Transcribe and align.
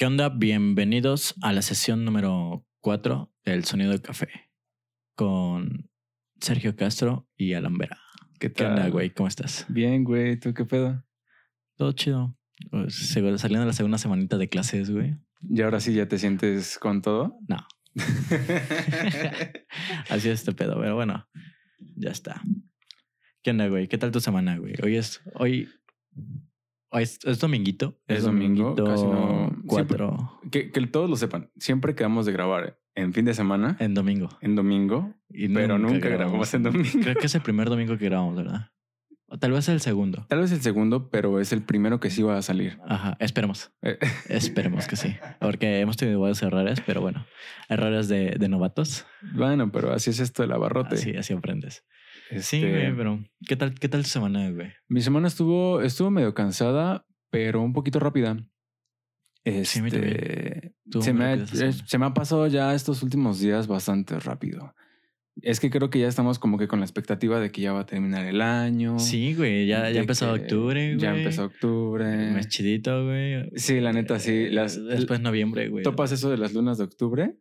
¿Qué 0.00 0.06
onda? 0.06 0.30
Bienvenidos 0.30 1.34
a 1.42 1.52
la 1.52 1.60
sesión 1.60 2.06
número 2.06 2.66
4 2.80 3.34
del 3.44 3.64
Sonido 3.64 3.90
del 3.90 4.00
Café 4.00 4.30
con 5.14 5.90
Sergio 6.40 6.74
Castro 6.74 7.28
y 7.36 7.52
Alan 7.52 7.76
Vera. 7.76 7.98
¿Qué 8.38 8.48
¿Qué 8.48 8.50
tal? 8.64 8.68
onda, 8.68 8.88
güey? 8.88 9.10
¿Cómo 9.10 9.28
estás? 9.28 9.66
Bien, 9.68 10.02
güey. 10.02 10.40
¿Tú 10.40 10.54
qué 10.54 10.64
pedo? 10.64 11.04
Todo 11.76 11.92
chido. 11.92 12.34
Pues, 12.70 13.12
Saliendo 13.36 13.66
la 13.66 13.74
segunda 13.74 13.98
semanita 13.98 14.38
de 14.38 14.48
clases, 14.48 14.90
güey. 14.90 15.18
¿Y 15.42 15.60
ahora 15.60 15.80
sí 15.80 15.92
ya 15.92 16.08
te 16.08 16.16
sientes 16.16 16.78
con 16.78 17.02
todo? 17.02 17.36
No, 17.46 17.58
así 20.08 20.30
es 20.30 20.40
este 20.40 20.52
pedo, 20.52 20.80
pero 20.80 20.94
bueno, 20.94 21.28
ya 21.96 22.08
está. 22.08 22.40
¿Qué 23.42 23.50
onda, 23.50 23.68
güey? 23.68 23.86
¿Qué 23.86 23.98
tal 23.98 24.12
tu 24.12 24.20
semana, 24.20 24.56
güey? 24.56 24.76
Hoy 24.82 24.96
es, 24.96 25.20
hoy 25.34 25.68
es, 26.92 27.18
es 27.24 27.38
dominguito. 27.38 27.98
Es 28.08 28.24
domingo, 28.24 28.74
casi 28.74 29.04
no- 29.04 29.54
Cuatro 29.66 30.40
que, 30.50 30.70
que 30.70 30.86
todos 30.88 31.08
lo 31.08 31.16
sepan. 31.16 31.50
Siempre 31.56 31.94
quedamos 31.94 32.26
de 32.26 32.32
grabar 32.32 32.78
en 32.96 33.12
fin 33.12 33.24
de 33.24 33.34
semana, 33.34 33.76
en 33.78 33.94
domingo. 33.94 34.28
en 34.40 34.56
domingo, 34.56 35.14
Y 35.28 35.48
pero 35.48 35.78
nunca 35.78 36.08
grabamos 36.08 36.52
en 36.54 36.64
domingo. 36.64 36.88
Creo 37.02 37.14
que 37.14 37.26
es 37.26 37.34
el 37.34 37.40
primer 37.42 37.68
domingo 37.68 37.96
que 37.96 38.06
grabamos, 38.06 38.36
¿verdad? 38.36 38.70
O 39.32 39.38
tal 39.38 39.52
vez 39.52 39.68
el 39.68 39.80
segundo. 39.80 40.26
Tal 40.28 40.40
vez 40.40 40.50
el 40.50 40.60
segundo, 40.60 41.08
pero 41.08 41.38
es 41.38 41.52
el 41.52 41.62
primero 41.62 42.00
que 42.00 42.10
sí 42.10 42.20
va 42.22 42.36
a 42.36 42.42
salir. 42.42 42.80
Ajá, 42.88 43.16
esperemos. 43.20 43.70
Eh, 43.80 43.96
Esperemos 44.28 44.88
que 44.88 44.96
sí. 44.96 45.14
Porque 45.40 45.78
hemos 45.78 45.96
tenido 45.96 46.18
varios 46.20 46.42
errores, 46.42 46.82
pero 46.84 47.00
bueno, 47.00 47.24
errores 47.68 48.08
de, 48.08 48.34
de 48.40 48.48
novatos. 48.48 49.06
bueno, 49.34 49.70
pero 49.70 49.92
así 49.92 50.10
es 50.10 50.18
esto 50.18 50.42
del 50.42 50.50
abarrote. 50.50 50.96
Así, 50.96 51.14
así 51.16 51.32
aprendes. 51.32 51.84
Sí, 52.30 52.36
Este, 52.58 52.70
güey, 52.70 52.96
pero 52.96 53.24
¿qué 53.46 53.56
tal, 53.56 53.74
qué 53.74 53.88
tal 53.88 54.02
tu 54.02 54.08
semana, 54.08 54.50
güey? 54.50 54.68
Mi 54.88 55.00
semana 55.00 55.28
estuvo, 55.28 55.82
estuvo 55.82 56.10
medio 56.10 56.32
cansada, 56.34 57.04
pero 57.30 57.60
un 57.62 57.72
poquito 57.72 57.98
rápida. 58.00 58.36
Sí. 59.44 59.80
Este, 59.84 60.74
Estuvo 60.84 61.02
se, 61.02 61.12
muy 61.12 61.18
me, 61.22 61.24
ha- 61.26 61.34
eh, 61.34 61.72
se 61.86 61.98
me 61.98 62.06
ha 62.06 62.14
pasado 62.14 62.46
ya 62.46 62.74
estos 62.74 63.02
últimos 63.02 63.40
días 63.40 63.66
bastante 63.66 64.18
rápido. 64.20 64.74
Es 65.42 65.58
que 65.60 65.70
creo 65.70 65.88
que 65.88 65.98
ya 66.00 66.08
estamos 66.08 66.38
como 66.38 66.58
que 66.58 66.68
con 66.68 66.80
la 66.80 66.84
expectativa 66.84 67.40
de 67.40 67.50
que 67.50 67.62
ya 67.62 67.72
va 67.72 67.80
a 67.80 67.86
terminar 67.86 68.26
el 68.26 68.42
año. 68.42 68.98
Sí, 68.98 69.34
güey, 69.34 69.66
ya, 69.66 69.88
ya 69.90 70.00
empezó 70.00 70.32
octubre, 70.32 70.88
güey. 70.88 70.98
Ya 70.98 71.16
empezó 71.16 71.44
octubre. 71.46 72.04
Mes 72.32 72.48
chidito, 72.48 73.06
güey. 73.06 73.50
Sí, 73.56 73.80
la 73.80 73.92
neta, 73.92 74.18
sí. 74.18 74.32
Eh, 74.32 74.50
Las, 74.50 74.84
Después 74.84 75.20
noviembre, 75.20 75.68
güey. 75.68 75.82
¿Topas 75.84 76.12
eso 76.12 76.28
de 76.30 76.36
las 76.36 76.52
lunas 76.52 76.76
de 76.78 76.84
octubre? 76.84 77.36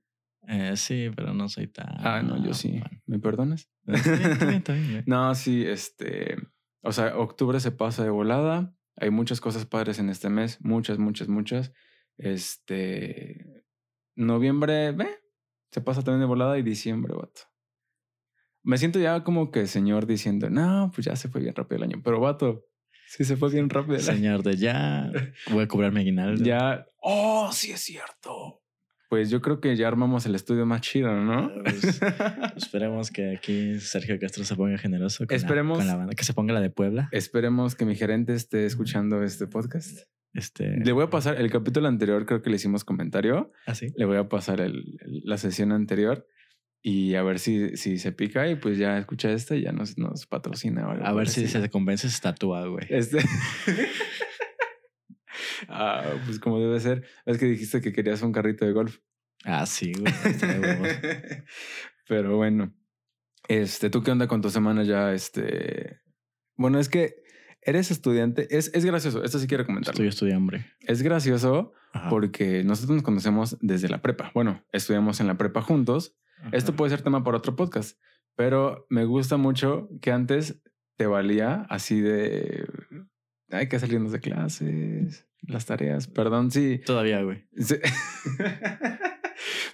Eh, 0.51 0.75
sí, 0.77 1.11
pero 1.15 1.35
no 1.35 1.47
soy 1.47 1.67
tan... 1.67 1.95
Ah, 1.99 2.23
no, 2.23 2.43
yo 2.43 2.55
sí. 2.55 2.81
¿Me 3.05 3.19
perdonas? 3.19 3.69
Está 3.85 4.73
bien, 4.73 4.91
güey. 4.91 5.03
No, 5.05 5.35
sí, 5.35 5.63
este. 5.63 6.37
O 6.81 6.91
sea, 6.91 7.15
octubre 7.17 7.59
se 7.59 7.71
pasa 7.71 8.03
de 8.03 8.09
volada. 8.09 8.73
Hay 8.95 9.11
muchas 9.11 9.41
cosas 9.41 9.67
padres 9.67 9.99
en 9.99 10.09
este 10.09 10.29
mes. 10.29 10.57
Muchas, 10.61 10.97
muchas, 10.97 11.27
muchas. 11.27 11.71
Este. 12.17 13.63
Noviembre, 14.15 14.91
ve. 14.91 15.19
Se 15.71 15.81
pasa 15.81 16.01
también 16.01 16.21
de 16.21 16.25
volada 16.25 16.57
y 16.57 16.63
diciembre, 16.63 17.13
vato. 17.13 17.41
Me 18.63 18.79
siento 18.79 18.99
ya 18.99 19.23
como 19.23 19.51
que 19.51 19.67
señor 19.67 20.07
diciendo, 20.07 20.49
no, 20.49 20.91
pues 20.95 21.05
ya 21.05 21.15
se 21.15 21.29
fue 21.29 21.41
bien 21.41 21.53
rápido 21.53 21.77
el 21.77 21.83
año. 21.83 22.01
Pero, 22.03 22.19
vato, 22.19 22.65
sí 23.07 23.23
se 23.23 23.37
fue 23.37 23.51
bien 23.51 23.69
rápido 23.69 23.97
el 23.97 24.01
año. 24.01 24.17
Señor 24.17 24.43
de 24.43 24.57
ya, 24.57 25.11
voy 25.51 25.63
a 25.63 25.67
cobrar 25.67 25.91
mi 25.91 26.01
aguinaldo. 26.01 26.43
Ya. 26.43 26.87
Oh, 27.01 27.51
sí 27.53 27.71
es 27.71 27.81
cierto. 27.81 28.58
Pues 29.09 29.29
yo 29.31 29.41
creo 29.41 29.59
que 29.59 29.75
ya 29.75 29.87
armamos 29.87 30.25
el 30.27 30.35
estudio 30.35 30.65
más 30.67 30.81
chido, 30.81 31.11
¿no? 31.15 31.51
Pues, 31.63 31.99
Esperemos 32.55 33.09
que 33.09 33.35
aquí 33.35 33.79
Sergio 33.79 34.19
Castro 34.19 34.43
se 34.43 34.55
ponga 34.55 34.77
generoso 34.77 35.25
con, 35.25 35.35
Esperemos- 35.35 35.77
la, 35.79 35.83
con 35.83 35.87
la 35.87 35.95
banda, 35.95 36.13
que 36.13 36.23
se 36.23 36.33
ponga 36.33 36.53
la 36.53 36.61
de 36.61 36.69
Puebla. 36.69 37.09
Esperemos 37.11 37.73
que 37.75 37.85
mi 37.85 37.95
gerente 37.95 38.33
esté 38.35 38.65
escuchando 38.65 39.23
este 39.23 39.47
podcast. 39.47 40.01
Este, 40.35 40.77
Le 40.85 40.91
voy 40.91 41.05
a 41.05 41.09
pasar 41.09 41.41
el 41.41 41.49
capítulo 41.49 41.87
anterior, 41.87 42.27
creo 42.27 42.43
que 42.43 42.51
le 42.51 42.57
hicimos 42.57 42.83
comentario. 42.83 43.51
así. 43.65 43.87
Le 43.97 44.05
voy 44.05 44.17
a 44.17 44.29
pasar 44.29 44.61
el- 44.61 44.97
el- 45.01 45.21
la 45.25 45.37
sesión 45.37 45.71
anterior 45.71 46.27
y 46.83 47.15
a 47.15 47.23
ver 47.23 47.39
si, 47.39 47.75
si 47.77 47.97
se 47.97 48.11
pica 48.11 48.47
y 48.47 48.55
pues 48.55 48.77
ya 48.77 48.99
escucha 48.99 49.31
esta 49.31 49.55
y 49.55 49.63
ya 49.63 49.71
nos, 49.71 49.97
nos 49.97 50.27
patrocina. 50.27 50.83
A 51.03 51.13
ver 51.13 51.27
si 51.29 51.47
se 51.47 51.67
convence, 51.71 52.07
se 52.09 52.21
tatúa, 52.21 52.67
güey. 52.67 52.85
Este. 52.89 53.17
ah, 55.67 56.03
pues 56.25 56.39
como 56.39 56.59
debe 56.59 56.79
ser. 56.79 57.05
Es 57.25 57.37
que 57.37 57.45
dijiste 57.45 57.81
que 57.81 57.93
querías 57.93 58.21
un 58.21 58.31
carrito 58.31 58.65
de 58.65 58.71
golf. 58.71 58.99
Ah, 59.43 59.65
sí, 59.65 59.93
güey. 59.93 60.13
Pero 62.07 62.37
bueno. 62.37 62.73
Este, 63.47 63.89
¿tú 63.89 64.03
qué 64.03 64.11
onda 64.11 64.27
con 64.27 64.41
tu 64.41 64.49
semana 64.49 64.83
ya? 64.83 65.13
Este. 65.13 66.01
Bueno, 66.55 66.79
es 66.79 66.89
que 66.89 67.15
eres 67.61 67.91
estudiante. 67.91 68.47
Es, 68.55 68.71
es 68.73 68.85
gracioso. 68.85 69.23
Esto 69.23 69.39
sí 69.39 69.47
quiero 69.47 69.65
comentarlo. 69.65 69.93
Estoy 69.93 70.07
estudiando, 70.07 70.39
hombre. 70.39 70.65
Es 70.81 71.01
gracioso 71.01 71.73
Ajá. 71.93 72.09
porque 72.09 72.63
nosotros 72.63 72.95
nos 72.97 73.03
conocemos 73.03 73.57
desde 73.61 73.89
la 73.89 74.01
prepa. 74.01 74.31
Bueno, 74.33 74.63
estudiamos 74.71 75.19
en 75.19 75.27
la 75.27 75.37
prepa 75.37 75.61
juntos. 75.61 76.15
Esto 76.51 76.73
puede 76.73 76.91
ser 76.91 77.01
tema 77.01 77.23
para 77.23 77.37
otro 77.37 77.55
podcast, 77.55 77.99
pero 78.35 78.85
me 78.89 79.03
gusta 79.03 79.35
mucho 79.35 79.89
que 80.01 80.11
antes 80.11 80.61
te 80.95 81.05
valía 81.05 81.65
así 81.69 81.99
de 82.01 82.65
hay 83.51 83.67
que 83.67 83.79
salirnos 83.79 84.11
de 84.11 84.19
clases, 84.19 85.27
las 85.41 85.65
tareas, 85.65 86.07
perdón, 86.07 86.51
sí. 86.51 86.79
Todavía, 86.85 87.21
güey. 87.23 87.43
Sí. 87.57 87.75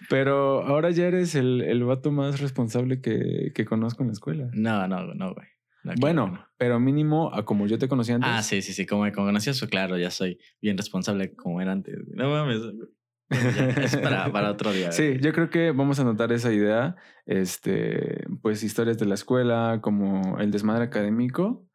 pero 0.09 0.64
ahora 0.66 0.92
ya 0.92 1.08
eres 1.08 1.36
el, 1.36 1.62
el 1.62 1.84
vato 1.84 2.12
más 2.12 2.40
responsable 2.40 3.02
que, 3.02 3.52
que 3.53 3.66
conozco 3.66 4.04
en 4.04 4.08
la 4.08 4.14
escuela. 4.14 4.50
No, 4.54 4.88
no, 4.88 5.14
no, 5.14 5.34
güey. 5.34 5.48
No, 5.84 5.94
Bueno, 6.00 6.28
no. 6.28 6.46
pero 6.58 6.80
mínimo 6.80 7.34
a 7.34 7.46
como 7.46 7.68
yo 7.68 7.78
te 7.78 7.88
conocí 7.88 8.12
antes. 8.12 8.30
Ah, 8.31 8.42
sí, 8.42 8.62
sí, 8.62 8.74
sí. 8.74 8.86
Como 8.86 9.04
me 9.04 9.12
conocías, 9.12 9.59
pues, 9.59 9.70
claro, 9.70 9.98
ya 9.98 10.09
soy 10.09 10.40
bien 10.62 10.78
responsable 10.78 11.36
como 11.36 11.62
era 11.62 11.72
antes. 11.72 11.96
No 12.14 12.30
mames. 12.30 12.59
ya, 13.30 13.84
es 13.84 13.98
para, 13.98 14.31
para 14.31 14.52
otro 14.52 14.72
día. 14.72 14.92
Sí, 14.92 15.08
güey. 15.09 15.22
yo 15.22 15.34
creo 15.34 15.50
que 15.50 15.72
vamos 15.72 16.00
a 16.00 16.04
anotar 16.04 16.31
esa 16.31 16.52
idea. 16.52 16.96
Este, 17.25 18.25
pues 18.42 18.64
historias 18.64 18.98
de 18.98 19.06
la 19.06 19.16
escuela, 19.16 19.80
como 19.81 20.40
el 20.40 20.52
desmadre 20.52 20.86
académico. 20.86 21.68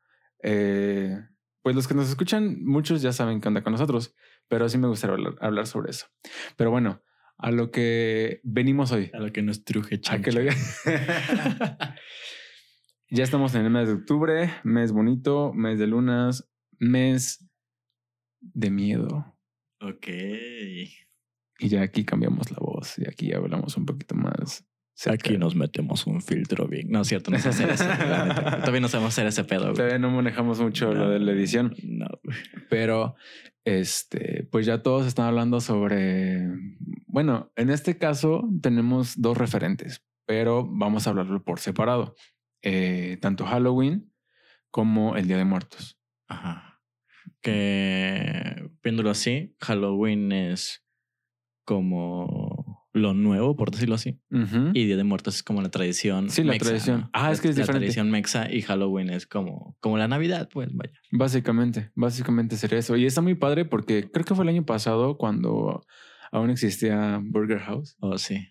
Eh, 0.43 1.17
pues 1.63 1.77
los 1.77 1.87
que 1.89 1.95
nos 1.95 2.09
escuchan, 2.09 2.63
muchos 2.65 3.03
ya 3.03 3.13
saben 3.13 3.41
qué 3.41 3.49
onda 3.49 3.63
con 3.63 3.73
nosotros, 3.73 4.15
pero 4.49 4.69
sí 4.69 4.79
me 4.79 4.89
gustaría 4.89 5.15
hablar, 5.15 5.35
hablar 5.41 5.67
sobre 5.67 5.91
eso. 5.91 6.07
Pero 6.57 6.71
bueno, 6.71 7.03
a 7.39 7.51
lo 7.51 7.71
que 7.71 8.41
venimos 8.45 8.93
hoy. 8.93 9.11
A 9.15 9.19
lo 9.19 9.33
que 9.33 9.43
nos 9.43 9.65
truje, 9.65 10.01
A 10.09 10.19
que 10.21 10.33
lo- 10.33 10.41
ya 13.11 13.25
estamos 13.25 13.55
en 13.55 13.65
el 13.65 13.71
mes 13.71 13.89
de 13.89 13.95
octubre, 13.95 14.51
mes 14.65 14.93
bonito, 14.93 15.53
mes 15.53 15.79
de 15.79 15.87
lunas, 15.87 16.49
mes 16.79 17.47
de 18.41 18.71
miedo. 18.71 19.37
ok. 19.81 20.07
Y 21.63 21.69
ya 21.69 21.83
aquí 21.83 22.05
cambiamos 22.07 22.51
la 22.51 22.57
voz 22.59 22.99
y 22.99 23.07
aquí 23.07 23.33
hablamos 23.35 23.77
un 23.77 23.85
poquito 23.85 24.15
más. 24.15 24.67
Aquí 25.07 25.39
nos 25.39 25.55
metemos 25.55 26.07
un 26.07 26.21
filtro 26.21 26.67
bien. 26.67 26.91
No, 26.91 27.03
es 27.03 27.09
cierto, 27.09 27.31
no 27.31 27.39
sé 27.39 27.49
hacer 27.49 27.71
eso. 27.71 27.85
Todavía 27.85 28.81
no 28.81 28.89
sabemos 28.89 29.15
hacer 29.15 29.27
ese 29.27 29.45
pedo, 29.45 29.63
güey. 29.65 29.75
Todavía 29.75 29.99
no 29.99 30.11
manejamos 30.11 30.61
mucho 30.61 30.93
lo 30.93 31.09
de 31.11 31.21
la 31.21 31.33
edición, 31.33 31.75
No, 31.83 32.09
pero 32.69 33.15
este, 33.65 34.49
pues 34.51 34.67
ya 34.67 34.83
todos 34.83 35.07
están 35.07 35.27
hablando 35.27 35.61
sobre. 35.61 36.49
Bueno, 37.07 37.51
en 37.57 37.71
este 37.71 37.99
caso 37.99 38.49
tenemos 38.63 39.21
dos 39.21 39.37
referentes, 39.39 40.05
pero 40.27 40.67
vamos 40.69 41.07
a 41.07 41.11
hablarlo 41.11 41.43
por 41.43 41.61
separado. 41.61 42.15
Eh, 42.63 43.17
tanto 43.23 43.47
Halloween 43.47 44.13
como 44.71 45.17
el 45.17 45.27
Día 45.27 45.39
de 45.39 45.45
Muertos. 45.45 45.99
Ajá. 46.29 46.83
Que 47.41 48.71
viéndolo 48.83 49.11
así, 49.11 49.57
Halloween 49.61 50.33
es 50.33 50.85
como 51.65 52.50
lo 53.01 53.15
nuevo, 53.15 53.57
por 53.57 53.71
decirlo 53.71 53.97
así. 53.97 54.21
Y 54.75 54.85
Día 54.85 54.97
de 54.97 55.05
Muertos 55.05 55.37
es 55.37 55.43
como 55.43 55.63
la 55.63 55.71
tradición. 55.71 56.31
Sí, 56.31 56.45
la 56.45 56.53
mexa, 56.53 56.67
tradición. 56.69 57.01
¿no? 57.01 57.11
Ah, 57.13 57.33
es 57.33 57.41
que 57.41 57.49
es 57.49 57.57
la 57.57 57.63
diferente. 57.63 57.87
tradición 57.87 58.11
mexa 58.11 58.53
y 58.53 58.63
Halloween 58.63 59.11
es 59.11 59.27
como, 59.27 59.77
como 59.81 59.99
la 59.99 60.09
Navidad, 60.09 60.49
pues 60.53 60.69
vaya. 60.73 60.93
Básicamente, 61.11 61.91
básicamente 61.95 62.57
sería 62.57 62.79
eso. 62.79 62.97
Y 62.97 63.07
está 63.07 63.21
muy 63.21 63.35
padre 63.35 63.65
porque 63.65 64.11
creo 64.11 64.25
que 64.25 64.35
fue 64.35 64.45
el 64.45 64.51
año 64.51 64.65
pasado 64.65 65.17
cuando 65.17 65.85
aún 66.31 66.51
existía 66.51 67.21
Burger 67.23 67.59
House. 67.59 67.97
Oh, 68.01 68.19
sí. 68.19 68.49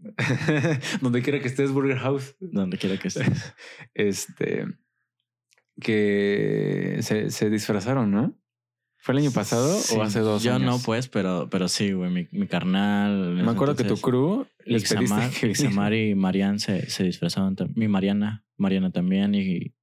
Donde 1.00 1.22
quiera 1.22 1.40
que 1.40 1.48
estés, 1.48 1.70
Burger 1.70 1.98
House. 1.98 2.36
Donde 2.40 2.78
quiera 2.78 2.98
que 2.98 3.08
estés. 3.08 3.54
este 3.94 4.66
que 5.80 6.98
se, 7.02 7.30
se 7.30 7.50
disfrazaron, 7.50 8.10
¿no? 8.10 8.36
¿Fue 9.00 9.12
el 9.14 9.20
año 9.20 9.30
pasado 9.30 9.72
Sí, 9.78 9.96
o 9.96 10.02
hace 10.02 10.20
dos 10.20 10.42
Yo 10.42 10.54
años? 10.54 10.66
no, 10.66 10.78
pues, 10.84 11.08
pero, 11.08 11.48
pero 11.50 11.68
sí, 11.68 11.92
güey. 11.92 12.10
Mi, 12.10 12.28
mi 12.32 12.46
carnal. 12.46 13.34
Me 13.34 13.50
acuerdo 13.50 13.74
que 13.76 13.84
tu 13.84 13.96
crew 13.96 14.46
les 14.64 14.82
Ixamar, 14.82 15.30
que 15.30 15.46
Ixamar 15.48 15.94
y 15.94 16.14
Marian 16.14 16.58
se, 16.58 16.90
se 16.90 17.04
disfrazaban. 17.04 17.56
Mi 17.74 17.88
Mariana. 17.88 18.44
Mariana 18.56 18.90
también. 18.90 19.34
Y, 19.34 19.74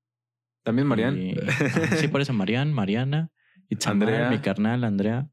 También 0.64 0.88
Marian. 0.88 1.18
y- 1.18 1.34
ajá, 1.40 1.96
sí, 1.98 2.08
por 2.10 2.22
eso 2.22 2.34
Marian, 2.34 2.74
Mariana. 2.74 3.32
Itzamar, 3.70 4.10
Andrea. 4.10 4.30
mi 4.30 4.40
carnal, 4.40 4.84
Andrea. 4.84 5.30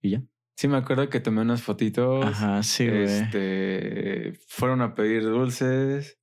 Y 0.00 0.10
ya. 0.10 0.22
Sí, 0.56 0.66
me 0.68 0.78
acuerdo 0.78 1.08
que 1.10 1.20
tomé 1.20 1.42
unas 1.42 1.62
fotitos. 1.62 2.24
Ajá, 2.24 2.62
sí, 2.62 2.88
güey. 2.88 3.02
este, 3.04 4.32
fueron 4.48 4.80
a 4.80 4.94
pedir 4.94 5.22
dulces. 5.22 6.18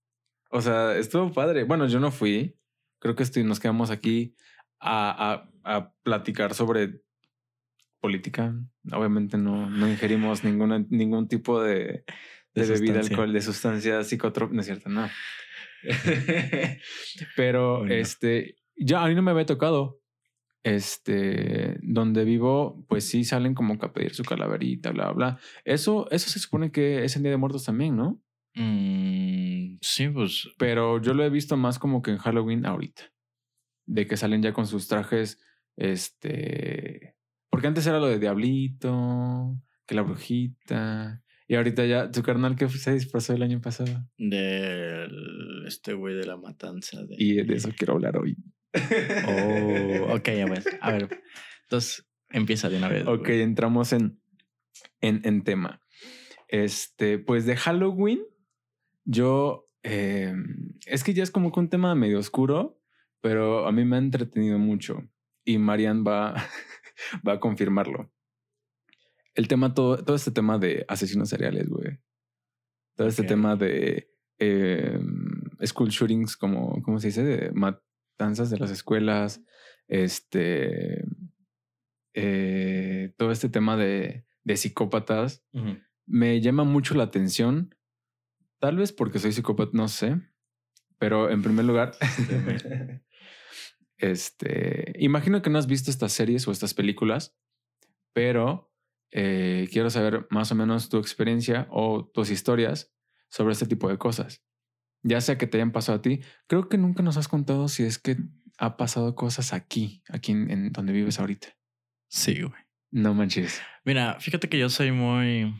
O 0.50 0.62
sea, 0.62 0.98
estuvo 0.98 1.32
padre. 1.32 1.64
Bueno, 1.64 1.88
yo 1.88 2.00
no 2.00 2.10
fui. 2.12 2.58
Creo 3.00 3.16
que 3.16 3.24
estoy, 3.24 3.44
nos 3.44 3.60
quedamos 3.60 3.92
aquí 3.92 4.36
a, 4.80 5.46
a, 5.64 5.76
a 5.78 5.94
platicar 6.04 6.54
sobre 6.56 7.03
política. 8.04 8.54
Obviamente 8.92 9.38
no, 9.38 9.70
no 9.70 9.88
ingerimos 9.90 10.44
ninguna, 10.44 10.86
ningún 10.90 11.30
tipo 11.30 11.64
de, 11.64 12.04
de, 12.54 12.66
De 12.66 12.68
bebida, 12.68 13.00
alcohol, 13.00 13.32
de 13.32 13.42
sustancia 13.42 14.04
psicotrópica. 14.04 14.56
No 14.56 14.60
es 14.60 14.66
cierto, 14.66 14.90
no. 14.90 15.10
Pero 17.38 17.80
Bueno. 17.80 17.94
este, 17.94 18.58
ya 18.76 19.04
a 19.04 19.08
mí 19.08 19.16
no 19.16 19.22
me 19.22 19.32
había 19.32 19.46
tocado. 19.46 20.02
Este, 20.66 21.78
donde 21.82 22.26
vivo, 22.26 22.86
pues 22.90 23.08
sí 23.08 23.24
salen 23.24 23.54
como 23.54 23.78
que 23.80 23.86
a 23.86 23.94
pedir 23.94 24.14
su 24.14 24.24
calaverita, 24.24 24.92
bla, 24.92 25.12
bla. 25.12 25.40
Eso, 25.64 26.10
eso 26.12 26.30
se 26.30 26.40
supone 26.40 26.72
que 26.72 27.06
es 27.06 27.16
el 27.16 27.24
Día 27.24 27.32
de 27.32 27.38
Muertos 27.38 27.64
también, 27.66 27.96
¿no? 27.96 28.22
Mm, 28.56 29.78
sí, 29.82 30.10
pues. 30.10 30.50
Pero 30.58 31.02
yo 31.02 31.14
lo 31.14 31.24
he 31.24 31.30
visto 31.30 31.56
más 31.56 31.80
como 31.80 32.02
que 32.02 32.12
en 32.12 32.18
Halloween 32.18 32.66
ahorita. 32.66 33.04
De 33.86 34.08
que 34.08 34.18
salen 34.18 34.42
ya 34.42 34.52
con 34.52 34.68
sus 34.68 34.88
trajes, 34.90 35.42
este... 35.78 37.16
Porque 37.54 37.68
antes 37.68 37.86
era 37.86 38.00
lo 38.00 38.08
de 38.08 38.18
Diablito, 38.18 39.56
que 39.86 39.94
la 39.94 40.02
brujita. 40.02 41.24
Y 41.48 41.54
ahorita 41.54 41.86
ya, 41.86 42.10
tu 42.10 42.24
carnal 42.24 42.56
que 42.56 42.68
se 42.68 42.94
disfrazó 42.94 43.34
el 43.34 43.44
año 43.44 43.62
pasado. 43.62 44.10
Del. 44.18 45.64
Este 45.68 45.94
güey 45.94 46.16
de 46.16 46.26
la 46.26 46.36
matanza. 46.36 47.04
De... 47.04 47.16
Y 47.20 47.36
de 47.44 47.54
eso 47.54 47.70
quiero 47.78 47.94
hablar 47.94 48.18
hoy. 48.18 48.36
Oh, 49.28 50.16
ok, 50.16 50.30
ya 50.30 50.46
ves. 50.48 50.66
A 50.82 50.94
ver. 50.94 51.22
Entonces, 51.66 52.10
empieza 52.32 52.70
de 52.70 52.78
una 52.78 52.88
vez. 52.90 53.06
Ok, 53.06 53.28
güey. 53.28 53.42
entramos 53.42 53.94
en, 53.94 54.20
en, 55.00 55.22
en 55.24 55.44
tema. 55.44 55.80
Este, 56.48 57.20
pues 57.20 57.46
de 57.46 57.56
Halloween, 57.56 58.22
yo... 59.06 59.70
eh, 59.84 60.34
es 60.88 61.04
que 61.04 61.14
ya 61.14 61.22
es 61.22 61.30
como 61.30 61.52
que 61.52 61.60
un 61.60 61.70
tema 61.70 61.94
medio 61.94 62.18
oscuro, 62.18 62.82
pero 63.22 63.68
a 63.68 63.72
mí 63.72 63.86
me 63.86 63.98
ha 63.98 64.00
entretenido 64.00 64.58
mucho. 64.58 65.04
Y 65.46 65.60
Marian 65.60 66.04
va, 66.04 66.34
va 67.28 67.34
a 67.34 67.40
confirmarlo. 67.40 68.12
El 69.36 69.48
tema, 69.48 69.74
todo, 69.74 70.04
todo 70.04 70.16
este 70.16 70.32
tema 70.32 70.58
de 70.60 70.86
asesinos 70.88 71.30
seriales, 71.30 71.68
güey. 71.70 72.00
Todo 72.96 73.08
este 73.08 73.24
tema 73.24 73.56
de 73.56 74.12
eh, 74.38 75.00
school 75.66 75.90
shootings, 75.90 76.38
como, 76.38 76.82
¿cómo 76.84 77.00
se 77.00 77.08
dice? 77.08 77.24
De 77.24 77.52
matanzas 77.52 78.52
de 78.52 78.58
las 78.60 78.70
escuelas. 78.70 79.42
Este 79.88 81.04
eh, 82.14 83.14
todo 83.18 83.32
este 83.32 83.50
tema 83.50 83.76
de, 83.76 84.26
de 84.44 84.58
psicópatas 84.58 85.44
me 86.06 86.42
llama 86.42 86.64
mucho 86.64 86.94
la 86.96 87.04
atención. 87.04 87.76
Tal 88.60 88.78
vez 88.78 88.94
porque 88.94 89.20
soy 89.20 89.32
psicópata, 89.32 89.72
no 89.74 89.88
sé. 89.88 90.22
Pero 91.00 91.30
en 91.30 91.42
primer 91.42 91.66
lugar, 91.66 91.94
este, 94.12 94.94
imagino 95.00 95.42
que 95.42 95.50
no 95.50 95.58
has 95.58 95.68
visto 95.68 95.90
estas 95.90 96.12
series 96.12 96.48
o 96.48 96.52
estas 96.52 96.74
películas, 96.74 97.38
pero 98.14 98.74
eh, 99.12 99.70
quiero 99.72 99.90
saber 99.90 100.28
más 100.30 100.52
o 100.52 100.56
menos 100.56 100.90
tu 100.90 100.98
experiencia 100.98 101.68
o 101.72 102.06
tus 102.14 102.30
historias 102.30 102.94
sobre 103.30 103.54
este 103.54 103.66
tipo 103.66 103.88
de 103.88 103.98
cosas. 103.98 104.44
Ya 105.04 105.22
sea 105.22 105.38
que 105.38 105.48
te 105.48 105.58
hayan 105.58 105.72
pasado 105.72 106.00
a 106.00 106.02
ti, 106.02 106.22
creo 106.48 106.68
que 106.68 106.78
nunca 106.78 107.02
nos 107.02 107.18
has 107.18 107.28
contado 107.28 107.68
si 107.70 107.84
es 107.84 107.98
que 107.98 108.18
ha 108.58 108.76
pasado 108.76 109.16
cosas 109.16 109.54
aquí, 109.54 110.04
aquí 110.10 110.34
en, 110.34 110.52
en 110.52 110.72
donde 110.72 110.94
vives 110.94 111.20
ahorita. 111.20 111.48
Sí, 112.10 112.42
güey. 112.42 112.62
No 112.92 113.14
manches. 113.14 113.62
Mira, 113.86 114.20
fíjate 114.20 114.50
que 114.50 114.60
yo 114.60 114.70
soy 114.70 114.92
muy. 114.92 115.54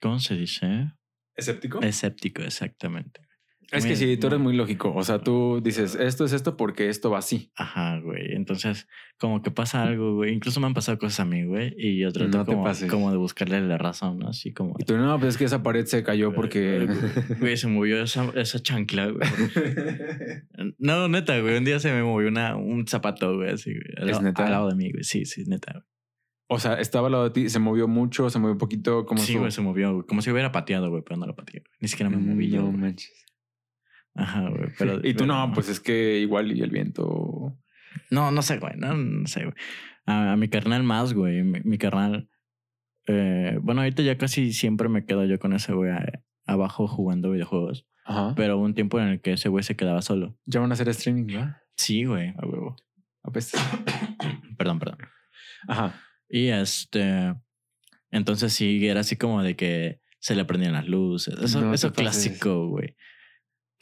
¿Cómo 0.00 0.18
se 0.20 0.36
dice? 0.36 0.92
¿Escéptico? 1.34 1.82
Escéptico, 1.82 2.42
exactamente. 2.42 3.20
Es 3.72 3.86
que 3.86 3.96
sí, 3.96 4.16
tú 4.18 4.26
eres 4.28 4.38
muy- 4.38 4.54
lógico. 4.54 4.92
O 4.94 5.02
sea, 5.02 5.18
tú 5.18 5.60
dices, 5.62 5.94
esto 5.94 6.24
es 6.24 6.32
esto 6.32 6.56
porque 6.56 6.88
esto 6.88 7.10
va 7.10 7.18
así. 7.18 7.50
Ajá, 7.56 7.98
güey. 8.00 8.34
Entonces, 8.34 8.86
como 9.18 9.40
que 9.42 9.50
pasa 9.50 9.82
algo, 9.82 10.14
güey. 10.16 10.32
Incluso 10.34 10.60
me 10.60 10.66
han 10.66 10.74
pasado 10.74 10.98
cosas 10.98 11.20
a 11.20 11.24
mí, 11.24 11.44
güey. 11.44 11.74
Y 11.78 11.98
yo 11.98 12.12
trato 12.12 12.36
No 12.38 12.44
como, 12.44 12.64
como 12.90 13.10
de 13.10 13.16
buscarle 13.16 13.60
la 13.62 13.78
razón, 13.78 14.18
¿no? 14.18 14.28
Así 14.28 14.52
como. 14.52 14.74
Y 14.78 14.84
tú, 14.84 14.96
no, 14.96 15.18
pues 15.18 15.30
es 15.30 15.38
que 15.38 15.44
esa 15.46 15.62
pared 15.62 15.86
se 15.86 16.02
cayó 16.02 16.34
porque... 16.34 16.86
Güey, 17.40 17.56
se 17.56 17.66
movió 17.68 18.02
esa, 18.02 18.30
esa 18.34 18.58
chancla, 18.60 19.06
güey. 19.08 19.26
No, 20.78 21.08
neta, 21.08 21.38
güey. 21.40 21.56
Un 21.56 21.64
día 21.64 21.78
se 21.78 21.92
me 21.92 22.02
movió 22.02 22.28
una, 22.28 22.56
un 22.56 22.86
zapato, 22.86 23.36
güey, 23.36 23.50
así, 23.50 23.70
güey. 23.72 23.82
Al, 23.96 24.10
¿Es 24.10 24.20
neta? 24.20 24.44
al 24.44 24.50
lado 24.52 24.68
de 24.68 24.74
mí, 24.76 24.90
güey. 24.90 25.04
Sí, 25.04 25.24
sí, 25.24 25.44
neta. 25.46 25.72
güey. 25.72 25.84
o 26.48 26.58
sea, 26.58 26.74
estaba 26.74 27.06
al 27.06 27.12
lado 27.12 27.24
de 27.24 27.30
ti, 27.30 27.48
se 27.48 27.58
movió 27.58 27.88
mucho, 27.88 28.28
se 28.30 28.38
movió 28.38 28.52
un 28.52 28.58
poquito, 28.58 29.06
como 29.06 29.20
Sí, 29.22 29.32
su- 29.34 29.38
güey, 29.38 29.50
se 29.50 29.62
movió, 29.62 29.94
güey. 29.94 30.06
Como 30.06 30.20
si 30.22 30.30
hubiera 30.30 30.52
pateado, 30.52 30.90
güey, 30.90 31.02
pero 31.06 31.18
no 31.18 31.26
lo 31.26 31.34
pateé. 31.34 31.62
Ni 31.80 31.88
siquiera 31.88 32.10
me 32.10 32.18
moví 32.18 32.50
yo. 32.50 32.60
No 32.60 32.66
güey. 32.68 32.76
manches. 32.78 33.10
Ajá, 34.14 34.48
güey. 34.48 34.68
Pero, 34.78 35.00
y 35.06 35.14
tú 35.14 35.26
no, 35.26 35.52
pues 35.54 35.68
es 35.68 35.80
que 35.80 36.18
igual 36.20 36.52
y 36.56 36.60
el 36.62 36.70
viento... 36.70 37.56
No, 38.10 38.30
no 38.30 38.42
sé, 38.42 38.58
güey. 38.58 38.74
No, 38.76 38.94
no 38.96 39.26
sé, 39.26 39.42
güey. 39.44 39.54
A, 40.06 40.32
a 40.32 40.36
mi 40.36 40.48
carnal 40.48 40.82
más, 40.82 41.12
güey. 41.14 41.42
Mi, 41.42 41.60
mi 41.64 41.78
carnal. 41.78 42.28
eh, 43.06 43.58
bueno, 43.62 43.80
ahorita 43.82 44.02
ya 44.02 44.16
casi 44.18 44.52
siempre 44.52 44.88
me 44.88 45.04
quedo 45.04 45.24
yo 45.24 45.38
con 45.38 45.52
ese 45.54 45.72
güey 45.72 45.90
a- 45.90 46.22
abajo 46.46 46.86
jugando 46.86 47.30
videojuegos. 47.30 47.86
Ajá. 48.04 48.34
Pero 48.36 48.56
hubo 48.58 48.64
un 48.64 48.74
tiempo 48.74 48.98
en 49.00 49.08
el 49.08 49.20
que 49.20 49.32
ese 49.34 49.48
güey 49.48 49.62
se 49.64 49.76
quedaba 49.76 50.02
solo. 50.02 50.36
Ya 50.44 50.60
van 50.60 50.70
a 50.70 50.74
hacer 50.74 50.88
streaming, 50.88 51.26
¿verdad? 51.26 51.56
Sí, 51.76 52.04
güey, 52.04 52.30
a 52.36 52.46
huevo. 52.46 52.76
Apesta. 53.22 53.58
Perdón, 54.58 54.78
perdón. 54.78 54.98
Ajá. 55.68 55.94
Y 56.28 56.48
este. 56.48 57.34
Entonces 58.10 58.52
sí, 58.52 58.86
era 58.86 59.00
así 59.00 59.16
como 59.16 59.42
de 59.42 59.56
que 59.56 60.00
se 60.18 60.34
le 60.34 60.44
prendían 60.44 60.72
las 60.74 60.86
luces. 60.88 61.34
Eso, 61.40 61.60
No 61.60 61.72
eso 61.74 61.92
clásico, 61.92 62.68
güey. 62.68 62.96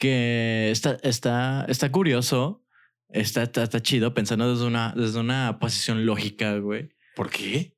Que 0.01 0.71
está, 0.71 0.97
está, 1.03 1.63
está 1.69 1.91
curioso. 1.91 2.65
Está, 3.09 3.43
está, 3.43 3.61
está 3.61 3.81
chido 3.83 4.15
pensando 4.15 4.49
desde 4.49 4.65
una, 4.65 4.95
desde 4.97 5.19
una 5.19 5.59
posición 5.59 6.07
lógica, 6.07 6.57
güey. 6.57 6.89
¿Por 7.15 7.29
qué? 7.29 7.77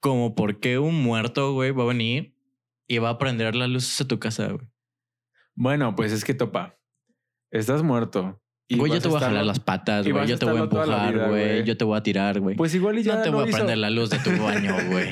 Como 0.00 0.34
por 0.34 0.58
qué 0.58 0.80
un 0.80 1.00
muerto, 1.00 1.52
güey, 1.52 1.70
va 1.70 1.84
a 1.84 1.86
venir 1.86 2.34
y 2.88 2.98
va 2.98 3.10
a 3.10 3.18
prender 3.18 3.54
las 3.54 3.68
luces 3.68 4.00
a 4.00 4.08
tu 4.08 4.18
casa, 4.18 4.48
güey. 4.48 4.66
Bueno, 5.54 5.94
pues 5.94 6.10
es 6.10 6.24
que 6.24 6.34
topa. 6.34 6.76
Estás 7.52 7.84
muerto. 7.84 8.39
Güey, 8.76 8.92
yo 8.92 9.00
te 9.00 9.08
voy 9.08 9.16
a 9.16 9.20
jalar 9.20 9.44
las 9.44 9.58
patas, 9.60 10.06
güey. 10.06 10.26
Yo 10.28 10.38
te 10.38 10.46
voy 10.46 10.58
a 10.58 10.62
empujar, 10.62 11.28
güey. 11.28 11.64
Yo 11.64 11.76
te 11.76 11.84
voy 11.84 11.98
a 11.98 12.02
tirar, 12.02 12.38
güey. 12.40 12.56
Pues 12.56 12.74
igual 12.74 12.98
y 12.98 13.02
ya 13.02 13.16
no 13.16 13.22
te 13.22 13.30
voy 13.30 13.44
a 13.44 13.48
hizo. 13.48 13.56
prender 13.56 13.78
la 13.78 13.90
luz 13.90 14.10
de 14.10 14.18
tu 14.18 14.30
baño, 14.42 14.74
güey. 14.90 15.08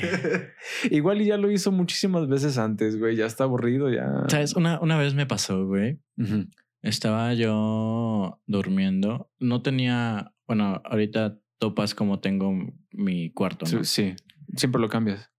igual 0.91 1.21
y 1.21 1.25
ya 1.25 1.37
lo 1.37 1.51
hizo 1.51 1.71
muchísimas 1.71 2.27
veces 2.27 2.57
antes, 2.57 2.97
güey. 2.97 3.15
Ya 3.15 3.25
está 3.25 3.43
aburrido, 3.43 3.91
ya. 3.91 4.07
¿Sabes? 4.29 4.55
Una, 4.55 4.79
una 4.79 4.97
vez 4.97 5.13
me 5.13 5.25
pasó, 5.25 5.65
güey. 5.65 5.99
Estaba 6.81 7.33
yo 7.33 8.41
durmiendo. 8.47 9.29
No 9.39 9.61
tenía. 9.61 10.33
Bueno, 10.47 10.81
ahorita 10.85 11.37
topas 11.57 11.93
como 11.93 12.19
tengo 12.19 12.53
mi 12.91 13.31
cuarto, 13.31 13.65
¿no? 13.71 13.83
Sí, 13.83 14.13
sí. 14.13 14.15
Siempre 14.55 14.79
lo 14.81 14.87
cambias. 14.89 15.29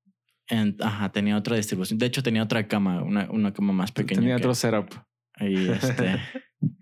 En- 0.49 0.77
ajá, 0.81 1.11
tenía 1.13 1.37
otra 1.37 1.57
distribución. 1.57 1.99
De 1.99 2.07
hecho, 2.07 2.23
tenía 2.23 2.43
otra 2.43 2.69
cama, 2.69 3.03
una, 3.03 3.31
una 3.31 3.53
cama 3.53 3.73
más 3.73 3.93
pequeña. 3.93 4.21
Tenía 4.21 4.37
que- 4.37 4.43
otro 4.43 4.55
setup. 4.55 4.91
Y 5.41 5.69
este. 5.69 6.19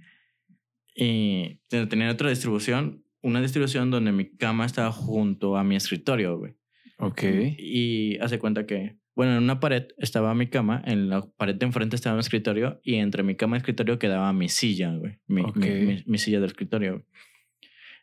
y 1.00 1.61
te- 1.69 1.87
tenía 1.87 2.11
otra 2.11 2.31
distribución. 2.31 3.05
Una 3.23 3.40
distribución 3.40 3.90
donde 3.90 4.12
mi 4.12 4.31
cama 4.37 4.67
estaba 4.67 4.90
junto 4.93 5.57
a 5.57 5.64
mi 5.64 5.76
escritorio, 5.76 6.37
güey. 6.38 6.55
Ok. 6.99 7.23
Y 7.59 8.17
hace 8.19 8.38
cuenta 8.38 8.67
que, 8.67 8.97
bueno, 9.14 9.37
en 9.37 9.43
una 9.45 9.61
pared 9.61 9.85
estaba 9.99 10.35
mi 10.35 10.49
cama, 10.49 10.83
en 10.85 11.09
la 11.09 11.23
pared 11.37 11.55
de 11.55 11.67
enfrente 11.67 11.95
estaba 11.97 12.17
mi 12.17 12.21
escritorio 12.21 12.81
y 12.83 12.95
entre 12.97 13.23
mi 13.23 13.35
cama 13.37 13.57
y 13.57 13.59
escritorio 13.59 13.99
quedaba 13.99 14.33
mi 14.33 14.49
silla, 14.49 14.93
güey. 14.97 15.19
Mi, 15.28 15.43
mi- 15.43 15.49
Ok. 15.49 15.57
mi- 15.59 16.02
mi 16.07 16.19
silla 16.19 16.40
del 16.40 16.50
escritorio. 16.50 16.93
güey. 16.93 17.05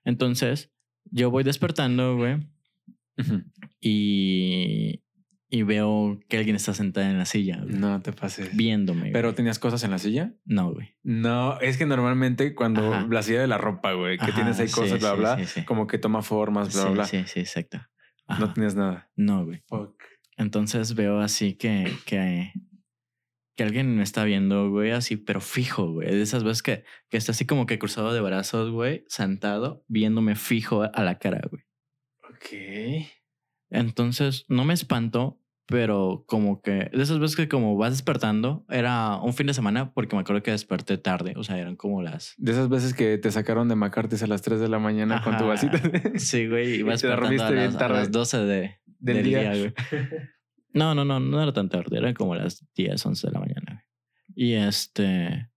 Entonces, 0.06 0.72
yo 1.12 1.32
voy 1.32 1.44
despertando, 1.44 2.16
güey, 2.18 2.36
Ujú. 3.18 3.44
y, 3.82 5.02
y 5.50 5.64
veo 5.64 6.20
que 6.28 6.38
alguien 6.38 6.56
está 6.56 6.74
sentado 6.74 7.08
en 7.08 7.18
la 7.18 7.25
silla, 7.25 7.60
güey, 7.62 7.75
No 7.75 8.02
te 8.02 8.12
pases. 8.14 8.56
viéndome. 8.56 9.00
güey. 9.02 9.12
¿Pero 9.14 9.34
tenías 9.36 9.60
cosas 9.60 9.84
en 9.84 9.92
la 9.92 10.00
silla? 10.00 10.34
no, 10.46 10.74
güey. 10.74 10.96
No, 11.04 11.60
es 11.62 11.78
que 11.78 11.86
normalmente 11.86 12.56
cuando 12.56 12.94
Ajá. 12.94 13.08
la 13.10 13.22
silla 13.22 13.42
de 13.42 13.48
la 13.48 13.58
ropa, 13.58 13.94
güey, 13.94 14.18
que 14.18 14.25
Ajá, 14.25 14.36
tienes 14.36 14.60
ahí 14.60 14.68
sí, 14.68 14.74
cosas, 14.74 15.00
bla, 15.00 15.12
sí, 15.12 15.18
bla, 15.20 15.46
sí, 15.46 15.64
como 15.66 15.88
que 15.88 15.98
toma 15.98 16.22
formas, 16.24 16.74
bla, 16.74 16.86
bla. 16.92 17.06
sí, 17.06 17.24
sí, 17.28 17.40
exacto. 17.42 17.80
Ajá. 18.28 18.40
No 18.40 18.54
tenías 18.54 18.75
nada. 18.75 19.10
No, 19.16 19.46
güey. 19.46 19.64
Entonces 20.38 20.96
veo 20.96 21.20
así 21.22 21.54
que, 21.54 21.92
que, 22.06 22.52
que 23.56 23.64
alguien 23.64 23.96
me 23.96 24.04
está 24.04 24.24
viendo, 24.25 24.70
güey, 24.72 24.92
así, 24.92 25.16
pero 25.16 25.40
fijo, 25.42 25.92
güey. 25.94 26.10
De 26.10 26.22
esas 26.22 26.44
veces 26.44 26.64
que, 26.64 26.84
que 27.10 27.18
está 27.18 27.32
así 27.34 27.46
como 27.46 27.66
que 27.68 27.78
cruzado 27.80 28.14
de 28.14 28.20
brazos, 28.22 28.72
güey, 28.72 29.06
sentado, 29.08 29.86
viéndome 29.88 30.36
fijo 30.36 30.82
a 30.84 31.04
la 31.04 31.20
cara, 31.20 31.40
güey. 31.50 31.64
Ok. 32.32 33.08
Entonces 33.79 34.46
no 34.48 34.65
me 34.65 34.74
espantó, 34.74 35.41
pero 35.67 36.24
como 36.27 36.62
que 36.62 36.72
de 36.94 37.01
esas 37.01 37.20
veces 37.20 37.36
que 37.36 37.48
como 37.48 37.75
vas 37.77 37.91
despertando, 37.91 38.65
era 38.70 39.17
un 39.17 39.34
fin 39.34 39.48
de 39.48 39.53
semana 39.53 39.94
porque 39.94 40.15
me 40.15 40.22
acuerdo 40.22 40.44
que 40.44 40.51
desperté 40.51 40.98
tarde, 40.98 41.34
o 41.38 41.44
sea, 41.44 41.58
eran 41.58 41.75
como 41.75 42.01
las... 42.03 42.34
De 42.38 42.51
esas 42.51 42.70
veces 42.70 42.94
que 42.94 43.17
te 43.17 43.32
sacaron 43.32 43.67
de 43.67 43.75
Macartes 43.75 44.22
a 44.22 44.27
las 44.27 44.41
3 44.44 44.60
de 44.60 44.70
la 44.70 44.77
mañana 44.79 45.22
con 45.24 45.34
tu 45.38 45.46
Ajá. 45.46 45.53
vasita 45.53 45.82
Sí, 46.20 46.48
güey, 46.48 46.75
Y 46.75 46.79
iba 46.79 46.96
te 46.96 47.08
despertando 47.08 47.44
a 47.44 47.51
las, 47.51 47.75
a 47.75 47.77
tarde. 47.79 47.98
las 47.98 48.12
12 48.12 48.38
de, 48.39 48.79
del 49.00 49.15
del 49.17 49.24
día. 49.24 49.39
día, 49.51 49.60
güey. 49.60 49.74
No, 50.74 50.94
no, 50.94 51.05
no, 51.05 51.22
no 51.22 51.41
era 51.41 51.53
tan 51.53 51.70
tarde, 51.70 51.98
eran 51.98 52.13
como 52.13 52.36
las 52.36 52.67
10, 52.75 53.05
11 53.05 53.27
de 53.27 53.34
la 53.34 53.39
mañana. 53.39 53.63
güey. 53.72 54.50
Y 54.50 54.53
este. 54.55 55.50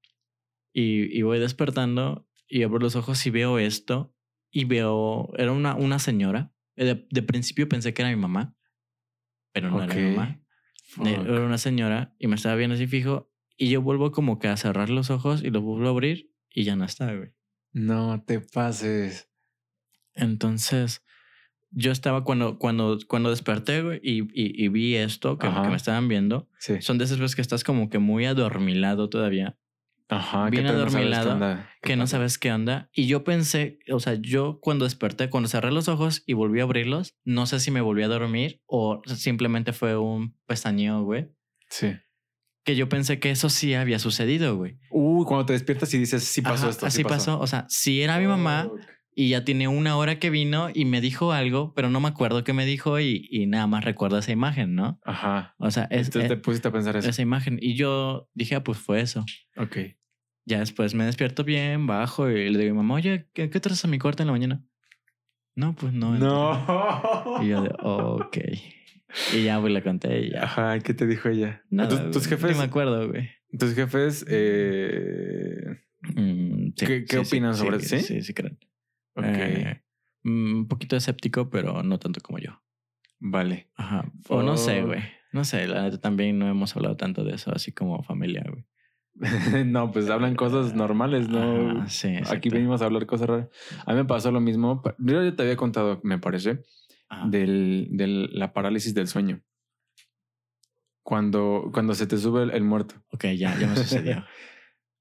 Y, 0.73 1.19
y 1.19 1.23
voy 1.23 1.41
despertando 1.41 2.29
y 2.49 2.63
abro 2.63 2.79
los 2.79 2.95
ojos 2.95 3.27
y 3.27 3.31
veo 3.31 3.59
esto. 3.59 4.15
Y 4.53 4.65
veo. 4.67 5.33
Era 5.37 5.51
una, 5.51 5.75
una 5.75 5.99
señora. 5.99 6.53
De, 6.85 7.07
de 7.11 7.23
principio 7.23 7.69
pensé 7.69 7.93
que 7.93 8.03
era 8.03 8.11
mi 8.11 8.17
mamá. 8.17 8.55
pero 9.53 9.71
no 9.71 9.83
era 9.83 9.95
mi 9.95 10.15
mamá. 10.15 10.41
Eh, 10.41 10.45
Fuck. 10.85 11.07
Era 11.07 11.45
una 11.45 11.59
señora 11.59 12.15
y 12.19 12.29
me 12.29 12.37
estaba 12.37 12.55
viendo 12.55 12.75
así 12.75 12.87
fijo. 12.87 13.31
Y 13.57 13.69
yo 13.71 13.83
vuelvo 13.83 14.13
como 14.13 14.39
que 14.39 14.49
a 14.49 14.57
cerrar 14.57 14.89
los 14.89 15.11
ojos 15.11 15.43
y 15.43 15.51
los 15.51 15.63
vuelvo 15.63 15.87
a 15.87 15.91
abrir 15.91 16.33
y 16.51 16.65
ya 16.65 16.77
no 16.77 16.85
está, 16.85 17.13
güey. 17.15 17.33
No 17.73 18.23
te 18.25 18.41
pases. 18.41 19.29
Entonces, 20.15 21.05
yo 21.71 21.93
estaba 21.93 22.25
cuando, 22.25 22.59
cuando, 22.59 22.99
cuando 23.07 23.31
desperté, 23.31 23.83
güey, 23.83 24.01
y, 24.03 24.23
y, 24.33 24.65
y 24.65 24.69
vi 24.69 24.95
esto 24.95 25.39
que, 25.39 25.49
me 25.49 25.77
estaban 25.77 26.09
viendo. 26.09 26.49
Sí. 26.59 26.81
Son 26.81 26.99
de 26.99 27.05
esas 27.05 27.19
veces 27.19 27.37
que 27.37 27.43
estás 27.43 27.65
como 27.65 27.91
que 27.91 27.99
muy 27.99 28.25
adormilado 28.25 29.11
todavía. 29.11 29.59
Ajá. 30.09 30.49
bien 30.51 30.65
que 30.65 30.73
todavía 30.73 30.85
no 30.87 30.91
sabes 30.91 31.09
qué 31.11 31.17
adormilado, 31.19 31.33
onda, 31.35 31.71
qué 31.83 31.87
que 31.89 31.97
no 31.97 32.07
sabes 32.07 32.39
qué 32.39 32.53
onda. 32.53 32.89
Y 32.93 33.07
yo 33.07 33.25
pensé, 33.25 33.79
o 33.93 34.01
sea, 34.01 34.15
yo 34.15 34.59
cuando 34.61 34.85
desperté, 34.85 35.29
cuando 35.31 35.49
cerré 35.49 35.71
los 35.71 35.89
ojos 35.89 36.23
y 36.27 36.33
volví 36.33 36.61
a 36.61 36.63
abrirlos, 36.65 37.15
no 37.25 37.47
sé 37.47 37.61
si 37.61 37.71
me 37.71 37.81
volví 37.81 38.03
a 38.03 38.09
dormir 38.09 38.63
o 38.67 39.03
simplemente 39.07 39.73
fue 39.73 39.97
un 39.99 40.35
pestañeo, 40.47 41.03
güey. 41.03 41.29
Sí. 41.69 41.97
Que 42.65 42.77
yo 42.77 42.89
pensé 42.89 43.19
que 43.19 43.31
eso 43.31 43.49
sí 43.51 43.75
había 43.75 43.99
sucedido, 43.99 44.57
güey. 44.57 44.79
Uy, 44.91 45.25
cuando 45.27 45.47
te 45.47 45.53
despiertas 45.55 45.93
y 45.95 45.99
dices, 45.99 46.25
sí 46.25 46.43
pasó 46.43 46.65
Ajá, 46.65 46.71
esto. 46.71 46.87
Así 46.87 46.99
sí 46.99 47.05
pasó. 47.05 47.39
O 47.41 47.47
sea, 47.47 47.67
si 47.69 48.03
era 48.03 48.19
mi 48.19 48.27
mamá 48.27 48.71
y 49.15 49.31
ya 49.31 49.45
tiene 49.45 49.69
una 49.69 49.97
hora 49.97 50.19
que 50.19 50.31
vino 50.31 50.69
y 50.73 50.85
me 50.85 51.01
dijo 51.01 51.33
algo, 51.33 51.73
pero 51.75 51.91
no 51.91 51.99
me 52.01 52.09
acuerdo 52.09 52.45
qué 52.45 52.53
me 52.53 52.65
dijo 52.67 53.01
y, 53.01 53.27
y 53.31 53.47
nada 53.47 53.67
más 53.67 53.85
recuerdo 53.85 54.19
esa 54.19 54.33
imagen, 54.33 54.75
¿no? 54.75 55.01
Ajá. 55.05 55.55
O 55.59 55.71
sea, 55.71 55.85
es, 55.85 56.07
Entonces 56.09 56.23
es- 56.25 56.29
te 56.29 56.37
pusiste 56.37 56.69
a 56.69 56.73
pensar 56.73 56.97
eso. 56.97 57.09
esa 57.09 57.23
imagen. 57.23 57.59
Y 57.61 57.75
yo 57.75 58.29
dije, 58.35 58.55
ah, 58.57 58.63
pues 58.63 58.79
fue 58.79 59.01
eso. 59.01 59.25
Ok. 59.57 59.77
Ya 60.49 60.61
después 60.61 60.95
me 60.95 61.05
despierto 61.05 61.45
bien, 61.45 61.87
bajo 61.87 62.31
y 62.31 62.49
le 62.49 62.59
digo 62.59 62.71
a 62.71 62.73
mi 62.73 62.77
mamá, 62.79 62.95
oye, 62.95 63.29
¿qué, 63.35 63.51
qué 63.51 63.61
traes 63.61 63.85
a 63.85 63.89
mi 63.89 63.99
cuarto 63.99 64.23
en 64.23 64.29
la 64.29 64.33
mañana? 64.33 64.65
No, 65.55 65.75
pues 65.75 65.93
no. 65.93 66.17
No. 66.19 67.43
Y 67.43 67.49
yo 67.49 67.63
de, 67.63 67.71
ok. 67.83 68.39
Y 69.35 69.45
ya, 69.45 69.61
pues 69.61 69.73
le 69.73 69.83
conté 69.83 70.21
y 70.23 70.31
ya. 70.31 70.45
Ajá, 70.45 70.79
¿qué 70.81 70.95
te 70.95 71.07
dijo 71.07 71.29
ella? 71.29 71.63
Nada, 71.69 71.89
tus, 71.91 72.11
tus 72.13 72.29
güey, 72.29 72.39
jefes, 72.41 72.57
Ni 72.57 72.59
me 72.63 72.65
acuerdo, 72.65 73.09
güey. 73.09 73.29
tus 73.59 73.75
jefes, 73.75 74.25
eh, 74.29 75.83
Mm, 76.15 76.69
sí, 76.77 76.87
¿Qué- 76.87 77.05
qué 77.05 77.25
sí, 77.25 77.37
opinan 77.37 77.55
sobre- 77.57 77.81
sí? 77.81 77.99
sí? 77.99 78.05
Sí, 78.05 78.23
sí, 78.23 78.33
creen. 78.33 78.57
ok, 79.17 79.25
Eh, 79.27 79.83
mm, 80.23 80.57
un 80.59 80.69
poquito 80.69 80.97
escéptico, 80.97 81.51
pero 81.51 81.83
no 81.83 81.99
tanto 81.99 82.21
como 82.21 82.39
yo. 82.39 82.63
vale. 83.19 83.67
Ajá. 83.75 84.11
O 84.29 84.43
no 84.43 84.57
sé, 84.57 84.83
güey. 84.83 85.03
No 85.33 85.45
sé, 85.45 85.67
la 85.67 85.83
neta 85.83 85.99
también 86.01 86.39
no 86.39 86.49
hemos 86.49 86.75
hablado 86.77 86.97
tanto 86.97 87.25
de 87.25 87.35
eso, 87.35 87.53
así 87.55 87.73
como 87.73 88.03
familia, 88.05 88.45
güey. 88.49 88.65
no, 89.67 89.91
pues 89.91 90.09
hablan 90.11 90.37
cosas 90.37 90.75
normales, 90.75 91.29
¿no? 91.29 91.81
Ajá, 91.81 91.89
sí, 91.89 92.15
Aquí 92.31 92.51
venimos 92.51 92.83
a 92.83 92.87
hablar 92.87 93.07
cosas 93.07 93.29
raras. 93.29 93.49
A 93.85 93.93
mí 93.93 93.99
me 93.99 94.05
pasó 94.05 94.31
lo 94.31 94.41
mismo. 94.41 94.83
Yo 94.99 95.23
ya 95.23 95.35
te 95.35 95.43
había 95.43 95.57
contado, 95.57 96.01
me 96.05 96.19
parece, 96.19 96.63
Ajá. 97.09 97.29
del, 97.29 97.89
de 97.91 98.07
la 98.07 98.53
parálisis 98.53 98.95
del 98.95 99.09
sueño. 99.09 99.43
Cuando, 101.03 101.71
cuando 101.73 101.95
se 101.95 102.07
te 102.07 102.19
sube 102.19 102.43
el, 102.43 102.51
el 102.51 102.65
muerto. 102.65 102.95
Ok, 103.11 103.25
ya, 103.37 103.59
ya 103.59 103.67
me 103.67 103.77
sucedió. 103.77 104.25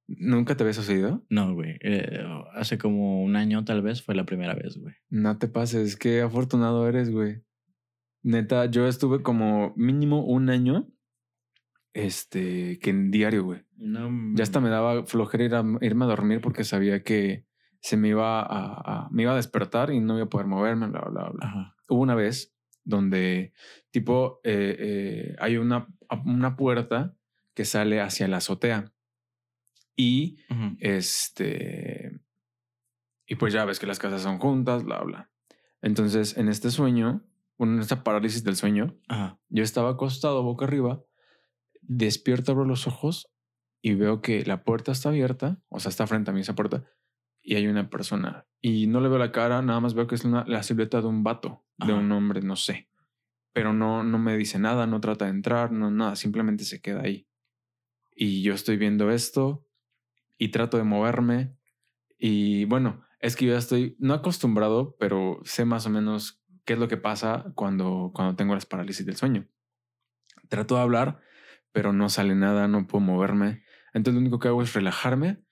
¿Nunca 0.08 0.56
te 0.56 0.64
había 0.64 0.74
sucedido? 0.74 1.26
No, 1.30 1.54
güey. 1.54 1.78
Eh, 1.82 2.24
hace 2.54 2.78
como 2.78 3.22
un 3.24 3.36
año 3.36 3.66
tal 3.66 3.82
vez 3.82 4.02
fue 4.02 4.16
la 4.16 4.26
primera 4.26 4.56
vez, 4.56 4.78
güey. 4.78 4.96
No 5.10 5.38
te 5.38 5.50
pases, 5.50 5.98
qué 5.98 6.22
afortunado 6.22 6.88
eres, 6.88 7.12
güey. 7.12 7.44
Neta, 8.24 8.66
yo 8.68 8.88
estuve 8.88 9.22
como 9.22 9.74
mínimo 9.76 10.26
un 10.26 10.50
año, 10.50 10.88
este, 12.06 12.78
que 12.80 12.92
en 12.92 13.10
diario, 13.12 13.44
güey. 13.44 13.64
No, 13.78 14.10
Ya 14.36 14.44
hasta 14.44 14.60
me 14.60 14.70
daba 14.70 15.06
flojera 15.06 15.44
ir 15.44 15.56
a- 15.56 15.66
irme 15.82 16.06
a 16.06 16.08
dormir 16.08 16.42
porque 16.42 16.64
sabía 16.64 17.04
que 17.04 17.46
se 17.82 17.98
me 17.98 18.10
iba 18.10 18.42
a, 18.42 18.46
a- 19.06 19.10
me 19.12 19.24
iba 19.24 19.32
a 19.34 19.36
despertar 19.36 19.92
y 19.92 20.00
no 20.00 20.16
iba 20.16 20.26
a 20.26 20.30
poder 20.30 20.48
moverme, 20.48 20.88
bla, 20.88 21.02
bla, 21.02 21.30
bla. 21.30 21.46
Ajá. 21.48 21.76
Hubo 21.88 22.02
una 22.02 22.16
vez 22.16 22.54
donde, 22.84 23.52
tipo, 23.92 24.40
eh, 24.44 24.76
eh, 24.80 25.36
hay 25.40 25.58
una, 25.58 25.88
una 26.26 26.56
puerta 26.56 27.16
que 27.54 27.66
sale 27.66 28.00
hacia 28.02 28.28
la 28.28 28.38
azotea 28.38 28.94
y 29.96 30.38
este. 30.80 32.20
Y 33.26 33.36
pues 33.36 33.54
ya 33.54 33.66
ves 33.66 33.80
que 33.80 33.88
las 33.88 34.00
casas 34.00 34.22
son 34.22 34.38
juntas, 34.38 34.84
bla, 34.84 35.02
bla. 35.04 35.30
Entonces, 35.82 36.38
en 36.38 36.48
este 36.48 36.70
sueño, 36.72 37.24
en 37.60 37.80
esta 37.80 38.04
parálisis 38.04 38.44
del 38.44 38.56
sueño, 38.56 38.96
Ajá. 39.08 39.40
yo 39.50 39.64
estaba 39.64 39.90
acostado 39.92 40.44
boca 40.44 40.66
arriba, 40.66 41.02
despierto, 41.88 42.52
abro 42.52 42.66
los 42.66 42.88
ojos 42.88 43.30
y 43.82 43.96
veo 43.96 44.22
que 44.22 44.46
la 44.46 44.64
puerta 44.64 44.92
está 44.92 45.10
abierta, 45.10 45.62
o 45.70 45.80
sea, 45.80 45.90
está 45.90 46.08
frente 46.08 46.32
a 46.32 46.34
mí 46.34 46.42
esa 46.42 46.56
puerta, 46.56 46.84
y 47.42 47.56
hay 47.56 47.68
una 47.68 47.90
persona. 47.90 48.46
Y 48.62 48.88
no 48.88 49.00
le 49.00 49.10
veo 49.10 49.18
la 49.18 49.32
cara, 49.32 49.62
nada 49.62 49.80
más 49.80 49.94
veo 49.94 50.08
que 50.08 50.16
es 50.16 50.26
una- 50.26 50.44
la 50.46 50.64
silueta 50.64 51.02
de 51.02 51.08
un 51.08 51.24
vato, 51.24 51.66
de 51.78 51.94
un 51.94 52.12
hombre, 52.12 52.42
no 52.42 52.56
sé. 52.56 52.90
Pero 53.54 53.74
no, 53.74 54.04
no 54.04 54.18
me 54.20 54.36
dice 54.38 54.60
nada, 54.60 54.86
no 54.88 55.00
trata 55.00 55.26
de 55.26 55.32
entrar, 55.32 55.72
no 55.72 55.90
nada, 55.90 56.16
simplemente 56.16 56.64
se 56.64 56.82
queda 56.82 57.02
ahí. 57.02 57.28
Y 58.16 58.42
yo 58.42 58.54
estoy 58.54 58.78
viendo 58.78 59.12
esto 59.12 59.66
y 60.38 60.50
trato 60.50 60.78
de 60.78 60.84
moverme. 60.84 61.56
Y 62.18 62.66
bueno, 62.66 63.04
es 63.20 63.36
que 63.36 63.46
yo 63.46 63.54
ya 63.54 63.60
estoy 63.60 63.96
no 64.00 64.14
acostumbrado, 64.14 64.96
pero 65.00 65.40
sé 65.44 65.66
más 65.66 65.86
o 65.86 65.90
menos 65.90 66.44
qué 66.66 66.74
es 66.74 66.80
lo 66.80 66.88
que 66.88 66.98
pasa 66.98 67.52
cuando, 67.56 68.12
cuando 68.14 68.36
tengo 68.36 68.54
las 68.54 68.66
parálisis 68.66 69.06
del 69.06 69.16
sueño. 69.16 69.48
Trato 70.50 70.76
de 70.76 70.82
hablar, 70.82 71.22
pero 71.72 71.94
no 71.94 72.10
sale 72.10 72.36
nada, 72.36 72.68
no 72.68 72.88
puedo 72.88 73.04
moverme. 73.04 73.64
Entonces 73.94 74.16
lo 74.16 74.22
único 74.22 74.40
que 74.40 74.48
hago 74.48 74.62
es 74.62 74.74
relajarme. 74.74 75.44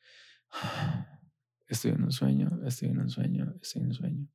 Estoy 1.68 1.92
en 1.92 2.04
un 2.04 2.12
sueño, 2.12 2.50
estoy 2.66 2.90
en 2.90 3.00
un 3.00 3.10
sueño, 3.10 3.54
estoy 3.62 3.82
en 3.82 3.88
un 3.88 3.94
sueño. 3.94 4.28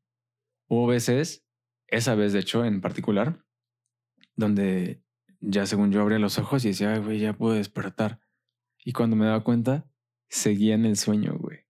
Hubo 0.68 0.87
veces, 0.87 1.46
esa 1.87 2.14
vez 2.14 2.32
de 2.32 2.40
hecho 2.40 2.64
en 2.64 2.80
particular, 2.80 3.44
donde 4.37 5.04
ya 5.40 5.66
según 5.66 5.92
yo 5.92 6.00
abría 6.00 6.18
los 6.18 6.38
ojos 6.38 6.64
y 6.64 6.68
decía, 6.68 6.92
"Ay, 6.92 7.00
güey, 7.00 7.20
ya 7.20 7.32
puedo 7.37 7.54
despertar. 7.54 8.20
Y 8.84 8.92
cuando 8.92 9.16
me 9.16 9.26
daba 9.26 9.44
cuenta, 9.44 9.87
seguía 10.28 10.75
en 10.75 10.87
el 10.87 10.96
sueño, 10.96 11.37
güey. 11.38 11.66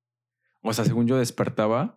O 0.62 0.72
sea, 0.72 0.84
según 0.84 1.06
yo 1.06 1.16
despertaba, 1.18 1.96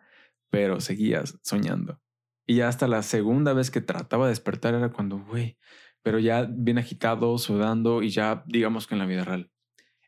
pero 0.49 0.79
seguías 0.79 1.39
soñando. 1.43 2.01
Y 2.45 2.55
ya 2.55 2.67
hasta 2.67 2.87
la 2.87 3.01
segunda 3.03 3.53
vez 3.53 3.71
que 3.71 3.81
trataba 3.81 4.25
de 4.25 4.31
despertar 4.31 4.73
era 4.73 4.91
cuando, 4.91 5.19
güey, 5.19 5.57
pero 6.03 6.19
ya 6.19 6.43
bien 6.49 6.77
agitado, 6.77 7.37
sudando 7.37 8.03
y 8.03 8.09
ya 8.09 8.43
digamos 8.47 8.85
que 8.87 8.95
en 8.95 8.99
la 8.99 9.05
vida 9.05 9.23
real. 9.25 9.51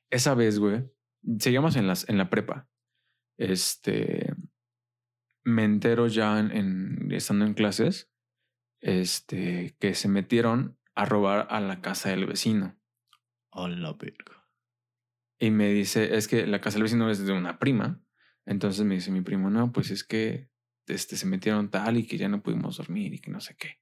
Esa 0.09 0.35
vez, 0.35 0.59
güey, 0.59 0.83
seguíamos 1.39 1.75
en, 1.75 1.87
las, 1.87 2.07
en 2.09 2.17
la 2.17 2.29
prepa. 2.29 2.69
Este, 3.37 4.33
me 5.43 5.63
entero 5.63 6.07
ya 6.07 6.39
en, 6.39 6.51
en- 6.51 7.11
estando 7.11 7.45
en 7.45 7.53
clases, 7.53 8.11
este, 8.81 9.75
que 9.79 9.95
se 9.95 10.07
metieron 10.07 10.77
a 10.93 11.05
robar 11.05 11.47
a 11.49 11.59
la 11.59 11.81
casa 11.81 12.09
del 12.09 12.25
vecino. 12.25 12.79
Hola, 13.51 13.93
verga. 13.93 14.47
Y 15.39 15.51
me 15.51 15.69
dice, 15.69 16.15
es 16.15 16.27
que 16.27 16.47
la 16.47 16.61
casa 16.61 16.75
del 16.75 16.83
vecino 16.83 17.09
es 17.09 17.25
de 17.25 17.33
una 17.33 17.59
prima. 17.59 18.01
Entonces 18.45 18.85
me 18.85 18.95
dice 18.95 19.11
mi 19.11 19.21
primo, 19.21 19.49
no, 19.49 19.71
pues 19.71 19.91
es 19.91 20.03
que 20.03 20.49
este, 20.87 21.17
se 21.17 21.25
metieron 21.25 21.69
tal 21.69 21.97
y 21.97 22.05
que 22.07 22.17
ya 22.17 22.29
no 22.29 22.41
pudimos 22.43 22.77
dormir 22.77 23.13
y 23.13 23.19
que 23.19 23.31
no 23.31 23.41
sé 23.41 23.55
qué. 23.57 23.79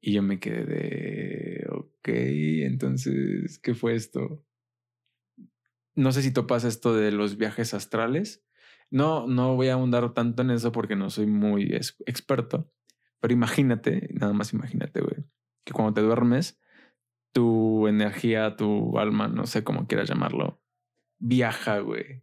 Y 0.00 0.12
yo 0.12 0.22
me 0.22 0.38
quedé 0.38 0.64
de, 0.64 1.66
ok, 1.70 2.08
entonces, 2.66 3.58
¿qué 3.58 3.74
fue 3.74 3.94
esto? 3.94 4.44
No 5.94 6.12
sé 6.12 6.22
si 6.22 6.32
topas 6.32 6.64
esto 6.64 6.94
de 6.94 7.10
los 7.10 7.36
viajes 7.36 7.74
astrales. 7.74 8.44
No, 8.90 9.26
no 9.26 9.56
voy 9.56 9.68
a 9.68 9.74
ahondar 9.74 10.14
tanto 10.14 10.42
en 10.42 10.50
eso 10.50 10.72
porque 10.72 10.96
no 10.96 11.10
soy 11.10 11.26
muy 11.26 11.74
experto. 11.74 12.72
Pero 13.20 13.34
imagínate, 13.34 14.08
nada 14.14 14.32
más 14.32 14.52
imagínate, 14.52 15.00
güey, 15.00 15.24
que 15.64 15.72
cuando 15.72 15.94
te 15.94 16.02
duermes, 16.02 16.60
tu 17.32 17.88
energía, 17.88 18.56
tu 18.56 18.98
alma, 18.98 19.28
no 19.28 19.46
sé 19.46 19.64
cómo 19.64 19.86
quieras 19.86 20.08
llamarlo, 20.08 20.62
viaja, 21.18 21.80
güey, 21.80 22.22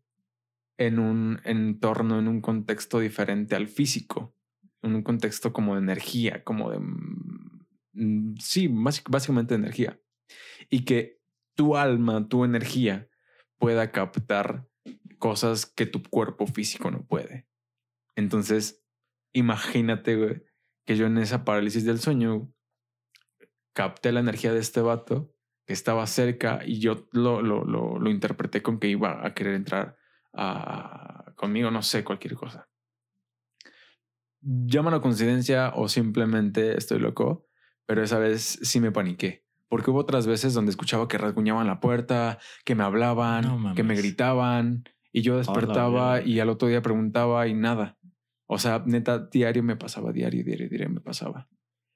en 0.78 1.00
un 1.00 1.42
entorno, 1.44 2.20
en 2.20 2.28
un 2.28 2.42
contexto 2.42 3.00
diferente 3.00 3.56
al 3.56 3.68
físico, 3.68 4.36
en 4.82 4.96
un 4.96 5.04
contexto 5.04 5.54
como 5.54 5.76
de 5.76 5.82
energía, 5.82 6.44
como 6.44 6.72
de... 6.72 6.80
mm, 7.96 8.36
Sí, 8.40 8.68
básic- 8.68 9.10
básicamente 9.10 9.56
energía. 9.56 10.00
Y 10.70 10.86
que 10.86 11.20
tu 11.56 11.78
alma, 11.78 12.28
tu 12.28 12.44
energía, 12.46 13.10
pueda 13.58 13.92
captar 13.92 14.68
cosas 15.20 15.66
que 15.66 15.86
tu 15.86 16.04
cuerpo 16.04 16.48
físico 16.48 16.92
no 16.92 17.06
puede. 17.06 17.48
Entonces, 18.16 18.86
imagínate, 19.34 20.44
que 20.86 20.96
yo 20.96 21.08
en 21.08 21.18
esa 21.18 21.44
parálisis 21.46 21.84
del 21.86 22.00
sueño 22.00 22.54
capté 23.74 24.12
la 24.12 24.20
energía 24.20 24.54
de 24.54 24.60
este 24.60 24.82
vato 24.82 25.34
que 25.66 25.74
estaba 25.74 26.06
cerca 26.08 26.62
y 26.66 26.80
yo 26.80 27.08
lo, 27.12 27.42
lo, 27.42 27.66
lo, 27.66 28.00
lo 28.00 28.10
interpreté 28.10 28.62
con 28.62 28.80
que 28.80 28.88
iba 28.88 29.26
a 29.26 29.34
querer 29.34 29.56
entrar 29.56 29.98
a, 30.34 31.34
conmigo, 31.36 31.72
no 31.72 31.82
sé, 31.82 32.04
cualquier 32.04 32.36
cosa. 32.36 32.70
Llámalo 34.42 35.02
coincidencia 35.02 35.72
o 35.76 35.88
simplemente 35.90 36.78
estoy 36.78 37.00
loco, 37.00 37.48
pero 37.86 38.04
esa 38.04 38.20
vez 38.20 38.60
sí 38.62 38.80
me 38.80 38.92
paniqué. 38.92 39.44
Porque 39.68 39.92
hubo 39.92 40.00
otras 40.00 40.28
veces 40.28 40.54
donde 40.54 40.70
escuchaba 40.70 41.08
que 41.08 41.18
rasguñaban 41.18 41.68
la 41.68 41.80
puerta, 41.80 42.40
que 42.64 42.76
me 42.76 42.84
hablaban, 42.84 43.44
No 43.44 43.76
que 43.76 43.84
me 43.84 43.96
gritaban 43.96 44.84
y 45.12 45.22
yo 45.22 45.38
despertaba 45.38 46.22
y 46.22 46.40
al 46.40 46.50
otro 46.50 46.68
día 46.68 46.82
preguntaba 46.82 47.48
y 47.48 47.54
nada. 47.54 47.98
O 48.48 48.60
sea, 48.60 48.84
neta, 48.86 49.28
diario 49.32 49.64
me 49.64 49.76
pasaba, 49.76 50.12
diario, 50.12 50.44
diario, 50.44 50.70
diario 50.70 50.90
me 50.90 51.02
pasaba. 51.02 51.50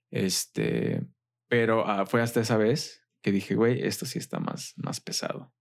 Este, 0.09 1.05
Pero 1.47 1.87
ah, 1.87 2.05
fue 2.05 2.21
hasta 2.21 2.41
esa 2.41 2.57
vez 2.57 3.05
que 3.21 3.31
dije, 3.31 3.55
güey, 3.55 3.85
esto 3.85 4.05
sí 4.05 4.17
está 4.17 4.39
más, 4.39 4.73
más 4.77 4.99
pesado. 4.99 5.53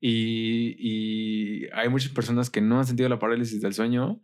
Y, 0.00 0.74
y 0.78 1.68
hay 1.72 1.88
muchas 1.88 2.12
personas 2.12 2.50
que 2.50 2.60
no 2.60 2.78
han 2.78 2.86
sentido 2.86 3.08
la 3.08 3.18
parálisis 3.18 3.60
del 3.60 3.72
sueño. 3.72 4.20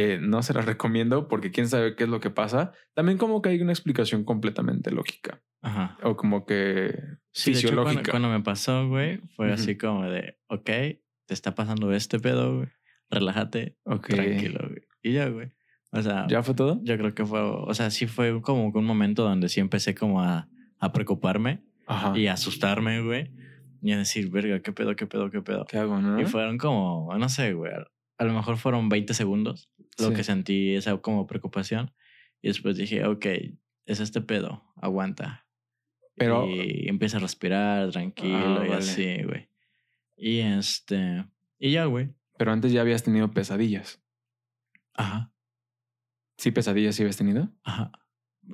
Eh, 0.00 0.18
no 0.20 0.42
se 0.44 0.54
las 0.54 0.64
recomiendo 0.76 1.26
porque 1.26 1.50
quién 1.50 1.68
sabe 1.68 1.96
qué 1.96 2.04
es 2.04 2.10
lo 2.10 2.20
que 2.20 2.30
pasa. 2.30 2.72
También 2.94 3.18
como 3.18 3.42
que 3.42 3.48
hay 3.48 3.60
una 3.60 3.72
explicación 3.72 4.22
completamente 4.24 4.92
lógica. 4.92 5.42
Ajá. 5.60 5.98
O 6.04 6.16
como 6.16 6.46
que 6.46 6.94
Sí, 7.32 7.50
de 7.52 7.58
hecho, 7.58 7.68
cuando, 7.68 7.84
fisiológica. 7.90 8.10
cuando 8.12 8.28
me 8.28 8.40
pasó, 8.40 8.86
güey, 8.88 9.18
fue 9.34 9.46
Ujú. 9.46 9.54
así 9.54 9.76
como 9.76 10.04
de, 10.04 10.38
ok, 10.46 10.64
te 10.64 11.34
está 11.34 11.54
pasando 11.56 11.92
este 11.92 12.20
pedo, 12.20 12.58
güey. 12.58 12.68
Relájate, 13.10 13.76
Ok. 13.84 14.06
tranquilo, 14.08 14.60
güey. 14.68 14.82
Y 15.02 15.12
ya, 15.14 15.28
güey. 15.28 15.50
O 15.90 16.00
sea, 16.02 16.26
¿Ya 16.28 16.42
fue 16.42 16.54
todo? 16.54 16.78
yo 16.84 16.96
creo 16.98 17.14
que 17.14 17.24
fue, 17.24 17.40
o 17.40 17.72
sea, 17.74 17.90
sí 17.90 18.06
fue 18.06 18.40
como 18.42 18.66
un 18.68 18.84
momento 18.84 19.24
donde 19.24 19.48
sí 19.48 19.58
empecé 19.60 19.94
como 19.94 20.20
a, 20.22 20.48
a 20.78 20.92
preocuparme 20.92 21.64
Ajá. 21.86 22.12
y 22.16 22.26
a 22.26 22.34
asustarme, 22.34 23.00
güey. 23.02 23.32
Y 23.80 23.92
a 23.92 23.98
decir, 23.98 24.30
verga, 24.30 24.60
qué 24.60 24.72
pedo, 24.72 24.94
qué 24.96 25.06
pedo, 25.06 25.30
qué 25.30 25.40
pedo. 25.40 25.64
¿Qué 25.64 25.78
hago, 25.78 25.98
no? 26.00 26.20
Y 26.20 26.26
fueron 26.26 26.58
como, 26.58 27.16
no 27.16 27.28
sé, 27.28 27.52
güey. 27.54 27.72
A 28.18 28.24
lo 28.24 28.32
mejor 28.34 28.56
fueron 28.58 28.88
20 28.88 29.14
segundos 29.14 29.70
lo 29.98 30.08
Sí. 30.08 30.14
que 30.14 30.24
sentí 30.24 30.74
esa 30.74 30.96
como 30.98 31.26
preocupación. 31.26 31.92
Y 32.42 32.48
después 32.48 32.76
dije, 32.76 33.04
ok, 33.06 33.26
es 33.86 34.00
este 34.00 34.20
pedo, 34.20 34.64
aguanta. 34.76 35.46
Pero- 36.16 36.46
Y 36.48 36.88
empieza 36.88 37.16
a 37.18 37.20
respirar 37.20 37.90
tranquilo 37.90 38.60
Ah, 38.60 38.66
y 38.66 38.68
vale. 38.68 38.74
así, 38.76 39.22
güey. 39.22 39.48
Y 40.16 40.40
este. 40.40 41.24
Y 41.58 41.70
ya, 41.72 41.84
güey. 41.86 42.10
Pero 42.36 42.52
antes 42.52 42.72
ya 42.72 42.80
habías 42.80 43.02
tenido 43.04 43.30
pesadillas. 43.32 44.02
Ajá, 44.94 45.32
Sí, 46.36 46.50
pesadillas 46.52 46.94
sí 46.94 47.02
habías 47.02 47.16
tenido. 47.16 47.52
ajá. 47.64 47.90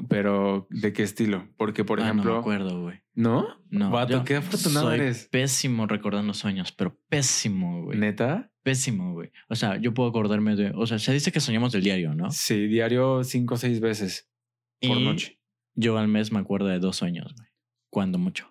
Pero 0.08 0.66
¿de 0.70 0.92
qué 0.92 1.02
estilo? 1.02 1.48
Porque, 1.56 1.84
por 1.84 2.00
Ah, 2.00 2.04
ejemplo. 2.04 2.30
No 2.30 2.34
me 2.36 2.40
acuerdo, 2.40 2.80
güey. 2.82 3.00
¿No? 3.14 3.46
No. 3.70 3.90
Vato, 3.90 4.24
qué 4.24 4.36
afortunado 4.36 4.86
soy 4.88 4.96
eres. 4.98 5.28
Pésimo 5.30 5.86
recordando 5.86 6.34
sueños, 6.34 6.72
pero 6.72 6.98
pésimo, 7.08 7.84
güey. 7.84 7.98
¿Neta? 7.98 8.50
Pésimo, 8.64 9.12
güey. 9.12 9.30
O 9.48 9.54
sea, 9.54 9.76
yo 9.76 9.94
puedo 9.94 10.08
acordarme 10.08 10.56
de. 10.56 10.72
O 10.74 10.86
sea, 10.86 10.98
se 10.98 11.12
dice 11.12 11.30
que 11.30 11.40
soñamos 11.40 11.72
del 11.72 11.82
diario, 11.84 12.14
¿no? 12.14 12.30
Sí, 12.30 12.66
diario 12.66 13.22
cinco 13.22 13.54
o 13.54 13.56
seis 13.56 13.80
veces 13.80 14.30
por 14.80 14.96
Y 14.98 15.04
noche. 15.04 15.40
Yo 15.74 15.96
al 15.98 16.08
mes 16.08 16.32
me 16.32 16.38
acuerdo 16.40 16.66
de 16.68 16.78
dos 16.80 16.96
sueños, 16.96 17.32
güey. 17.36 17.48
Cuando 17.90 18.18
mucho. 18.18 18.50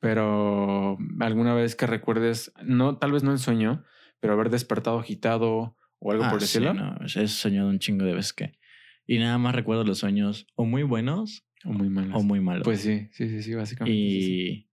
Pero 0.00 0.98
alguna 1.20 1.54
vez 1.54 1.74
que 1.74 1.86
recuerdes, 1.86 2.52
no, 2.62 2.98
tal 2.98 3.12
vez 3.12 3.22
no 3.22 3.32
el 3.32 3.38
sueño, 3.38 3.82
pero 4.20 4.34
haber 4.34 4.50
despertado 4.50 4.98
agitado 4.98 5.76
o 5.98 6.12
algo 6.12 6.24
Ah, 6.24 6.30
por 6.30 6.40
sí, 6.40 6.60
decirlo. 6.60 6.74
no, 6.74 6.96
he 7.04 7.28
soñado 7.28 7.68
un 7.68 7.78
chingo 7.78 8.04
de 8.04 8.14
veces 8.14 8.32
que. 8.32 8.58
Y 9.06 9.18
nada 9.18 9.38
más 9.38 9.54
recuerdo 9.54 9.84
los 9.84 9.98
sueños 9.98 10.46
o 10.54 10.64
muy 10.64 10.82
buenos 10.82 11.46
O 11.64 11.72
muy 11.72 11.88
malas. 11.88 12.16
o 12.16 12.22
muy 12.22 12.40
malos. 12.40 12.64
Pues 12.64 12.80
sí, 12.80 13.08
sí, 13.12 13.28
sí, 13.28 13.42
sí, 13.42 13.54
básicamente. 13.54 13.96
y. 13.98 14.66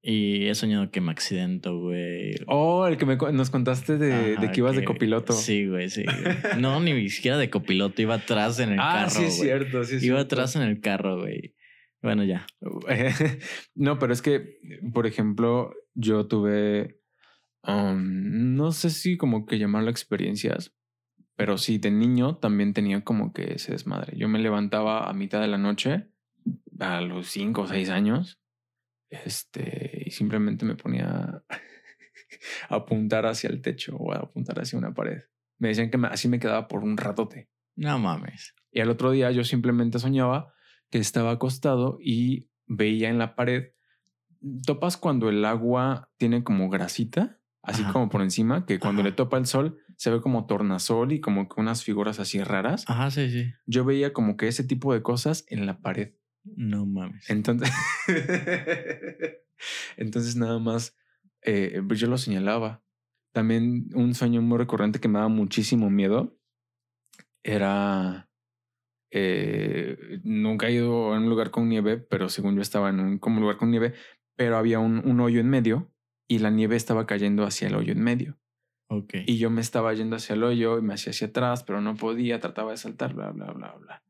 Y 0.00 0.46
he 0.46 0.54
soñado 0.54 0.90
que 0.92 1.00
me 1.00 1.10
accidento, 1.10 1.76
güey. 1.80 2.36
Oh, 2.46 2.86
el 2.86 2.96
que 2.96 3.04
me, 3.04 3.16
nos 3.16 3.50
contaste 3.50 3.98
de, 3.98 4.36
de 4.36 4.50
que 4.52 4.60
ibas 4.60 4.76
de 4.76 4.84
copiloto. 4.84 5.32
Sí, 5.32 5.66
güey, 5.66 5.90
sí. 5.90 6.04
güey. 6.04 6.60
No, 6.60 6.80
ni 6.80 7.08
siquiera 7.10 7.36
de 7.36 7.50
copiloto. 7.50 8.00
Iba 8.00 8.14
atrás 8.14 8.60
en 8.60 8.72
el 8.72 8.78
ah, 8.80 9.06
carro. 9.06 9.10
sí, 9.10 9.24
es 9.24 9.40
cierto, 9.40 9.82
sí, 9.84 9.94
Iba 9.94 10.00
cierto. 10.00 10.20
atrás 10.20 10.56
en 10.56 10.62
el 10.62 10.80
carro, 10.80 11.18
güey. 11.18 11.56
Bueno, 12.00 12.24
ya. 12.24 12.46
no, 13.74 13.98
pero 13.98 14.12
es 14.12 14.22
que, 14.22 14.58
por 14.94 15.06
ejemplo, 15.06 15.72
yo 15.94 16.26
tuve, 16.26 17.00
um, 17.64 18.54
no 18.54 18.70
sé 18.70 18.90
si 18.90 19.16
como 19.16 19.46
que 19.46 19.58
llamarlo 19.58 19.90
experiencias, 19.90 20.72
pero 21.38 21.56
sí, 21.56 21.78
de 21.78 21.92
niño 21.92 22.36
también 22.38 22.74
tenía 22.74 23.02
como 23.04 23.32
que 23.32 23.54
ese 23.54 23.70
desmadre. 23.70 24.16
Yo 24.18 24.28
me 24.28 24.40
levantaba 24.40 25.08
a 25.08 25.12
mitad 25.12 25.40
de 25.40 25.46
la 25.46 25.56
noche, 25.56 26.08
a 26.80 27.00
los 27.00 27.28
cinco 27.28 27.62
o 27.62 27.66
seis 27.68 27.90
años, 27.90 28.40
este, 29.08 30.02
y 30.06 30.10
simplemente 30.10 30.64
me 30.64 30.74
ponía 30.74 31.44
a 32.68 32.74
apuntar 32.74 33.24
hacia 33.26 33.48
el 33.50 33.62
techo 33.62 33.96
o 33.96 34.12
a 34.12 34.16
apuntar 34.16 34.58
hacia 34.60 34.78
una 34.78 34.92
pared. 34.92 35.22
Me 35.58 35.68
decían 35.68 35.90
que 35.90 35.98
me- 35.98 36.08
así 36.08 36.26
me 36.28 36.40
quedaba 36.40 36.66
por 36.66 36.82
un 36.82 36.96
ratote. 36.96 37.48
No 37.76 37.98
mames. 38.00 38.54
Y 38.72 38.80
al 38.80 38.90
otro 38.90 39.12
día 39.12 39.30
yo 39.30 39.44
simplemente 39.44 40.00
soñaba 40.00 40.52
que 40.90 40.98
estaba 40.98 41.30
acostado 41.30 41.98
y 42.02 42.50
veía 42.66 43.08
en 43.10 43.18
la 43.18 43.36
pared. 43.36 43.72
¿Topas 44.66 44.96
cuando 44.96 45.28
el 45.28 45.44
agua 45.44 46.10
tiene 46.16 46.42
como 46.42 46.68
grasita? 46.68 47.38
Así 47.62 47.82
Ajá. 47.82 47.92
como 47.92 48.08
por 48.08 48.22
encima, 48.22 48.66
que 48.66 48.78
cuando 48.80 49.02
Ajá. 49.02 49.10
le 49.10 49.14
topa 49.14 49.38
el 49.38 49.46
sol 49.46 49.78
se 49.98 50.10
ve 50.10 50.20
como 50.20 50.46
tornasol 50.46 51.12
y 51.12 51.20
como 51.20 51.48
que 51.48 51.60
unas 51.60 51.82
figuras 51.82 52.20
así 52.20 52.42
raras. 52.42 52.84
Ajá, 52.86 53.10
sí, 53.10 53.28
sí. 53.30 53.52
Yo 53.66 53.84
veía 53.84 54.12
como 54.12 54.36
que 54.36 54.46
ese 54.46 54.62
tipo 54.62 54.94
de 54.94 55.02
cosas 55.02 55.44
en 55.48 55.66
la 55.66 55.80
pared. 55.80 56.14
No 56.44 56.86
mames. 56.86 57.28
Entonces, 57.28 57.68
entonces 59.96 60.36
nada 60.36 60.60
más 60.60 60.96
eh, 61.42 61.82
pues 61.86 61.98
yo 61.98 62.06
lo 62.06 62.16
señalaba. 62.16 62.84
También 63.32 63.88
un 63.92 64.14
sueño 64.14 64.40
muy 64.40 64.56
recurrente 64.56 65.00
que 65.00 65.08
me 65.08 65.18
daba 65.18 65.28
muchísimo 65.28 65.90
miedo 65.90 66.38
era 67.42 68.30
eh, 69.10 70.20
nunca 70.22 70.68
he 70.68 70.74
ido 70.74 71.12
a 71.12 71.18
un 71.18 71.28
lugar 71.28 71.50
con 71.50 71.68
nieve, 71.68 71.98
pero 71.98 72.28
según 72.28 72.54
yo 72.54 72.62
estaba 72.62 72.90
en 72.90 73.00
un 73.00 73.18
como 73.18 73.40
lugar 73.40 73.56
con 73.56 73.72
nieve, 73.72 73.94
pero 74.36 74.56
había 74.56 74.78
un, 74.78 75.04
un 75.04 75.20
hoyo 75.20 75.40
en 75.40 75.50
medio 75.50 75.92
y 76.28 76.38
la 76.38 76.50
nieve 76.50 76.76
estaba 76.76 77.06
cayendo 77.06 77.44
hacia 77.44 77.66
el 77.66 77.74
hoyo 77.74 77.92
en 77.92 78.02
medio. 78.02 78.38
Y 79.26 79.38
yo 79.38 79.50
me 79.50 79.60
estaba 79.60 79.92
yendo 79.94 80.16
hacia 80.16 80.34
el 80.34 80.42
hoyo 80.44 80.78
y 80.78 80.82
me 80.82 80.94
hacía 80.94 81.10
hacia 81.10 81.26
atrás, 81.28 81.62
pero 81.62 81.80
no 81.80 81.94
podía, 81.94 82.40
trataba 82.40 82.70
de 82.70 82.78
saltar, 82.78 83.14
bla, 83.14 83.30
bla, 83.30 83.52
bla, 83.52 83.74
bla. 83.74 84.02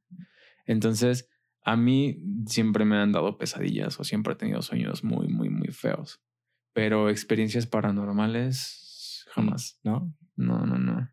Entonces, 0.67 1.29
a 1.65 1.77
mí 1.77 2.23
siempre 2.47 2.85
me 2.85 2.97
han 2.97 3.13
dado 3.13 3.39
pesadillas 3.39 3.99
o 3.99 4.05
siempre 4.05 4.35
he 4.35 4.37
tenido 4.37 4.63
sueños 4.63 5.03
muy, 5.05 5.29
muy, 5.29 5.49
muy 5.51 5.69
feos. 5.69 6.21
Pero 6.73 7.09
experiencias 7.11 7.67
paranormales, 7.67 9.27
jamás. 9.31 9.79
¿No? 9.83 10.13
No, 10.37 10.65
no, 10.65 10.79
no. 10.79 11.11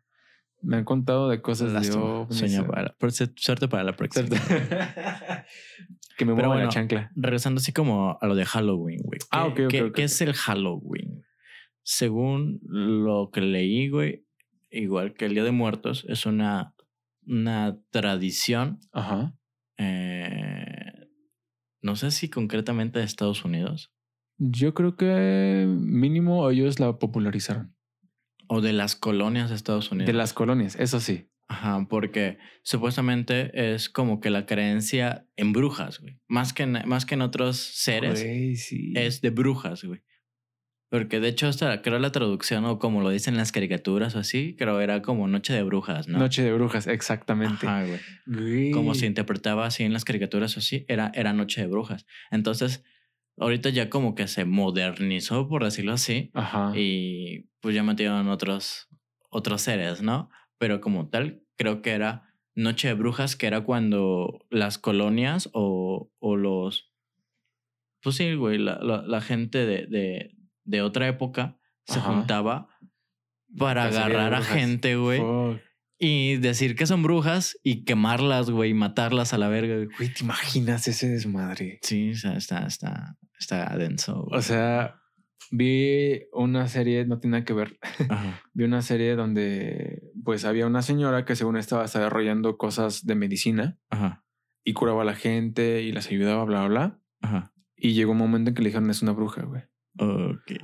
Me 0.62 0.76
han 0.78 0.84
contado 0.84 1.28
de 1.28 1.42
cosas 1.42 1.72
de 1.72 1.84
Sueño 2.30 2.62
eh, 2.62 2.64
para. 2.64 2.94
pero 2.98 3.12
Suerte 3.36 3.68
para 3.68 3.84
la 3.84 3.94
próxima. 3.96 4.28
que 6.16 6.24
me 6.24 6.32
mueva 6.32 6.48
la 6.48 6.54
bueno, 6.54 6.70
chancla. 6.70 7.12
Regresando 7.14 7.58
así 7.60 7.72
como 7.72 8.18
a 8.20 8.26
lo 8.26 8.34
de 8.34 8.44
Halloween, 8.44 9.00
güey. 9.02 9.18
¿Qué- 9.20 9.26
Ah, 9.30 9.46
ok, 9.46 9.60
ok, 9.66 9.70
¿qué, 9.70 9.82
ok, 9.82 9.94
qué 9.94 10.04
es 10.04 10.20
el 10.20 10.32
Halloween? 10.34 11.15
Según 11.88 12.58
lo 12.64 13.30
que 13.32 13.40
leí, 13.40 13.88
güey, 13.88 14.24
igual 14.70 15.14
que 15.14 15.26
el 15.26 15.34
Día 15.34 15.44
de 15.44 15.52
Muertos, 15.52 16.04
es 16.08 16.26
una, 16.26 16.74
una 17.24 17.78
tradición, 17.90 18.80
Ajá. 18.92 19.38
eh, 19.78 21.06
no 21.82 21.94
sé 21.94 22.10
si 22.10 22.28
concretamente 22.28 22.98
de 22.98 23.04
Estados 23.04 23.44
Unidos 23.44 23.92
Yo 24.36 24.74
creo 24.74 24.96
que 24.96 25.64
mínimo 25.68 26.50
ellos 26.50 26.80
la 26.80 26.98
popularizaron. 26.98 27.76
o 28.48 28.60
de 28.60 28.72
las 28.72 28.96
colonias 28.96 29.50
de 29.50 29.54
Estados 29.54 29.92
Unidos. 29.92 30.08
De 30.08 30.12
las 30.12 30.32
colonias, 30.32 30.74
eso 30.80 30.98
sí. 30.98 31.30
Ajá, 31.48 31.86
porque 31.88 32.38
supuestamente 32.64 33.74
es 33.74 33.88
como 33.88 34.18
que 34.20 34.30
la 34.30 34.44
creencia 34.46 35.28
en 35.36 35.52
brujas, 35.52 36.00
güey. 36.00 36.18
Más 36.26 36.52
que 36.52 36.64
en, 36.64 36.72
más 36.86 37.06
que 37.06 37.14
en 37.14 37.22
otros 37.22 37.56
seres. 37.58 38.20
Güey, 38.24 38.56
sí. 38.56 38.92
es 38.96 39.20
de 39.20 39.30
brujas, 39.30 39.84
güey. 39.84 40.00
Porque 40.88 41.18
de 41.18 41.28
hecho, 41.28 41.48
hasta 41.48 41.82
creo 41.82 41.98
la 41.98 42.12
traducción, 42.12 42.64
o 42.64 42.78
como 42.78 43.02
lo 43.02 43.10
dicen 43.10 43.36
las 43.36 43.50
caricaturas 43.50 44.14
o 44.14 44.20
así, 44.20 44.54
creo 44.56 44.80
era 44.80 45.02
como 45.02 45.26
Noche 45.26 45.52
de 45.52 45.64
Brujas, 45.64 46.06
¿no? 46.06 46.18
Noche 46.18 46.42
de 46.44 46.52
brujas, 46.52 46.86
exactamente. 46.86 47.66
Ajá, 47.66 47.84
güey. 47.84 48.00
Güey. 48.26 48.70
Como 48.70 48.94
se 48.94 49.06
interpretaba 49.06 49.66
así 49.66 49.82
en 49.82 49.92
las 49.92 50.04
caricaturas 50.04 50.56
o 50.56 50.60
así, 50.60 50.84
era, 50.86 51.10
era 51.14 51.32
Noche 51.32 51.60
de 51.60 51.66
Brujas. 51.66 52.06
Entonces, 52.30 52.84
ahorita 53.36 53.70
ya 53.70 53.90
como 53.90 54.14
que 54.14 54.28
se 54.28 54.44
modernizó, 54.44 55.48
por 55.48 55.64
decirlo 55.64 55.92
así, 55.92 56.30
Ajá. 56.34 56.72
y 56.76 57.48
pues 57.60 57.74
ya 57.74 57.82
metieron 57.82 58.28
otros, 58.28 58.88
otros 59.28 59.62
seres, 59.62 60.02
¿no? 60.02 60.30
Pero 60.58 60.80
como 60.80 61.08
tal, 61.08 61.42
creo 61.56 61.82
que 61.82 61.90
era 61.90 62.32
Noche 62.54 62.88
de 62.88 62.94
Brujas, 62.94 63.34
que 63.34 63.48
era 63.48 63.62
cuando 63.62 64.46
las 64.50 64.78
colonias 64.78 65.50
o, 65.52 66.12
o 66.20 66.36
los... 66.36 66.92
Pues 68.02 68.16
sí, 68.16 68.34
güey, 68.34 68.58
la, 68.58 68.78
la, 68.80 69.02
la 69.02 69.20
gente 69.20 69.66
de, 69.66 69.86
de, 69.86 70.35
de 70.66 70.82
otra 70.82 71.08
época 71.08 71.56
se 71.86 71.98
Ajá. 71.98 72.12
juntaba 72.12 72.68
para 73.58 73.84
Cacería 73.84 74.04
agarrar 74.06 74.34
a 74.34 74.42
gente, 74.42 74.96
güey, 74.96 75.20
Fuck. 75.20 75.60
y 75.98 76.36
decir 76.36 76.76
que 76.76 76.86
son 76.86 77.02
brujas 77.02 77.58
y 77.62 77.84
quemarlas, 77.84 78.50
güey, 78.50 78.70
y 78.70 78.74
matarlas 78.74 79.32
a 79.32 79.38
la 79.38 79.48
verga. 79.48 79.76
güey. 79.76 79.88
Güey, 79.96 80.12
¿te 80.12 80.24
imaginas 80.24 80.86
ese 80.88 81.08
desmadre? 81.08 81.78
Sí, 81.82 82.10
o 82.10 82.16
sea, 82.16 82.36
está, 82.36 82.66
está, 82.66 83.16
está 83.38 83.76
denso. 83.78 84.24
güey. 84.24 84.38
O 84.38 84.42
sea, 84.42 85.00
vi 85.52 86.24
una 86.32 86.66
serie, 86.68 87.06
no 87.06 87.18
tiene 87.20 87.36
nada 87.38 87.44
que 87.44 87.52
ver, 87.54 87.78
Ajá. 88.08 88.42
vi 88.52 88.64
una 88.64 88.82
serie 88.82 89.14
donde 89.14 90.02
pues 90.24 90.44
había 90.44 90.66
una 90.66 90.82
señora 90.82 91.24
que 91.24 91.36
según 91.36 91.56
estaba 91.56 91.82
desarrollando 91.82 92.58
cosas 92.58 93.06
de 93.06 93.14
medicina 93.14 93.78
Ajá. 93.90 94.24
y 94.64 94.72
curaba 94.72 95.02
a 95.02 95.06
la 95.06 95.14
gente 95.14 95.82
y 95.82 95.92
las 95.92 96.08
ayudaba, 96.08 96.44
bla, 96.44 96.66
bla, 96.66 96.68
bla. 96.68 97.00
Ajá. 97.22 97.52
Y 97.76 97.92
llegó 97.94 98.12
un 98.12 98.18
momento 98.18 98.50
en 98.50 98.54
que 98.56 98.62
le 98.62 98.70
dijeron 98.70 98.90
es 98.90 99.02
una 99.02 99.12
bruja, 99.12 99.42
güey. 99.44 99.62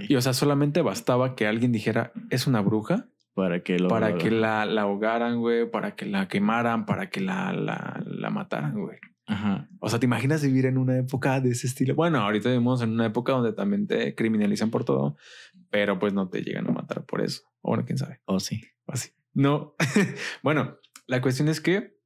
Y 0.08 0.14
o 0.16 0.20
sea, 0.20 0.32
solamente 0.32 0.82
bastaba 0.82 1.34
que 1.34 1.46
alguien 1.46 1.72
dijera 1.72 2.12
es 2.30 2.46
una 2.46 2.60
bruja 2.60 3.08
Para 3.34 3.62
que 3.62 3.78
lo. 3.78 3.88
para 3.88 4.16
que 4.16 4.30
la, 4.30 4.66
la 4.66 4.82
ahogaran, 4.82 5.40
güey, 5.40 5.70
para 5.70 5.96
que 5.96 6.06
la 6.06 6.28
quemaran, 6.28 6.86
para 6.86 7.10
que 7.10 7.20
la, 7.20 7.52
la, 7.52 8.02
la 8.04 8.30
mataran, 8.30 8.78
güey. 8.78 8.98
Ajá. 9.26 9.68
O 9.80 9.88
sea, 9.88 9.98
¿te 9.98 10.06
imaginas 10.06 10.42
vivir 10.42 10.66
en 10.66 10.76
una 10.76 10.98
época 10.98 11.40
de 11.40 11.50
ese 11.50 11.66
estilo? 11.66 11.94
Bueno, 11.94 12.18
ahorita 12.18 12.50
vivimos 12.50 12.82
en 12.82 12.90
una 12.90 13.06
época 13.06 13.32
donde 13.32 13.52
también 13.52 13.86
te 13.86 14.14
criminalizan 14.14 14.70
por 14.70 14.84
todo, 14.84 15.16
pero 15.70 15.98
pues 15.98 16.12
no 16.12 16.28
te 16.28 16.42
llegan 16.42 16.68
a 16.68 16.72
matar 16.72 17.04
por 17.06 17.22
eso. 17.22 17.42
O 17.62 17.70
bueno, 17.70 17.84
quién 17.86 17.98
sabe. 17.98 18.20
O 18.26 18.40
sí. 18.40 18.62
Así. 18.86 19.10
No. 19.32 19.74
bueno, 20.42 20.76
la 21.06 21.22
cuestión 21.22 21.48
es 21.48 21.60
que 21.60 21.96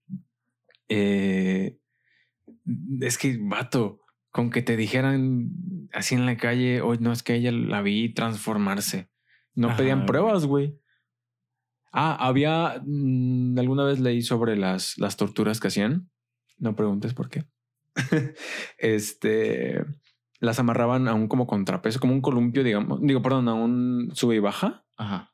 eh, 0.88 1.78
es 3.00 3.18
que, 3.18 3.38
vato, 3.40 4.00
con 4.37 4.51
que 4.51 4.61
te 4.61 4.77
dijeran 4.77 5.49
así 5.94 6.14
en 6.14 6.27
la 6.27 6.37
calle, 6.37 6.83
hoy 6.83 6.99
no 7.01 7.11
es 7.11 7.22
que 7.22 7.37
ella 7.37 7.51
la 7.53 7.81
vi 7.81 8.12
transformarse. 8.12 9.09
No 9.55 9.68
Ajá, 9.68 9.79
pedían 9.79 10.05
pruebas, 10.05 10.44
güey. 10.44 10.79
Ah, 11.90 12.14
había 12.20 12.83
mm, 12.85 13.59
alguna 13.59 13.85
vez 13.85 13.99
leí 13.99 14.20
sobre 14.20 14.59
las, 14.59 14.99
las 14.99 15.16
torturas 15.16 15.59
que 15.59 15.68
hacían. 15.68 16.11
No 16.59 16.77
preguntes 16.77 17.14
por 17.14 17.31
qué. 17.31 17.46
este 18.79 19.83
las 20.38 20.59
amarraban 20.59 21.09
a 21.09 21.14
un 21.14 21.29
como 21.29 21.46
contrapeso, 21.46 21.99
como 21.99 22.12
un 22.12 22.20
columpio, 22.20 22.62
digamos. 22.62 23.01
Digo, 23.01 23.22
perdón, 23.22 23.49
a 23.49 23.55
un 23.55 24.11
sube 24.12 24.37
y 24.37 24.40
baja 24.40 24.85
Ajá. 24.99 25.33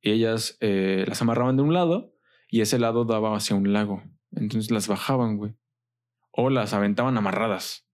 y 0.00 0.12
ellas 0.12 0.56
eh, 0.60 1.04
las 1.06 1.20
amarraban 1.20 1.58
de 1.58 1.62
un 1.62 1.74
lado 1.74 2.14
y 2.48 2.62
ese 2.62 2.78
lado 2.78 3.04
daba 3.04 3.36
hacia 3.36 3.54
un 3.54 3.74
lago. 3.74 4.02
Entonces 4.32 4.70
las 4.70 4.88
bajaban, 4.88 5.36
güey. 5.36 5.56
O 6.30 6.48
las 6.48 6.72
aventaban 6.72 7.18
amarradas. 7.18 7.89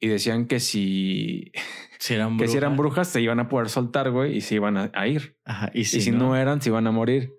Y 0.00 0.08
decían 0.08 0.46
que 0.46 0.60
si, 0.60 1.52
Si 1.98 2.14
eran 2.14 2.36
que 2.36 2.48
si 2.48 2.56
eran 2.56 2.76
brujas. 2.76 3.08
se 3.08 3.20
iban 3.20 3.40
a 3.40 3.48
poder 3.48 3.68
soltar, 3.68 4.10
güey, 4.10 4.36
y 4.36 4.40
se 4.40 4.56
iban 4.56 4.76
a, 4.76 4.90
a 4.94 5.06
ir. 5.08 5.36
Ajá. 5.44 5.70
Y 5.72 5.80
y 5.80 5.84
si, 5.84 6.10
no, 6.10 6.18
no 6.18 6.36
eran, 6.36 6.60
se 6.60 6.68
iban 6.68 6.86
a 6.86 6.90
morir. 6.90 7.32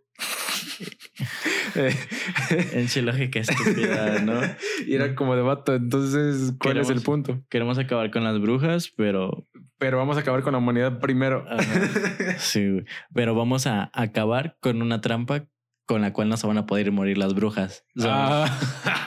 en 2.74 2.88
su 2.89 3.02
lógica 3.02 3.39
estúpida, 3.39 4.20
¿no? 4.22 4.39
y 4.88 4.96
era 4.96 5.15
como 5.15 5.36
de 5.36 5.41
vato. 5.43 5.76
Entonces, 5.76 6.54
¿cuál 6.60 6.78
es 6.78 6.89
el 6.89 7.02
punto? 7.02 7.43
Queremos 7.50 7.78
acabar 7.78 8.10
con 8.12 8.24
las 8.24 8.39
brujas, 8.39 8.91
pero 8.96 9.48
Pero 9.78 9.98
vamos 9.98 10.17
a 10.17 10.22
acabar 10.22 10.41
con 10.41 10.54
la 10.54 10.58
humanidad 10.58 11.00
primero. 11.00 11.46
Ajá. 11.48 12.38
sí, 12.39 12.67
güey. 12.67 12.86
Pero 13.13 13.36
vamos 13.36 13.67
a 13.67 13.91
acabar 13.93 14.58
con 14.60 14.82
una 14.82 15.02
trampa 15.02 15.46
con 15.86 16.02
la 16.02 16.12
cual 16.13 16.30
no 16.30 16.38
se 16.38 16.48
van 16.48 16.58
a 16.58 16.65
poder 16.65 16.91
morir 16.91 17.17
las 17.17 17.34
brujas. 17.34 17.86
Ah, 18.02 18.50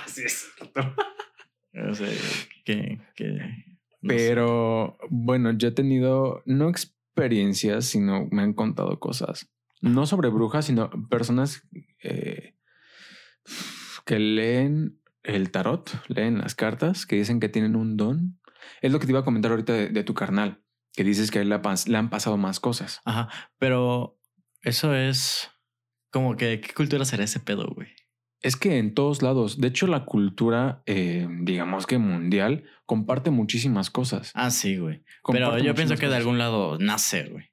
sí 0.06 0.22
es 0.24 0.48
cierto. 0.56 0.94
O 1.74 1.94
sea, 1.94 2.08
que, 2.64 3.00
que 3.14 3.24
no 4.02 4.10
sé. 4.10 4.16
Pero 4.16 4.98
bueno, 5.10 5.52
yo 5.52 5.68
he 5.68 5.72
tenido 5.72 6.42
no 6.46 6.68
experiencias, 6.68 7.84
sino 7.86 8.26
me 8.30 8.42
han 8.42 8.54
contado 8.54 8.98
cosas. 8.98 9.50
No 9.80 10.06
sobre 10.06 10.28
brujas, 10.28 10.66
sino 10.66 10.90
personas 11.08 11.66
eh, 12.02 12.54
que 14.04 14.18
leen 14.18 15.00
el 15.22 15.50
tarot, 15.50 15.90
leen 16.08 16.38
las 16.38 16.54
cartas, 16.54 17.06
que 17.06 17.16
dicen 17.16 17.40
que 17.40 17.48
tienen 17.48 17.76
un 17.76 17.96
don. 17.96 18.40
Es 18.82 18.92
lo 18.92 18.98
que 18.98 19.06
te 19.06 19.12
iba 19.12 19.20
a 19.20 19.24
comentar 19.24 19.50
ahorita 19.50 19.72
de, 19.72 19.88
de 19.88 20.04
tu 20.04 20.14
carnal, 20.14 20.62
que 20.92 21.04
dices 21.04 21.30
que 21.30 21.38
a 21.38 21.42
él 21.42 21.48
le, 21.48 21.54
ha 21.54 21.62
le 21.86 21.96
han 21.96 22.10
pasado 22.10 22.36
más 22.36 22.60
cosas. 22.60 23.00
Ajá, 23.04 23.28
pero 23.58 24.18
eso 24.62 24.94
es 24.94 25.50
como 26.10 26.36
que 26.36 26.60
qué 26.60 26.74
cultura 26.74 27.04
será 27.04 27.24
ese 27.24 27.40
pedo, 27.40 27.70
güey. 27.74 27.88
Es 28.42 28.56
que 28.56 28.78
en 28.78 28.94
todos 28.94 29.22
lados, 29.22 29.60
de 29.60 29.68
hecho 29.68 29.86
la 29.86 30.04
cultura, 30.06 30.82
eh, 30.86 31.28
digamos 31.42 31.86
que 31.86 31.98
mundial, 31.98 32.64
comparte 32.86 33.30
muchísimas 33.30 33.90
cosas. 33.90 34.32
Ah, 34.34 34.50
sí, 34.50 34.78
güey. 34.78 35.02
Pero 35.30 35.58
yo 35.58 35.74
pienso 35.74 35.96
que 35.96 36.08
de 36.08 36.16
algún 36.16 36.38
lado 36.38 36.78
nace, 36.78 37.24
güey. 37.28 37.50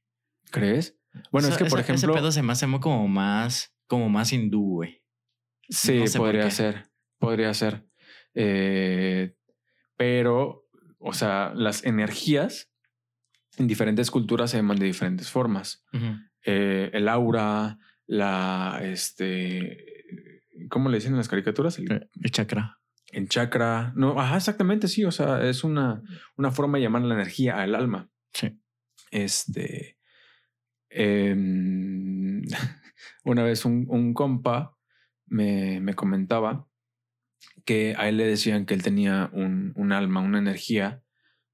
¿Crees? 0.50 0.97
Bueno, 1.32 1.50
O 1.50 1.52
es 1.52 1.58
que 1.58 1.65
por 1.65 1.80
ese- 1.80 1.91
ejemplo... 1.93 2.13
ese 2.13 2.19
pedo 2.21 2.32
se 2.32 2.41
me 2.41 2.54
hace 2.54 2.67
como 2.80 3.08
más, 3.08 3.76
como 3.88 4.08
más 4.10 4.32
hindú, 4.32 4.76
güey. 4.76 5.04
Sí, 5.69 6.00
No 6.00 6.08
sé 6.08 6.17
por 6.19 6.28
podría 6.28 6.50
ser, 6.52 6.86
podría 7.19 7.54
ser. 7.54 7.86
Eh, 8.34 9.34
pero, 9.97 10.67
o 11.00 11.12
sea, 11.13 11.52
las 11.56 11.84
energías 11.84 12.71
en 13.58 13.67
diferentes 13.67 14.10
culturas 14.12 14.52
se 14.52 14.58
llaman 14.58 14.78
de 14.80 14.86
diferentes 14.86 15.30
formas. 15.30 15.84
Eh, 16.45 16.91
el 16.93 17.10
aura, 17.10 17.78
la, 18.06 18.80
este, 18.84 19.96
¿cómo 20.70 20.89
le 20.89 20.98
dicen 20.98 21.12
en 21.13 21.17
las 21.17 21.30
caricaturas? 21.30 21.78
El, 21.80 21.91
Eh, 21.91 22.10
El 22.22 22.32
chakra. 22.32 22.80
el 23.12 23.28
chakra. 23.30 23.93
No, 23.96 24.20
ajá, 24.20 24.38
exactamente, 24.38 24.88
sí. 24.88 25.06
O 25.06 25.12
sea, 25.12 25.43
es 25.48 25.63
una, 25.63 26.02
una 26.36 26.52
forma 26.52 26.78
de 26.78 26.84
llamar 26.84 27.02
la 27.04 27.13
energía 27.15 27.62
al 27.62 27.76
alma. 27.76 28.10
Sí. 28.34 28.60
Este. 29.12 29.98
em, 30.89 32.41
una 33.24 33.43
vez 33.43 33.65
un, 33.65 33.86
un 33.89 34.13
compa 34.13 34.76
me, 35.28 35.80
me 35.82 35.93
comentaba 35.93 36.67
que 37.65 37.96
a 37.98 38.08
él 38.10 38.17
le 38.17 38.26
decían 38.28 38.65
que 38.65 38.74
él 38.74 38.82
tenía 38.84 39.30
un, 39.34 39.74
un 39.76 39.91
alma, 39.91 40.22
una 40.22 40.39
energía 40.39 41.04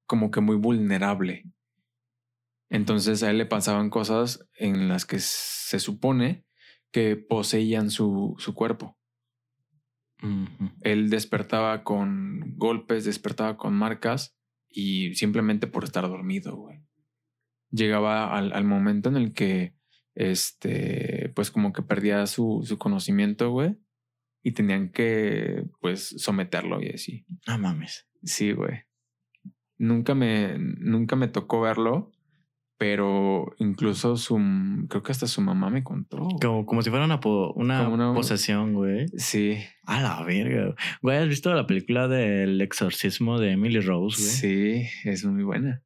como 0.06 0.30
que 0.32 0.42
muy 0.42 0.56
vulnerable. 0.56 1.44
Entonces 2.70 3.24
a 3.24 3.30
él 3.32 3.38
le 3.38 3.46
pasaban 3.46 3.90
cosas 3.90 4.48
en 4.56 4.88
las 4.88 5.06
que 5.06 5.18
se 5.20 5.80
supone 5.80 6.43
que 6.94 7.18
poseían 7.18 7.90
su, 7.90 8.36
su 8.38 8.54
cuerpo. 8.54 8.98
Él 10.82 11.10
despertaba 11.10 11.84
con 11.84 12.56
golpes, 12.56 13.04
despertaba 13.04 13.58
con 13.58 13.74
marcas 13.74 14.38
y 14.70 15.14
simplemente 15.16 15.68
por 15.68 15.84
estar 15.84 16.08
dormido, 16.08 16.56
güey. 16.56 16.80
Llegaba 17.72 18.34
al, 18.38 18.54
al 18.54 18.64
momento 18.64 19.10
en 19.10 19.18
el 19.18 19.34
que, 19.34 19.76
este, 20.16 21.34
pues 21.36 21.52
como 21.52 21.74
que 21.74 21.82
perdía 21.82 22.26
su, 22.26 22.62
su 22.64 22.78
conocimiento, 22.78 23.52
güey. 23.52 23.76
Y 24.44 24.52
tenían 24.52 24.92
que, 24.92 25.66
pues, 25.82 26.16
someterlo 26.18 26.82
y 26.82 26.90
así. 26.90 27.26
No 27.46 27.58
mames. 27.58 28.08
Sí, 28.24 28.54
güey. 28.54 28.84
Nunca 29.78 30.16
me, 30.16 30.58
nunca 30.58 31.18
me 31.18 31.28
tocó 31.28 31.60
verlo, 31.60 32.13
pero 32.84 33.56
incluso 33.60 34.18
su, 34.18 34.36
creo 34.90 35.02
que 35.04 35.14
hasta 35.14 35.26
su 35.26 35.40
mamá 35.40 35.70
me 35.70 35.86
contó. 35.86 36.18
Como, 36.42 36.66
como 36.66 36.82
si 36.82 36.90
fuera 36.90 37.06
una, 37.06 37.22
po- 37.22 37.54
una, 37.54 38.14
posesión, 38.14 38.74
güey. 38.74 39.06
Sí, 39.16 39.58
A 39.86 40.02
la 40.02 40.22
verga. 40.26 40.76
Güey, 41.02 41.18
¿has 41.18 41.30
visto 41.30 41.54
la 41.54 41.66
película 41.66 42.10
del 42.10 42.60
exorcismo 42.60 43.40
de 43.40 43.52
Emily 43.52 43.80
Rose, 43.80 44.22
güey? 44.22 44.34
sí, 44.86 45.10
es 45.10 45.24
muy 45.24 45.44
buena. 45.44 45.82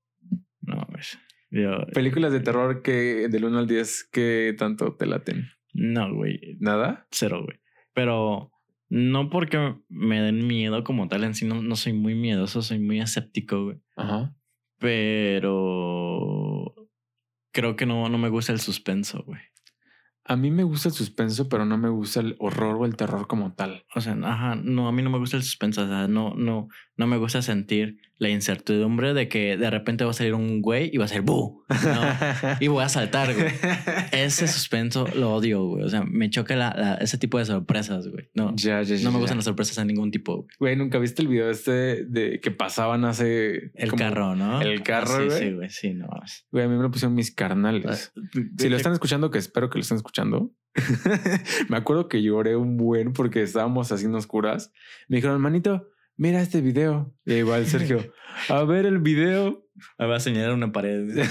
No, 0.62 0.76
mames. 0.78 1.20
Yo- 1.52 1.86
Películas 1.94 2.32
de 2.32 2.40
terror 2.40 2.82
que 2.82 3.28
del 3.30 3.46
1 3.46 3.60
al 3.60 3.68
10 3.68 4.10
que 4.12 4.56
tanto 4.58 4.96
te 4.96 5.06
laten. 5.06 5.50
no, 5.74 6.12
güey. 6.16 6.58
¿Nada? 6.60 7.06
Cero, 7.12 7.44
güey. 7.46 7.60
Pero 7.94 8.52
no 8.90 9.30
porque 9.30 9.76
me 9.88 10.20
den 10.20 10.48
miedo 10.48 10.84
como 10.84 11.08
tal 11.08 11.26
en 11.26 11.36
sí, 11.36 11.46
no, 11.46 11.62
no 11.62 11.76
soy 11.76 11.94
muy 11.94 12.16
miedoso, 12.16 12.64
soy 12.64 12.80
muy 12.80 13.00
escéptico, 13.02 13.66
güey. 13.66 13.78
Ajá. 13.96 14.34
Pero 14.80 16.47
creo 17.52 17.76
que 17.76 17.86
no, 17.86 18.10
no 18.10 18.18
me 18.18 18.30
gusta 18.30 18.52
el 18.52 18.60
suspenso, 18.60 19.24
güey. 19.26 19.42
A 20.24 20.36
mí 20.36 20.52
me 20.52 20.64
gusta 20.64 20.90
el 20.90 20.96
suspenso, 20.96 21.48
pero 21.48 21.66
no 21.66 21.78
me 21.78 21.90
gusta 21.90 22.20
el 22.20 22.36
horror 22.40 22.76
o 22.76 22.86
el 22.86 22.98
terror 22.98 23.28
como 23.28 23.54
tal. 23.54 23.86
O 23.96 24.02
sea, 24.02 24.18
ajá, 24.24 24.56
no, 24.56 24.88
a 24.88 24.92
mí 24.92 25.02
no 25.02 25.10
me 25.10 25.20
gusta 25.20 25.38
el 25.38 25.44
suspenso. 25.44 25.84
O 25.84 25.88
sea, 25.88 26.08
no, 26.08 26.34
no, 26.36 26.68
no 26.98 27.08
me 27.08 27.18
gusta 27.18 27.42
sentir 27.42 28.00
la 28.20 28.30
incertidumbre 28.30 29.14
de 29.14 29.30
que 29.30 29.58
de 29.58 29.70
repente 29.70 30.04
va 30.04 30.10
a 30.10 30.14
salir 30.14 30.34
un 30.34 30.64
güey 30.64 30.90
y 30.92 30.98
va 30.98 31.06
a 31.06 31.08
ser 31.08 31.22
¡bu! 31.22 31.64
No, 31.70 32.02
y 32.60 32.68
voy 32.68 32.84
a 32.84 32.90
saltar, 32.90 33.32
güey. 33.36 33.50
Ese 34.12 34.48
suspenso 34.48 35.08
lo 35.16 35.36
odio, 35.36 35.64
güey. 35.64 35.84
O 35.84 35.90
sea, 35.90 36.02
me 36.04 36.28
choca 36.32 36.56
la, 36.56 36.74
la- 36.76 36.96
ese 36.96 37.20
tipo 37.20 37.38
de 37.38 37.46
sorpresas, 37.46 38.08
güey. 38.08 38.30
No, 38.34 38.56
ya, 38.56 38.82
ya, 38.82 38.96
ya. 38.96 39.04
no 39.04 39.12
me 39.12 39.20
gustan 39.20 39.38
las 39.38 39.46
sorpresas 39.46 39.76
de 39.76 39.86
ningún 39.86 40.10
tipo, 40.10 40.38
güey. 40.38 40.48
Güey, 40.60 40.76
¿nunca 40.76 40.98
viste 40.98 41.22
el 41.22 41.28
video 41.28 41.52
este 41.52 42.06
de 42.06 42.40
que 42.42 42.50
pasaban 42.50 43.06
hace... 43.06 43.72
El 43.76 43.92
como- 43.92 44.00
carro, 44.04 44.36
¿no? 44.36 44.62
el 44.62 44.82
carro, 44.82 45.14
Ah, 45.14 45.20
sí, 45.20 45.26
güey. 45.28 45.40
sí, 45.40 45.52
güey. 45.54 45.70
Sí, 45.70 45.94
no. 45.94 46.08
Güey, 46.52 46.66
a 46.66 46.68
mí 46.68 46.76
me 46.76 46.82
lo 46.82 46.90
pusieron 46.90 47.14
mis 47.14 47.32
carnales. 47.32 48.12
Si 48.58 48.68
lo 48.70 48.78
están 48.78 48.94
escuchando, 48.94 49.30
que 49.30 49.38
espero 49.38 49.70
que 49.70 49.78
lo 49.78 49.82
estén 49.84 49.98
escuchando. 49.98 50.52
me 51.70 51.78
acuerdo 51.78 52.08
que 52.08 52.22
lloré 52.22 52.56
un 52.56 52.78
buen 52.78 53.14
porque 53.14 53.42
estábamos 53.44 53.92
haciendo 53.92 54.18
oscuras. 54.18 54.72
Me 55.08 55.18
dijeron, 55.18 55.40
manito, 55.42 55.88
mira 56.18 56.42
este 56.42 56.62
video. 56.62 57.14
Y 57.26 57.36
igual 57.36 57.66
Sergio, 57.66 58.12
a 58.50 58.64
ver 58.64 58.86
el 58.86 59.00
video. 59.00 59.64
Me 60.00 60.08
va 60.08 60.18
a 60.18 60.20
señalar 60.20 60.54
una 60.54 60.72
pared. 60.72 61.24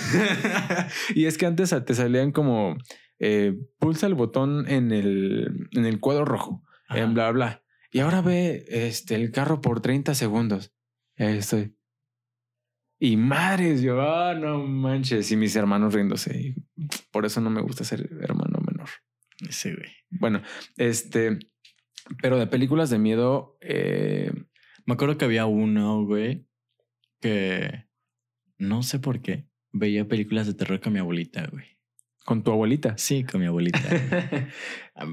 y 1.14 1.26
es 1.26 1.36
que 1.36 1.46
antes 1.46 1.74
te 1.84 1.94
salían 1.94 2.32
como 2.32 2.76
eh, 3.18 3.54
pulsa 3.78 4.06
el 4.06 4.14
botón 4.14 4.68
en 4.68 4.92
el, 4.92 5.68
en 5.72 5.84
el 5.84 5.98
cuadro 6.00 6.24
rojo, 6.24 6.62
Ajá. 6.88 7.00
en 7.00 7.14
bla, 7.14 7.30
bla. 7.32 7.62
Y 7.90 8.00
ahora 8.00 8.20
ve 8.20 8.64
este, 8.68 9.14
el 9.14 9.32
carro 9.32 9.60
por 9.60 9.80
30 9.80 10.14
segundos. 10.14 10.72
Y 11.16 11.24
ahí 11.24 11.38
estoy. 11.38 11.74
Y 12.98 13.16
madres, 13.16 13.82
yo, 13.82 14.00
ah, 14.00 14.34
no 14.34 14.58
manches. 14.66 15.30
Y 15.30 15.36
mis 15.36 15.54
hermanos 15.56 15.92
riéndose. 15.92 16.38
Y 16.38 16.54
por 17.10 17.26
eso 17.26 17.40
no 17.40 17.50
me 17.50 17.60
gusta 17.60 17.84
ser 17.84 18.08
hermano 18.20 18.58
menor. 18.66 18.88
Sí, 19.50 19.72
güey. 19.74 19.90
Bueno, 20.10 20.42
este, 20.76 21.38
pero 22.22 22.38
de 22.38 22.46
películas 22.46 22.90
de 22.90 22.98
miedo, 22.98 23.58
eh, 23.60 24.30
Me 24.86 24.94
acuerdo 24.94 25.18
que 25.18 25.24
había 25.24 25.46
uno, 25.46 26.04
güey, 26.04 26.46
que 27.20 27.84
no 28.58 28.82
sé 28.82 28.98
por 28.98 29.20
qué 29.20 29.46
veía 29.72 30.06
películas 30.08 30.46
de 30.46 30.54
terror 30.54 30.80
con 30.80 30.92
mi 30.92 30.98
abuelita, 31.00 31.46
güey. 31.50 31.64
Con 32.24 32.42
tu 32.42 32.50
abuelita. 32.50 32.94
Sí, 32.98 33.22
con 33.22 33.40
mi 33.40 33.46
abuelita. 33.46 33.78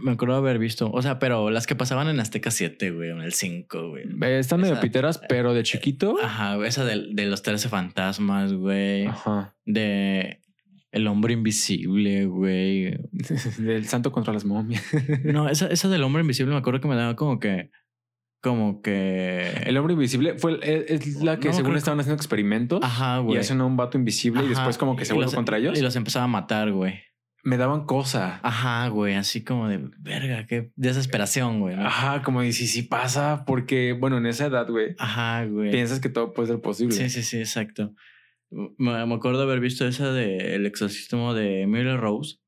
Me 0.04 0.12
acuerdo 0.14 0.36
haber 0.36 0.58
visto, 0.58 0.90
o 0.92 1.02
sea, 1.04 1.20
pero 1.20 1.52
las 1.52 1.68
que 1.68 1.76
pasaban 1.76 2.08
en 2.08 2.20
Azteca 2.20 2.50
7, 2.50 2.90
güey, 2.90 3.12
en 3.12 3.22
el 3.22 3.34
5, 3.34 3.90
güey. 3.90 4.04
Eh, 4.22 4.40
Están 4.40 4.62
medio 4.62 4.80
piteras, 4.80 5.22
pero 5.30 5.54
de 5.54 5.62
chiquito. 5.62 6.16
Ajá, 6.24 6.58
esa 6.66 6.86
de, 6.86 7.10
de 7.12 7.26
los 7.28 7.44
13 7.44 7.70
fantasmas, 7.70 8.54
güey. 8.54 9.06
Ajá. 9.06 9.56
De 9.66 10.42
El 10.92 11.06
hombre 11.06 11.34
invisible, 11.34 12.26
güey. 12.26 12.98
Del 13.60 13.86
santo 13.86 14.12
contra 14.12 14.34
las 14.34 14.46
momias. 14.46 14.84
No, 15.24 15.50
esa, 15.50 15.68
esa 15.68 15.90
del 15.90 16.02
hombre 16.04 16.22
invisible 16.22 16.52
me 16.54 16.60
acuerdo 16.60 16.82
que 16.82 16.88
me 16.88 16.96
daba 16.96 17.16
como 17.16 17.40
que. 17.40 17.70
Como 18.44 18.82
que. 18.82 19.54
El 19.66 19.78
hombre 19.78 19.94
invisible 19.94 20.38
fue 20.38 20.60
es, 20.62 21.24
la 21.24 21.40
que 21.40 21.48
No, 21.48 21.54
según 21.54 21.72
que- 21.72 21.78
estaban 21.78 22.00
haciendo 22.02 22.18
experimentos 22.18 22.82
Ajá, 22.84 23.20
y 23.22 23.24
güey. 23.24 23.38
hacen 23.40 23.62
a 23.62 23.66
un 23.66 23.78
vato 23.78 23.98
invisible 23.98 24.42
y 24.42 24.48
Ajá, 24.48 24.50
después 24.56 24.78
como 24.78 24.98
que 24.98 25.06
se 25.06 25.14
y 25.14 25.16
vuelve 25.16 25.32
contra 25.34 25.58
ellos. 25.58 25.80
Y 25.80 25.82
los 25.82 25.96
empezaba 25.96 26.26
a 26.26 26.28
matar, 26.28 26.72
güey. 26.74 27.00
Me 27.46 27.56
daban 27.56 27.86
cosa. 27.86 28.42
Ajá, 28.44 28.88
güey. 28.90 29.16
Así 29.16 29.46
como 29.46 29.70
de 29.70 29.80
verga, 30.00 30.46
qué 30.46 30.72
desesperación, 30.76 31.62
güey. 31.62 31.78
¿no? 31.78 31.86
Ajá, 31.88 32.22
como 32.22 32.42
de 32.42 32.52
si 32.52 32.68
sí 32.68 32.84
pasa, 32.84 33.46
porque 33.48 33.94
bueno, 33.94 34.18
en 34.18 34.26
esa 34.26 34.48
edad, 34.48 34.68
güey, 34.70 34.96
Ajá, 35.00 35.46
güey. 35.46 35.72
piensas 35.72 36.02
que 36.02 36.10
todo 36.10 36.34
puede 36.34 36.50
ser 36.50 36.60
posible. 36.60 36.96
Sí, 36.96 37.10
sí, 37.10 37.24
sí, 37.24 37.38
exacto. 37.40 37.94
Me, 38.78 39.06
me 39.06 39.14
acuerdo 39.16 39.42
haber 39.44 39.62
visto 39.62 39.88
esa 39.88 40.12
de 40.12 40.56
El 40.56 40.66
exorcismo 40.66 41.34
de 41.34 41.62
Emily 41.62 41.96
Rose, 41.96 42.40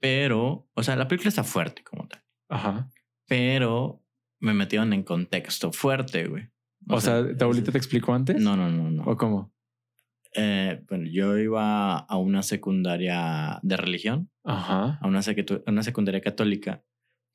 pero, 0.00 0.68
o 0.74 0.82
sea, 0.82 0.96
la 0.96 1.06
película 1.08 1.28
está 1.28 1.44
fuerte 1.44 1.82
como 1.84 2.08
tal, 2.08 2.22
Ajá. 2.48 2.88
pero 3.28 4.02
me 4.40 4.54
metieron 4.54 4.92
en 4.92 5.02
contexto 5.02 5.72
fuerte, 5.72 6.26
güey. 6.26 6.48
O, 6.88 7.00
sea, 7.00 7.22
¿tu 7.36 7.44
abuelita 7.44 7.70
te 7.72 7.78
explicó 7.78 8.14
antes? 8.14 8.36
No, 8.40 8.56
no, 8.56 8.70
no, 8.70 8.90
no. 8.90 9.02
¿O 9.04 9.16
cómo? 9.16 9.52
Eh, 10.34 10.82
bueno, 10.88 11.08
yo 11.10 11.36
iba 11.38 11.98
a 11.98 12.16
una 12.16 12.42
secundaria 12.42 13.58
de 13.62 13.76
religión, 13.76 14.30
Ajá. 14.44 14.98
a 15.00 15.06
una, 15.08 15.20
secu- 15.20 15.62
a 15.66 15.70
una 15.70 15.82
secundaria 15.82 16.20
católica. 16.20 16.84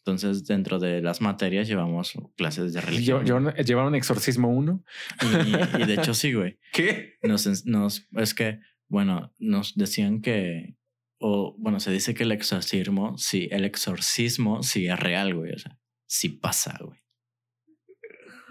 Entonces, 0.05 0.45
dentro 0.45 0.79
de 0.79 1.01
las 1.01 1.19
materias 1.19 1.67
llevamos 1.67 2.13
clases 2.37 2.73
de 2.73 2.81
religión. 2.81 3.21
Lle- 3.21 3.25
¿Llevaron, 3.25 3.53
llevaron 3.55 3.95
exorcismo 3.95 4.49
uno? 4.49 4.83
Y, 5.21 5.81
y 5.81 5.85
de 5.85 5.93
hecho, 5.95 6.13
sí, 6.13 6.33
güey. 6.33 6.57
¿Qué? 6.73 7.15
nos, 7.23 7.65
nos, 7.65 8.07
es 8.13 8.33
que, 8.33 8.59
bueno, 8.87 9.33
nos 9.39 9.75
decían 9.75 10.21
que, 10.21 10.75
o 11.19 11.55
bueno, 11.57 11.79
se 11.79 11.91
dice 11.91 12.13
que 12.13 12.23
el 12.23 12.31
exorcismo, 12.31 13.17
sí, 13.17 13.47
el 13.51 13.65
exorcismo 13.65 14.63
sí 14.63 14.87
es 14.87 14.99
real, 14.99 15.33
güey, 15.33 15.53
o 15.53 15.57
sea, 15.57 15.77
sí 16.07 16.29
pasa, 16.29 16.77
güey. 16.81 16.99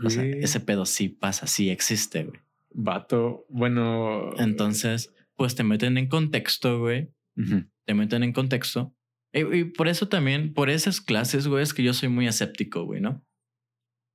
O 0.05 0.11
sea, 0.11 0.23
Güey. 0.25 0.43
ese 0.43 0.61
pedo 0.61 0.87
sí 0.87 1.09
pasa, 1.09 1.47
sí 1.47 1.71
existe, 1.71 2.25
güey. 2.25 2.41
Vato, 2.71 3.47
bueno. 3.49 4.33
Entonces, 4.39 5.15
pues 5.37 5.55
te 5.55 5.63
meten 5.63 5.97
en 5.99 6.09
contexto, 6.09 6.81
güey, 6.81 7.13
te 7.85 7.95
meten 7.95 8.25
en 8.25 8.33
contexto. 8.33 8.97
Y, 9.33 9.57
y 9.57 9.65
por 9.65 9.87
eso 9.89 10.09
también, 10.09 10.53
por 10.53 10.71
esas 10.71 11.01
clases, 11.01 11.47
güey, 11.47 11.63
es 11.63 11.75
que 11.75 11.83
yo 11.85 11.93
soy 11.95 12.09
muy 12.09 12.27
escéptico, 12.27 12.85
güey, 12.85 13.01
¿no? 13.01 13.25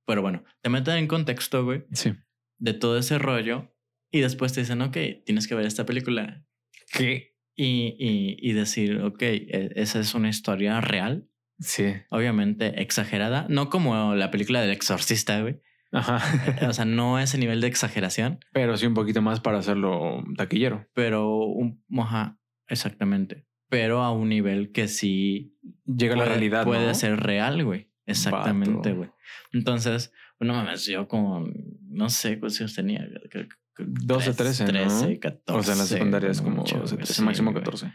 Pero 0.06 0.22
bueno, 0.22 0.44
te 0.62 0.68
meten 0.70 0.96
en 0.96 1.06
contexto, 1.06 1.64
güey, 1.64 1.84
Sí. 1.92 2.12
de 2.58 2.74
todo 2.74 2.98
ese 2.98 3.18
rollo 3.18 3.74
y 4.10 4.20
después 4.20 4.52
te 4.52 4.60
dicen, 4.60 4.82
ok, 4.82 4.96
tienes 5.24 5.46
que 5.48 5.54
ver 5.54 5.66
esta 5.66 5.86
película. 5.86 6.44
¿Qué? 6.92 7.30
y, 7.56 7.94
y, 7.98 8.36
y 8.40 8.52
decir, 8.54 9.00
ok, 9.02 9.22
e- 9.22 9.72
esa 9.76 10.00
es 10.00 10.14
una 10.14 10.28
historia 10.30 10.80
real, 10.80 11.28
Sí. 11.60 11.92
obviamente 12.10 12.80
exagerada, 12.82 13.46
no 13.48 13.68
como 13.70 14.14
la 14.14 14.30
película 14.30 14.60
del 14.60 14.70
exorcista, 14.70 15.40
güey. 15.40 15.60
Ajá. 15.92 16.20
O 16.70 16.72
sea, 16.72 16.84
no 16.84 17.16
a 17.16 17.22
ese 17.22 17.36
nivel 17.38 17.60
de 17.60 17.66
exageración, 17.66 18.38
Pero 18.52 18.76
sí 18.76 18.86
un 18.86 18.94
poquito 18.94 19.22
más 19.22 19.40
para 19.40 19.58
hacerlo 19.58 20.22
taquillero. 20.36 20.86
pero 20.94 21.36
un, 21.38 21.84
ajá, 21.98 22.38
exactamente. 22.68 23.46
Pero 23.68 24.02
a 24.02 24.10
un 24.12 24.28
nivel 24.28 24.72
que 24.72 24.88
sí 24.88 25.56
Llega 25.84 26.14
a 26.14 26.16
la 26.16 26.22
puede, 26.24 26.34
realidad. 26.34 26.64
puede 26.64 26.86
¿no? 26.86 26.94
ser 26.94 27.20
real, 27.20 27.64
güey. 27.64 27.90
Exactamente, 28.06 28.90
Vato. 28.90 28.96
güey. 28.96 29.10
Entonces, 29.52 30.12
no 30.40 30.54
mames, 30.54 30.84
yo 30.86 31.06
como, 31.06 31.46
no 31.88 32.08
sé 32.08 32.38
cuántos 32.40 32.60
años 32.60 32.74
tenía. 32.74 33.06
creo 33.30 33.48
que 33.48 33.54
12, 33.86 34.34
13, 34.34 34.64
¿no? 34.64 34.70
13, 34.70 35.18
14. 35.20 35.58
O 35.58 35.62
sea, 35.62 35.72
en 35.74 35.78
la 35.78 35.84
secundaria 35.86 36.30
es 36.30 36.40
güey, 36.40 36.50
como 36.52 36.62
mucho, 36.62 36.78
12, 36.78 36.94
güey, 36.94 37.04
13, 37.04 37.14
sí, 37.14 37.22
máximo 37.22 37.52
güey. 37.52 37.62
14. 37.64 37.92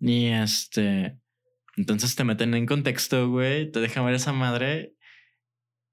Y 0.00 0.26
este. 0.26 1.18
Entonces 1.76 2.16
te 2.16 2.24
meten 2.24 2.54
en 2.54 2.66
contexto, 2.66 3.28
güey. 3.30 3.70
Te 3.70 3.80
dejan 3.80 4.04
ver 4.06 4.14
esa 4.14 4.32
madre. 4.32 4.94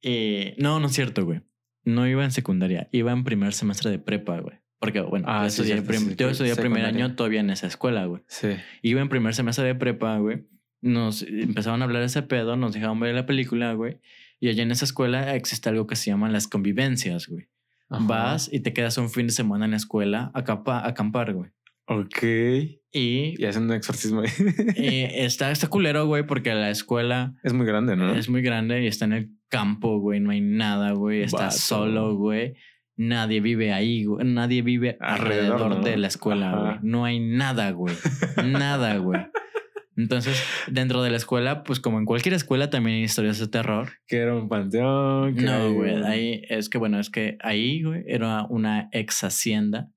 Y. 0.01 0.53
No, 0.57 0.79
no 0.79 0.87
es 0.87 0.93
cierto, 0.93 1.25
güey. 1.25 1.41
No 1.83 2.07
iba 2.07 2.23
en 2.23 2.31
secundaria. 2.31 2.87
Iba 2.91 3.11
en 3.11 3.23
primer 3.23 3.53
semestre 3.53 3.91
de 3.91 3.99
prepa, 3.99 4.39
güey. 4.39 4.57
Porque, 4.79 4.99
bueno, 5.01 5.25
Ah, 5.29 5.43
yo 5.45 5.49
sí, 5.49 5.61
estudié, 5.61 5.73
cierto, 5.75 5.87
prim- 5.87 6.09
sí, 6.09 6.15
yo 6.17 6.27
sí, 6.27 6.31
estudié 6.33 6.55
primer 6.55 6.85
año 6.85 7.15
todavía 7.15 7.39
en 7.39 7.49
esa 7.49 7.67
escuela, 7.67 8.05
güey. 8.05 8.21
Sí. 8.27 8.49
Iba 8.81 9.01
en 9.01 9.09
primer 9.09 9.33
semestre 9.33 9.65
de 9.65 9.75
prepa, 9.75 10.17
güey. 10.17 10.45
Nos 10.81 11.21
empezaron 11.23 11.81
a 11.81 11.85
hablar 11.85 12.01
de 12.01 12.07
ese 12.07 12.21
pedo, 12.21 12.57
nos 12.57 12.73
dejaban 12.73 12.99
ver 12.99 13.15
la 13.15 13.25
película, 13.25 13.73
güey. 13.73 13.99
Y 14.41 14.49
allá 14.49 14.63
en 14.63 14.71
esa 14.71 14.83
escuela 14.83 15.35
existe 15.35 15.69
algo 15.69 15.87
que 15.87 15.95
se 15.95 16.07
llaman 16.11 16.33
las 16.33 16.49
convivencias, 16.49 17.27
güey. 17.27 17.47
Ajá. 17.89 18.03
Vas 18.05 18.49
y 18.51 18.59
te 18.59 18.73
quedas 18.73 18.97
un 18.97 19.09
fin 19.09 19.27
de 19.27 19.33
semana 19.33 19.63
en 19.65 19.71
la 19.71 19.77
escuela 19.77 20.31
a 20.33 20.39
acampar, 20.87 21.33
güey. 21.33 21.51
Ok. 21.99 22.23
Y, 22.95 23.41
Y 23.41 23.45
hacen 23.45 23.63
un 23.63 23.73
exorcismo. 23.73 24.21
ahí. 24.21 24.29
y 24.75 25.03
está, 25.23 25.51
está 25.51 25.67
culero, 25.67 26.05
güey, 26.05 26.25
porque 26.25 26.53
la 26.53 26.69
escuela 26.69 27.33
es 27.43 27.53
muy 27.53 27.65
grande, 27.65 27.95
¿no? 27.95 28.13
es 28.13 28.29
muy 28.29 28.41
grande 28.41 28.83
y 28.83 28.87
está 28.87 29.05
en 29.05 29.13
el 29.13 29.29
campo, 29.49 29.99
güey. 29.99 30.19
No 30.19 30.31
hay 30.31 30.41
nada, 30.41 30.91
güey. 30.91 31.23
Está 31.23 31.45
Vato. 31.45 31.57
solo, 31.57 32.15
güey. 32.15 32.53
Nadie 32.95 33.39
vive 33.41 33.73
ahí, 33.73 34.03
güey. 34.03 34.25
Nadie 34.27 34.61
vive 34.61 34.97
Alrededor, 34.99 35.53
alrededor, 35.55 35.77
¿no? 35.77 35.83
de 35.83 35.97
la 35.97 36.07
escuela, 36.07 36.49
Ajá. 36.51 36.59
güey. 36.61 36.75
No 36.83 37.05
hay 37.05 37.19
nada, 37.19 37.71
güey. 37.71 37.95
nada, 38.45 38.97
güey. 38.97 39.21
Entonces, 39.95 40.43
dentro 40.67 41.03
de 41.03 41.11
la 41.11 41.17
escuela, 41.17 41.63
pues 41.63 41.79
como 41.79 41.99
en 41.99 42.05
cualquier 42.05 42.33
escuela 42.33 42.69
también 42.71 42.97
hay 42.97 43.03
historias 43.03 43.37
de 43.39 43.47
terror. 43.47 43.89
Que 44.07 44.17
era 44.17 44.35
un 44.35 44.49
panteón. 44.49 45.35
No, 45.35 45.73
güey. 45.73 46.03
Ahí 46.03 46.41
es 46.49 46.69
que, 46.69 46.77
bueno, 46.79 46.99
es 46.99 47.09
que 47.11 47.37
ahí, 47.41 47.83
güey, 47.83 48.03
era 48.07 48.45
una 48.49 48.89
ex 48.91 49.23
hacienda. 49.23 49.89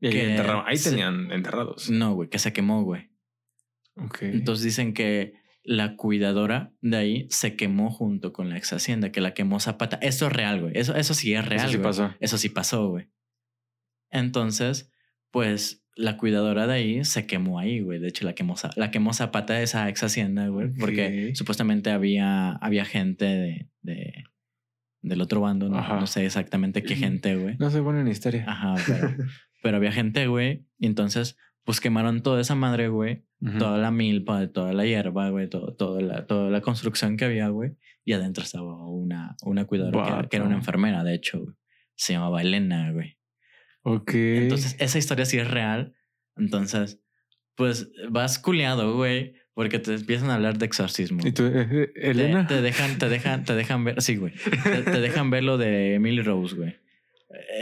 Que 0.00 0.36
enterraban- 0.36 0.64
ahí 0.66 0.76
se- 0.76 0.90
tenían 0.90 1.30
enterrados. 1.32 1.90
No, 1.90 2.14
güey, 2.14 2.28
que 2.28 2.38
se 2.38 2.52
quemó, 2.52 2.82
güey. 2.84 3.10
Ok. 3.96 4.22
Entonces 4.22 4.64
dicen 4.64 4.92
que 4.92 5.34
la 5.62 5.96
cuidadora 5.96 6.72
de 6.80 6.96
ahí 6.96 7.26
se 7.30 7.56
quemó 7.56 7.90
junto 7.90 8.32
con 8.32 8.50
la 8.50 8.56
ex 8.58 8.72
hacienda, 8.72 9.10
que 9.10 9.20
la 9.20 9.32
quemó 9.34 9.58
Zapata. 9.58 9.96
Eso 10.02 10.26
es 10.26 10.32
real, 10.32 10.60
güey. 10.60 10.72
Eso, 10.76 10.94
eso 10.94 11.14
sí 11.14 11.34
es 11.34 11.44
real. 11.46 11.62
Eso 11.64 11.72
sí 11.72 11.78
pasó. 11.78 12.14
Eso 12.20 12.38
sí 12.38 12.48
pasó, 12.50 12.88
güey. 12.90 13.08
Entonces, 14.10 14.90
pues 15.30 15.84
la 15.96 16.18
cuidadora 16.18 16.66
de 16.66 16.74
ahí 16.74 17.04
se 17.04 17.26
quemó 17.26 17.58
ahí, 17.58 17.80
güey. 17.80 17.98
De 17.98 18.08
hecho, 18.08 18.24
la 18.26 18.34
quemó, 18.34 18.54
la 18.76 18.90
quemó 18.90 19.12
Zapata 19.14 19.54
de 19.54 19.62
esa 19.62 19.88
ex 19.88 20.02
hacienda, 20.02 20.46
güey. 20.48 20.68
Porque 20.78 21.32
supuestamente 21.34 21.90
había, 21.90 22.52
había 22.52 22.84
gente 22.84 23.24
de, 23.24 23.70
de- 23.82 24.24
del 25.02 25.20
otro 25.20 25.40
bando. 25.40 25.68
No, 25.68 26.06
sé 26.06 26.26
exactamente 26.26 26.82
qué 26.82 26.96
gente, 26.96 27.36
güey. 27.36 27.56
No 27.58 27.70
soy 27.70 27.80
bueno 27.80 28.00
en 28.00 28.08
historia. 28.08 28.44
Ajá, 28.46 28.74
pero, 28.86 29.08
pero 29.62 29.76
había 29.76 29.92
gente, 29.92 30.26
güey. 30.26 30.66
Y 30.78 30.86
entonces, 30.86 31.36
pues 31.64 31.80
quemaron 31.80 32.22
toda 32.22 32.40
esa 32.40 32.54
madre, 32.54 32.88
güey 32.88 33.26
toda 33.58 33.78
la 33.78 33.90
milpa, 33.90 34.46
toda 34.48 34.72
la 34.72 34.84
hierba, 34.84 35.28
güey, 35.30 35.48
todo, 35.48 35.74
toda, 35.74 36.00
la, 36.00 36.26
toda 36.26 36.50
la 36.50 36.60
construcción 36.60 37.16
que 37.16 37.26
había, 37.26 37.48
güey. 37.48 37.72
Y 38.04 38.12
adentro 38.12 38.44
estaba 38.44 38.88
una, 38.88 39.36
una 39.42 39.64
cuidadora 39.66 40.02
que 40.02 40.08
era, 40.08 40.28
que 40.28 40.36
era 40.36 40.46
una 40.46 40.56
enfermera, 40.56 41.04
de 41.04 41.14
hecho, 41.14 41.40
güey. 41.40 41.54
Se 41.94 42.12
llamaba 42.12 42.42
Elena, 42.42 42.92
güey. 42.92 43.18
Ok. 43.82 44.14
Entonces, 44.14 44.76
esa 44.78 44.98
historia 44.98 45.24
sí 45.24 45.38
es 45.38 45.50
real. 45.50 45.94
Entonces, 46.36 47.00
pues 47.54 47.90
vas 48.10 48.38
culiado, 48.38 48.96
güey, 48.96 49.34
porque 49.54 49.78
te 49.78 49.94
empiezan 49.94 50.30
a 50.30 50.34
hablar 50.34 50.58
de 50.58 50.66
exorcismo. 50.66 51.26
¿Y 51.26 51.32
tú, 51.32 51.44
eh, 51.46 51.66
eh, 51.70 51.92
Te, 51.94 52.10
Elena? 52.10 52.46
te 52.46 52.60
dejan, 52.60 52.98
te 52.98 53.08
dejan, 53.08 53.44
te 53.44 53.54
dejan 53.54 53.84
ver, 53.84 54.02
sí, 54.02 54.16
güey. 54.16 54.34
Te, 54.62 54.82
te 54.82 55.00
dejan 55.00 55.30
ver 55.30 55.44
lo 55.44 55.56
de 55.56 55.94
Emily 55.94 56.22
Rose, 56.22 56.54
güey. 56.54 56.76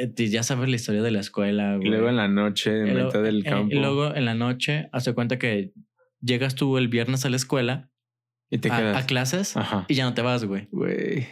Eh, 0.00 0.12
y 0.16 0.28
ya 0.28 0.42
sabes 0.42 0.68
la 0.68 0.76
historia 0.76 1.02
de 1.02 1.10
la 1.10 1.20
escuela, 1.20 1.74
Y 1.74 1.78
güey. 1.78 1.88
luego 1.90 2.08
en 2.08 2.16
la 2.16 2.28
noche, 2.28 2.80
en 2.80 2.86
Y 2.88 2.90
luego- 2.92 3.08
mitad 3.08 3.22
del 3.22 3.40
eh, 3.46 3.50
campo. 3.50 3.74
Y 3.74 3.78
luego 3.78 4.14
en 4.14 4.24
la 4.24 4.34
noche, 4.34 4.88
hace 4.92 5.12
cuenta 5.14 5.38
que 5.38 5.72
llegas 6.20 6.54
tú 6.54 6.78
el 6.78 6.88
viernes 6.88 7.24
a 7.24 7.30
la 7.30 7.36
escuela, 7.36 7.90
y 8.50 8.58
te 8.58 8.70
a, 8.70 8.76
quedas. 8.76 9.02
a 9.02 9.06
clases, 9.06 9.56
Ajá. 9.56 9.84
y 9.88 9.94
ya 9.94 10.04
no 10.04 10.14
te 10.14 10.22
vas, 10.22 10.44
güey. 10.44 10.68
Güey. 10.70 11.26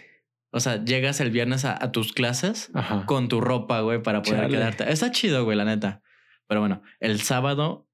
O 0.51 0.61
sea, 0.61 0.85
llegas 0.85 1.21
el 1.21 1.31
viernes 1.31 1.65
a, 1.65 1.83
a 1.83 1.93
tus 1.93 2.13
clases 2.13 2.71
Ajá. 2.75 3.07
con 3.07 3.29
tu 3.29 3.41
ropa, 3.41 3.81
güey, 3.81 4.03
para 4.03 4.23
poder 4.23 4.41
Chale. 4.43 4.57
quedarte. 4.59 4.91
Está 4.93 5.11
chido, 5.11 5.45
güey, 5.45 5.57
la 5.57 5.65
neta. 5.65 6.03
Pero 6.49 6.61
bueno, 6.61 6.83
el 7.01 7.21
sábado, 7.21 7.89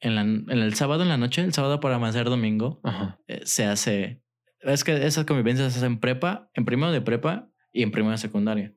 en, 0.00 0.14
la, 0.14 0.20
en 0.20 0.48
el 0.50 0.74
sábado 0.74 1.02
en 1.02 1.08
la 1.08 1.16
noche, 1.16 1.42
el 1.42 1.52
sábado 1.54 1.80
para 1.80 1.96
amanecer 1.96 2.26
domingo, 2.26 2.80
Ajá. 2.84 3.18
eh, 3.26 3.40
se 3.44 3.64
hace. 3.64 4.22
Es 4.60 4.84
que 4.84 5.04
esas 5.06 5.24
convivencias 5.24 5.72
se 5.72 5.78
hacen 5.78 5.92
en 5.94 6.00
prepa, 6.00 6.50
en 6.54 6.64
primero 6.64 6.92
de 6.92 7.00
prepa 7.00 7.48
y 7.72 7.82
en 7.82 7.90
primero 7.90 8.12
de 8.12 8.18
secundaria. 8.18 8.74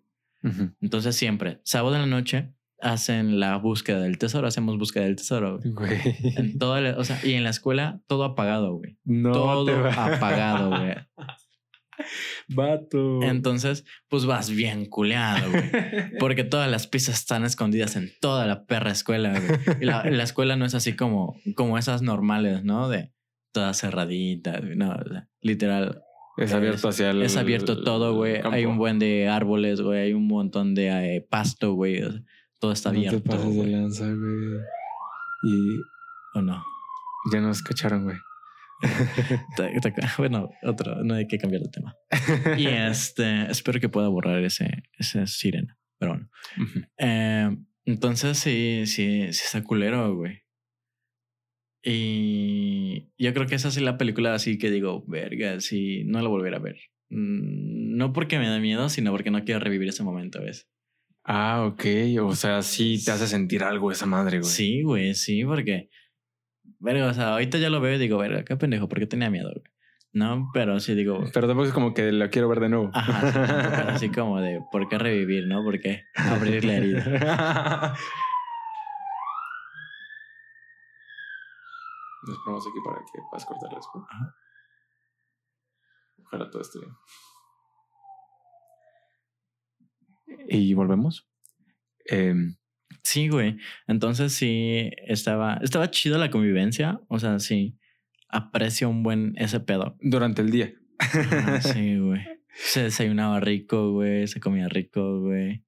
Entonces, 0.81 1.15
siempre, 1.15 1.59
sábado 1.63 1.95
en 1.95 2.01
la 2.01 2.07
noche, 2.07 2.53
hacen 2.79 3.39
la 3.39 3.57
búsqueda 3.57 3.99
del 4.01 4.17
tesoro, 4.17 4.47
hacemos 4.47 4.77
búsqueda 4.77 5.03
del 5.03 5.15
tesoro, 5.15 5.59
güey. 5.59 5.71
Güey. 5.73 6.01
En 6.37 6.57
toda 6.57 6.81
la- 6.81 6.97
o 6.97 7.03
sea, 7.03 7.19
y 7.23 7.33
en 7.33 7.43
la 7.43 7.51
escuela 7.51 8.01
todo 8.07 8.23
apagado, 8.23 8.73
güey. 8.75 8.97
No 9.03 9.31
todo 9.31 9.65
te 9.65 9.73
va- 9.73 10.15
apagado, 10.15 10.69
güey. 10.69 10.95
Vato. 12.47 13.21
Entonces, 13.23 13.85
pues 14.09 14.25
vas 14.25 14.49
bien 14.49 14.85
culeado, 14.87 15.51
güey. 15.51 15.63
Porque 16.19 16.43
todas 16.43 16.69
las 16.69 16.87
piezas 16.87 17.15
están 17.19 17.43
escondidas 17.45 17.95
en 17.95 18.11
toda 18.19 18.45
la 18.47 18.65
perra 18.65 18.91
escuela, 18.91 19.39
güey. 19.39 19.59
Y 19.81 19.85
la, 19.85 20.03
la 20.05 20.23
escuela 20.23 20.55
no 20.55 20.65
es 20.65 20.73
así 20.73 20.95
como, 20.95 21.35
como 21.55 21.77
esas 21.77 22.01
normales, 22.01 22.63
¿no? 22.63 22.89
De 22.89 23.11
todas 23.53 23.79
cerraditas. 23.79 24.61
No, 24.75 24.97
literal. 25.41 26.01
Es 26.37 26.53
abierto 26.53 26.89
hacia 26.89 27.11
el. 27.11 27.21
Es 27.21 27.37
abierto 27.37 27.83
todo, 27.83 28.15
güey. 28.15 28.41
Hay 28.43 28.65
un 28.65 28.77
buen 28.77 28.99
de 28.99 29.27
árboles, 29.27 29.81
güey. 29.81 29.99
Hay 29.99 30.13
un 30.13 30.27
montón 30.27 30.73
de 30.75 31.15
eh, 31.15 31.21
pasto, 31.21 31.73
güey. 31.73 32.01
Todo 32.59 32.71
está 32.71 32.91
No 32.91 33.01
te 33.01 33.07
abierto. 33.07 33.29
pases 33.29 33.55
de 33.55 33.67
lanza, 33.67 34.05
güey. 34.05 34.59
Y 35.43 35.79
¿O 36.35 36.41
no? 36.41 36.63
ya 37.31 37.41
nos 37.41 37.61
cacharon, 37.61 38.03
güey. 38.03 38.17
Bueno, 40.17 40.49
otro, 40.63 41.03
no 41.03 41.13
hay 41.15 41.27
que 41.27 41.37
cambiar 41.37 41.61
de 41.61 41.69
tema. 41.69 41.95
Y 42.57 42.65
este, 42.67 43.49
espero 43.51 43.79
que 43.79 43.89
pueda 43.89 44.07
borrar 44.07 44.43
ese, 44.43 44.83
ese 44.97 45.27
sirena. 45.27 45.77
Pero 45.99 46.13
bueno. 46.13 46.29
Ujú. 46.57 46.79
Eh, 46.97 47.57
entonces 47.85 48.37
sí, 48.39 48.83
sí, 48.85 49.31
sí 49.33 49.41
está 49.45 49.63
culero, 49.63 50.15
güey. 50.15 50.40
Y 51.83 53.09
yo 53.17 53.33
creo 53.33 53.47
que 53.47 53.55
esa 53.55 53.67
es 53.69 53.81
la 53.81 53.97
película 53.97 54.33
así 54.33 54.57
que 54.57 54.69
digo, 54.71 55.03
verga, 55.07 55.59
sí, 55.59 56.03
no 56.05 56.21
la 56.21 56.27
volveré 56.29 56.55
a 56.55 56.59
ver. 56.59 56.77
Mm, 57.09 57.95
No 57.97 58.13
porque 58.13 58.39
me 58.39 58.47
da 58.47 58.59
miedo, 58.59 58.89
sino 58.89 59.11
porque 59.11 59.31
no 59.31 59.43
quiero 59.43 59.59
revivir 59.59 59.89
ese 59.89 60.03
momento, 60.03 60.41
¿ves? 60.41 60.67
Ah, 61.23 61.65
ok. 61.65 61.85
O 62.21 62.35
sea, 62.35 62.61
sí 62.63 63.03
te 63.03 63.11
hace 63.11 63.27
sentir 63.27 63.63
algo 63.63 63.91
esa 63.91 64.05
madre, 64.05 64.39
güey. 64.39 64.49
Sí, 64.51 64.81
güey, 64.83 65.13
sí, 65.13 65.43
porque, 65.45 65.89
verga, 66.79 67.07
o 67.07 67.13
sea, 67.13 67.33
ahorita 67.33 67.57
ya 67.59 67.69
lo 67.69 67.79
veo 67.81 67.95
y 67.95 67.99
digo, 67.99 68.17
verga, 68.17 68.43
qué 68.43 68.55
pendejo, 68.57 68.87
¿por 68.89 68.99
qué 68.99 69.05
tenía 69.07 69.29
miedo, 69.29 69.51
güey? 69.51 69.63
No, 70.13 70.49
pero 70.53 70.79
sí 70.81 70.93
digo, 70.93 71.23
Pero 71.33 71.47
tampoco 71.47 71.67
es 71.67 71.73
como 71.73 71.93
que 71.93 72.11
la 72.11 72.29
quiero 72.29 72.49
ver 72.49 72.59
de 72.59 72.69
nuevo. 72.69 72.89
ajá, 72.93 73.31
sí, 73.31 73.37
era 73.39 73.93
así 73.95 74.09
como 74.09 74.41
de, 74.41 74.59
¿por 74.71 74.89
qué 74.89 74.97
revivir, 74.97 75.47
no? 75.47 75.63
¿Por 75.63 75.79
qué 75.79 76.03
abrir 76.15 76.65
la 76.65 76.73
herida? 76.75 77.95
Nos 82.27 82.37
ponemos 82.39 82.67
aquí 82.67 82.77
para 82.83 82.97
que 82.99 83.19
puedas 83.29 83.45
cortar. 83.45 83.69
Ajá. 84.09 84.35
Ojalá 86.23 86.49
todo 86.49 86.61
esté 86.61 86.79
bien. 86.79 86.91
Y 90.47 90.73
volvemos. 90.73 91.27
Em, 92.05 92.55
Sí, 93.03 93.29
güey. 93.29 93.57
Entonces 93.87 94.33
sí 94.33 94.91
estaba, 95.07 95.55
estaba 95.61 95.89
chido 95.91 96.17
la 96.17 96.29
convivencia. 96.31 97.01
O 97.07 97.19
sea, 97.19 97.39
sí 97.39 97.77
aprecio 98.29 98.89
un 98.89 99.03
buen 99.03 99.33
ese 99.37 99.59
pedo. 99.59 99.97
durante 100.01 100.41
el 100.41 100.51
día. 100.51 100.73
Ajá, 100.99 101.61
sí, 101.61 101.97
güey. 101.99 102.21
Se 102.53 102.83
desayunaba 102.83 103.39
rico, 103.39 103.91
güey. 103.91 104.27
Se 104.27 104.39
comía 104.39 104.67
rico, 104.67 105.21
güey. 105.21 105.63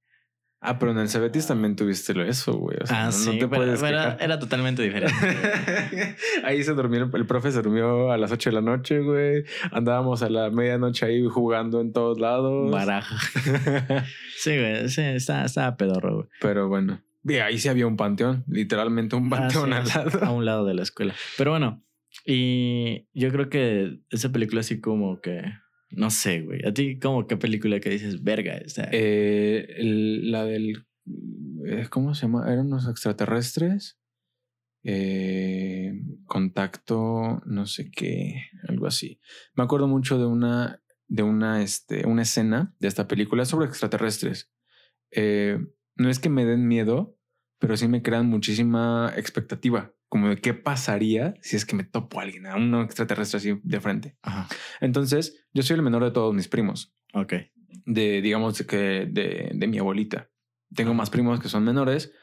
Ah, 0.66 0.80
pero 0.80 0.92
en 0.94 0.98
el 1.00 1.10
Cebetis 1.10 1.46
también 1.48 1.76
tuviste 1.76 2.14
lo- 2.14 2.24
eso, 2.24 2.54
güey. 2.54 2.78
O 2.82 2.88
sea, 2.88 3.02
Ah, 3.02 3.06
no, 3.08 3.12
sí, 3.12 3.26
no 3.26 3.32
te 3.34 3.48
pero, 3.50 3.50
puedes 3.50 3.84
era 3.84 4.40
totalmente 4.40 4.82
diferente. 4.82 5.14
ahí 6.46 6.64
se 6.64 6.72
durmió, 6.74 7.10
el 7.14 7.26
profe 7.26 7.52
se 7.52 7.62
durmió 7.62 8.12
a 8.12 8.18
las 8.18 8.32
8 8.32 8.50
de 8.50 8.54
la 8.56 8.62
noche, 8.62 9.00
güey. 9.02 9.44
Andábamos 9.72 10.24
a 10.24 10.30
la 10.30 10.50
medianoche 10.50 11.06
ahí 11.06 11.26
jugando 11.28 11.82
en 11.82 11.92
todos 11.92 12.20
lados. 12.20 12.72
Baraja. 12.72 13.18
Sí, 14.38 14.58
güey. 14.58 14.90
Sí, 14.90 15.02
estaba, 15.02 15.46
estaba 15.46 15.78
pedorro, 15.78 16.16
güey. 16.16 16.28
Pero 16.42 16.68
bueno, 16.68 17.02
ahí 17.46 17.58
sí 17.58 17.70
había 17.70 17.88
un 17.88 17.96
panteón, 17.98 18.44
literalmente 18.48 19.16
un 19.16 19.28
Ah, 19.28 19.38
panteón 19.38 19.70
sí, 19.70 19.74
al 19.74 19.88
lado. 19.88 20.24
A 20.26 20.32
un 20.32 20.46
lado 20.46 20.66
de 20.66 20.74
la 20.74 20.84
escuela. 20.84 21.14
Pero 21.38 21.52
bueno, 21.52 21.82
y 22.26 23.08
yo 23.14 23.32
creo 23.32 23.50
que 23.50 24.00
esa 24.10 24.32
película 24.32 24.62
así 24.62 24.80
como 24.82 25.20
que... 25.22 25.42
No 25.96 26.10
sé, 26.10 26.42
güey. 26.42 26.66
A 26.66 26.74
ti 26.74 27.00
como 27.00 27.28
qué 27.28 27.38
película 27.38 27.80
que 27.80 27.90
dices, 27.90 28.24
verga, 28.24 28.56
esta... 28.58 28.88
Eh, 28.92 29.66
el- 29.78 30.32
la 30.32 30.44
del. 30.46 30.86
eh, 31.68 31.88
¿Cómo 31.90 32.14
se 32.16 32.24
llama? 32.24 32.52
¿Eran 32.52 32.68
unos 32.68 32.88
extraterrestres? 32.88 34.00
Eh, 34.86 35.94
contacto, 36.26 37.42
no 37.46 37.66
sé 37.66 37.90
qué, 37.90 38.44
algo 38.68 38.86
así. 38.88 39.20
Me 39.56 39.64
acuerdo 39.64 39.88
mucho 39.88 40.18
de 40.18 40.26
una, 40.26 40.82
de 41.08 41.24
una, 41.24 41.62
este, 41.64 42.06
una 42.06 42.24
escena 42.24 42.76
de 42.80 42.90
esta 42.90 43.08
película 43.08 43.46
sobre 43.46 43.68
extraterrestres. 43.68 44.52
Eh, 45.12 45.58
no 45.96 46.10
es 46.10 46.20
que 46.20 46.30
me 46.30 46.46
den 46.46 46.68
miedo, 46.68 47.18
pero 47.60 47.78
sí 47.78 47.88
me 47.88 48.02
crean 48.02 48.26
muchísima 48.28 49.14
expectativa, 49.16 49.94
como 50.14 50.30
de 50.30 50.38
qué 50.38 50.54
pasaría 50.54 51.34
si 51.42 51.56
es 51.56 51.66
que 51.66 51.76
me 51.76 51.84
topo 51.84 52.20
a 52.20 52.24
alguien, 52.24 52.46
a 52.46 52.56
un 52.56 52.76
extraterrestre 52.76 53.38
así 53.38 53.60
de 53.64 53.80
frente. 53.82 54.16
Ajá. 54.22 54.48
Entonces, 54.80 55.44
yo 55.54 55.64
soy 55.64 55.74
el 55.78 55.82
menor 55.82 56.04
de 56.04 56.12
todos 56.12 56.36
mis 56.36 56.48
primos 56.48 56.94
Ok. 57.16 57.34
de, 57.88 58.22
digamos, 58.22 58.62
que 58.62 59.08
de, 59.10 59.50
de 59.56 59.68
mi 59.68 59.80
abuelita. 59.80 60.30
Tengo 60.76 60.94
más 60.94 61.10
primos 61.10 61.40
que 61.40 61.50
son 61.50 61.64
menores, 61.64 62.14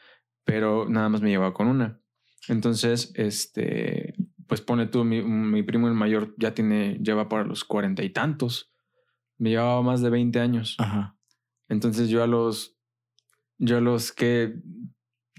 pero 0.45 0.87
nada 0.87 1.09
más 1.09 1.21
me 1.21 1.31
llevaba 1.31 1.53
con 1.53 1.67
una. 1.67 2.01
Entonces, 2.47 3.11
este, 3.15 4.13
pues 4.47 4.61
pone 4.61 4.87
tú, 4.87 5.03
mi, 5.03 5.21
mi 5.21 5.61
primo 5.61 5.89
el 5.89 5.93
mayor 5.93 6.33
ya 6.37 6.53
tiene, 6.53 6.97
lleva 7.03 7.27
para 7.27 7.43
los 7.43 7.65
cuarenta 7.65 8.03
y 8.03 8.09
tantos. 8.11 8.71
Me 9.37 9.49
llevaba 9.49 9.81
más 9.81 10.01
de 10.01 10.09
20 10.11 10.39
años. 10.39 10.77
Ajá. 10.79 11.17
Entonces 11.67 12.07
yo 12.07 12.23
a 12.23 12.27
los, 12.27 12.77
yo 13.57 13.79
a 13.79 13.81
los 13.81 14.13
que 14.13 14.55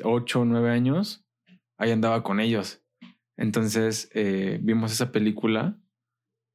ocho 0.05 0.41
o 0.43 0.45
nueve 0.45 0.69
años, 0.69 1.25
ahí 1.83 1.91
andaba 1.91 2.23
con 2.23 2.41
ellos. 2.41 2.83
Entonces 3.37 4.11
eh, 4.15 4.59
vimos 4.63 4.93
esa 4.93 5.11
película 5.13 5.79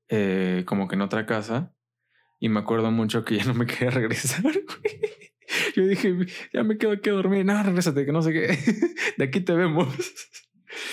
eh, 0.09 0.63
como 0.65 0.87
que 0.87 0.95
en 0.95 1.01
otra 1.01 1.25
casa 1.25 1.73
y 2.39 2.49
me 2.49 2.59
acuerdo 2.59 2.91
mucho 2.91 3.25
que 3.25 3.37
ya 3.37 3.45
no 3.45 3.53
me 3.53 3.65
quería 3.67 3.89
regresar. 3.91 4.43
güey. 4.43 4.99
Yo 5.75 5.85
dije, 5.85 6.15
ya 6.53 6.63
me 6.63 6.77
quedo 6.77 6.91
aquí 6.91 7.09
a 7.09 7.13
dormir. 7.13 7.45
No, 7.45 7.61
regrésate, 7.63 8.05
que 8.05 8.11
no 8.11 8.21
sé 8.21 8.33
qué. 8.33 8.57
De 9.17 9.25
aquí 9.25 9.39
te 9.41 9.53
vemos. 9.53 9.87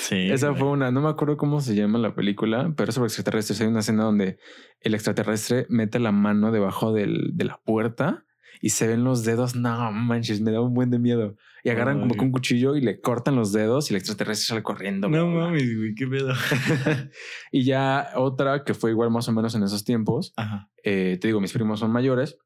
Sí. 0.01 0.31
Esa 0.31 0.49
güey. 0.49 0.61
fue 0.61 0.69
una, 0.71 0.91
no 0.91 1.01
me 1.03 1.09
acuerdo 1.09 1.37
cómo 1.37 1.61
se 1.61 1.75
llama 1.75 1.99
la 1.99 2.15
película, 2.15 2.73
pero 2.77 2.93
sobre 2.93 3.07
extraterrestres. 3.09 3.61
Hay 3.61 3.67
una 3.67 3.81
escena 3.81 4.05
donde 4.05 4.39
el 4.81 4.95
extraterrestre 4.95 5.67
mete 5.69 5.99
la 5.99 6.13
mano 6.13 6.53
debajo 6.53 6.93
del- 6.93 7.31
de 7.35 7.45
la 7.45 7.61
puerta 7.65 8.25
y 8.61 8.71
se 8.71 8.87
ven 8.87 9.05
los 9.05 9.25
dedos. 9.25 9.55
No 9.55 9.91
manches, 9.93 10.41
me 10.41 10.51
da 10.53 10.61
un 10.61 10.75
buen 10.75 10.91
de 10.91 10.99
miedo. 10.99 11.37
Y 11.63 11.71
agarran 11.71 12.01
como 12.01 12.15
que 12.15 12.21
un 12.21 12.31
cuchillo 12.31 12.77
y 12.77 12.83
le 12.83 13.01
cortan 13.01 13.37
los 13.37 13.53
dedos 13.53 13.91
y 13.91 13.95
el 13.95 13.99
extraterrestre 13.99 14.47
sale 14.47 14.63
corriendo. 14.63 15.09
No 15.09 15.27
mames, 15.29 15.77
güey, 15.77 15.95
qué 15.95 16.07
pedo. 16.07 16.35
y 17.53 17.65
ya 17.65 18.11
otra 18.17 18.65
que 18.65 18.75
fue 18.75 18.91
igual 18.91 19.11
más 19.11 19.29
o 19.29 19.33
menos 19.33 19.55
en 19.55 19.63
esos 19.63 19.83
tiempos. 19.85 20.33
Ajá. 20.37 20.71
eh, 20.83 21.19
te 21.21 21.29
digo, 21.29 21.41
mis 21.41 21.53
primos 21.53 21.81
son 21.81 21.91
mayores. 21.91 22.39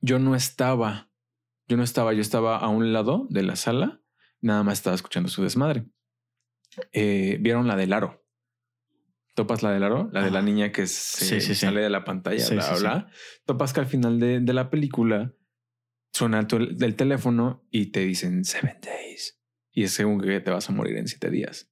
Yo 0.00 0.18
no 0.18 0.34
estaba, 0.36 1.10
yo 1.68 1.76
no 1.76 1.82
estaba, 1.82 2.12
yo 2.12 2.20
estaba 2.20 2.56
a 2.58 2.68
un 2.68 2.92
lado 2.92 3.26
de 3.30 3.42
la 3.42 3.56
sala, 3.56 4.00
nada 4.40 4.62
más 4.62 4.78
estaba 4.78 4.94
escuchando 4.94 5.28
su 5.28 5.42
desmadre. 5.42 5.86
Eh, 6.92 7.38
Vieron 7.40 7.66
la 7.66 7.76
del 7.76 7.92
aro. 7.92 8.19
Topas 9.40 9.62
la 9.62 9.70
del 9.72 9.82
aro, 9.84 10.10
la 10.12 10.22
de 10.22 10.30
la 10.30 10.40
Ajá. 10.40 10.46
niña 10.46 10.70
que 10.72 10.86
se 10.86 11.24
Sí, 11.24 11.40
sí, 11.40 11.54
sí. 11.54 11.66
sale 11.66 11.80
de 11.80 11.88
la 11.88 12.04
pantalla, 12.04 12.44
bla, 12.50 12.74
bla. 12.78 13.08
Topas 13.46 13.72
que 13.72 13.80
al 13.80 13.86
final 13.86 14.20
de, 14.20 14.40
de 14.40 14.52
la 14.52 14.68
película 14.68 15.32
suena 16.12 16.42
del 16.42 16.94
teléfono 16.96 17.66
y 17.70 17.86
te 17.86 18.00
dicen 18.00 18.44
seven 18.44 18.78
days. 18.82 19.40
Y 19.72 19.84
es 19.84 19.92
según 19.92 20.20
que 20.20 20.40
te 20.40 20.50
vas 20.50 20.68
a 20.68 20.72
morir 20.72 20.96
en 20.98 21.06
siete 21.08 21.30
días. 21.30 21.70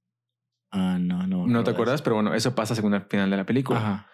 Ah, 0.70 0.98
no, 1.00 1.26
no. 1.26 1.46
No 1.46 1.64
te 1.64 1.70
acuerdas, 1.72 2.00
pero 2.00 2.14
bueno, 2.16 2.34
eso 2.34 2.54
pasa 2.54 2.74
según 2.74 2.94
el 2.94 3.02
final 3.02 3.30
de 3.30 3.36
la 3.36 3.44
película. 3.46 3.78
Ajá. 3.80 4.10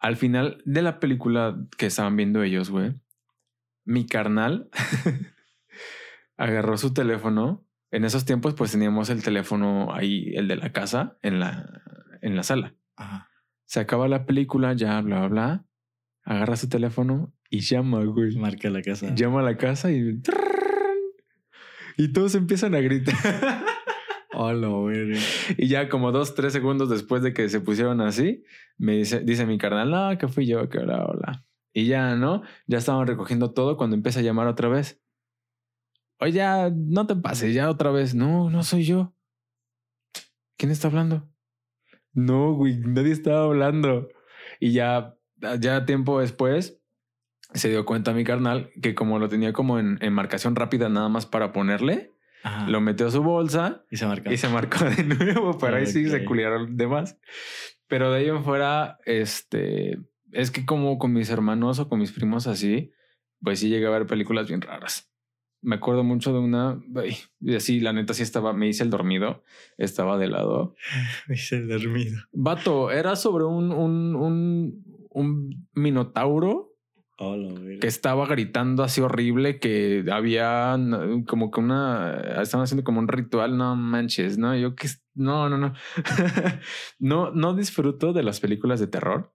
Al 0.00 0.16
final 0.16 0.62
de 0.64 0.82
la 0.82 0.98
película 1.00 1.56
que 1.76 1.86
estaban 1.86 2.16
viendo 2.16 2.42
ellos, 2.42 2.70
güey, 2.70 2.94
mi 3.84 4.06
carnal 4.06 4.70
agarró 6.36 6.76
su 6.78 6.92
teléfono. 6.92 7.64
En 7.90 8.04
esos 8.04 8.24
tiempos, 8.24 8.54
pues 8.54 8.72
teníamos 8.72 9.08
el 9.08 9.22
teléfono 9.22 9.94
ahí, 9.94 10.32
el 10.34 10.46
de 10.46 10.56
la 10.56 10.72
casa, 10.72 11.16
en 11.22 11.40
la, 11.40 11.82
en 12.20 12.36
la 12.36 12.42
sala. 12.42 12.74
Ajá. 12.98 13.28
Se 13.64 13.80
acaba 13.80 14.08
la 14.08 14.26
película, 14.26 14.72
ya, 14.74 15.00
bla, 15.00 15.20
bla, 15.20 15.28
bla. 15.28 15.64
Agarra 16.24 16.56
su 16.56 16.68
teléfono 16.68 17.32
y 17.48 17.60
llama, 17.60 18.04
güey. 18.04 18.36
Marca 18.36 18.68
la 18.70 18.82
casa. 18.82 19.14
Llama 19.14 19.40
a 19.40 19.44
la 19.44 19.56
casa 19.56 19.90
y... 19.90 20.20
Y 21.96 22.12
todos 22.12 22.34
empiezan 22.34 22.74
a 22.74 22.80
gritar. 22.80 23.14
Hola, 24.34 24.68
güey. 24.68 25.18
Y 25.56 25.68
ya 25.68 25.88
como 25.88 26.12
dos, 26.12 26.34
tres 26.34 26.52
segundos 26.52 26.88
después 26.88 27.22
de 27.22 27.32
que 27.32 27.48
se 27.48 27.60
pusieron 27.60 28.00
así, 28.00 28.44
me 28.76 28.96
dice, 28.96 29.20
dice 29.20 29.46
mi 29.46 29.58
carnal, 29.58 29.90
no, 29.90 30.18
que 30.18 30.28
fui 30.28 30.46
yo, 30.46 30.68
que 30.68 30.78
hola, 30.78 31.04
hola. 31.06 31.44
Y 31.72 31.86
ya, 31.86 32.14
¿no? 32.14 32.42
Ya 32.66 32.78
estaban 32.78 33.06
recogiendo 33.06 33.52
todo 33.52 33.76
cuando 33.76 33.96
empieza 33.96 34.20
a 34.20 34.22
llamar 34.22 34.46
otra 34.46 34.68
vez. 34.68 35.02
Oye, 36.20 36.32
ya, 36.32 36.70
no 36.70 37.06
te 37.06 37.16
pases, 37.16 37.54
ya 37.54 37.70
otra 37.70 37.90
vez. 37.90 38.14
No, 38.14 38.48
no 38.50 38.62
soy 38.62 38.84
yo. 38.84 39.14
¿Quién 40.56 40.72
está 40.72 40.88
hablando? 40.88 41.28
No, 42.18 42.52
güey, 42.54 42.78
nadie 42.78 43.12
estaba 43.12 43.44
hablando. 43.44 44.08
Y 44.60 44.72
ya, 44.72 45.14
ya 45.60 45.84
tiempo 45.84 46.20
después, 46.20 46.80
se 47.54 47.68
dio 47.70 47.84
cuenta 47.84 48.12
mi 48.12 48.24
carnal 48.24 48.70
que 48.82 48.94
como 48.94 49.18
lo 49.18 49.28
tenía 49.28 49.52
como 49.52 49.78
en, 49.78 49.98
en 50.00 50.12
marcación 50.12 50.56
rápida 50.56 50.88
nada 50.88 51.08
más 51.08 51.26
para 51.26 51.52
ponerle, 51.52 52.12
Ajá. 52.42 52.68
lo 52.68 52.80
metió 52.80 53.06
a 53.06 53.10
su 53.10 53.22
bolsa 53.22 53.84
Y 53.90 53.96
se 53.96 54.06
marca. 54.06 54.32
y 54.32 54.36
se 54.36 54.48
marcó 54.48 54.84
de 54.84 55.04
nuevo, 55.04 55.56
pero 55.58 55.76
ahí 55.76 55.86
sí 55.86 56.08
se 56.08 56.24
culiaron 56.24 56.76
de 56.76 56.86
más. 56.86 57.18
Pero 57.86 58.10
de 58.12 58.18
ahí 58.20 58.28
en 58.28 58.44
fuera, 58.44 58.98
este, 59.06 59.98
es 60.32 60.50
que 60.50 60.66
como 60.66 60.98
con 60.98 61.12
mis 61.12 61.30
hermanos 61.30 61.78
o 61.78 61.88
con 61.88 62.00
mis 62.00 62.12
primos 62.12 62.46
así, 62.46 62.92
pues 63.40 63.60
sí 63.60 63.68
llegué 63.68 63.86
a 63.86 63.90
ver 63.90 64.06
películas 64.06 64.48
bien 64.48 64.60
raras. 64.60 65.10
Me 65.60 65.74
acuerdo 65.76 66.04
mucho 66.04 66.32
de 66.32 66.38
una, 66.38 66.80
y 67.40 67.54
así, 67.56 67.80
la 67.80 67.92
neta 67.92 68.14
sí 68.14 68.22
estaba, 68.22 68.52
me 68.52 68.68
hice 68.68 68.84
el 68.84 68.90
dormido, 68.90 69.42
estaba 69.76 70.16
de 70.16 70.28
lado. 70.28 70.76
Me 71.28 71.34
hice 71.34 71.56
el 71.56 71.68
dormido. 71.68 72.16
Vato, 72.32 72.90
era 72.92 73.16
sobre 73.16 73.44
un, 73.44 73.72
un, 73.72 74.14
un, 74.14 74.84
un 75.10 75.68
minotauro 75.74 76.76
que 77.80 77.88
estaba 77.88 78.24
gritando 78.26 78.84
así 78.84 79.00
horrible, 79.00 79.58
que 79.58 80.04
había 80.12 80.78
como 81.26 81.50
que 81.50 81.58
una, 81.58 82.40
estaban 82.40 82.62
haciendo 82.62 82.84
como 82.84 83.00
un 83.00 83.08
ritual, 83.08 83.56
no 83.58 83.74
manches, 83.74 84.38
no, 84.38 84.56
yo 84.56 84.76
que, 84.76 84.86
no, 85.14 85.48
no, 85.48 85.58
no, 85.58 85.72
no, 87.00 87.32
no 87.32 87.54
disfruto 87.54 88.12
de 88.12 88.22
las 88.22 88.38
películas 88.38 88.78
de 88.78 88.86
terror, 88.86 89.34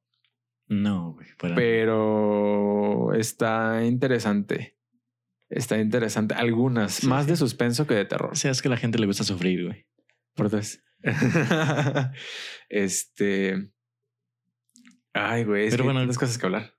No, 0.69 1.11
güey. 1.11 1.28
pero 1.55 3.13
está 3.13 3.84
interesante, 3.86 4.78
está 5.56 5.80
interesante, 5.80 6.36
algunas, 6.36 6.95
Sí. 6.95 7.08
más 7.08 7.28
de 7.28 7.36
suspenso 7.36 7.88
que 7.88 7.93
de 7.95 8.06
terror. 8.06 8.32
O 8.34 8.36
sea, 8.36 8.51
es 8.51 8.62
que 8.62 8.68
a 8.68 8.72
la 8.72 8.78
gente 8.78 8.99
le 8.99 9.06
gusta 9.06 9.24
sufrir, 9.24 9.66
güey. 9.66 9.86
Por 10.36 10.49
dos. 10.49 10.80
este, 12.70 13.70
ay, 15.14 15.43
güey, 15.43 15.70
Pero 15.70 15.84
bueno, 15.84 15.99
tantas 16.01 16.18
cosas 16.18 16.38
que 16.38 16.45
hablar. 16.45 16.74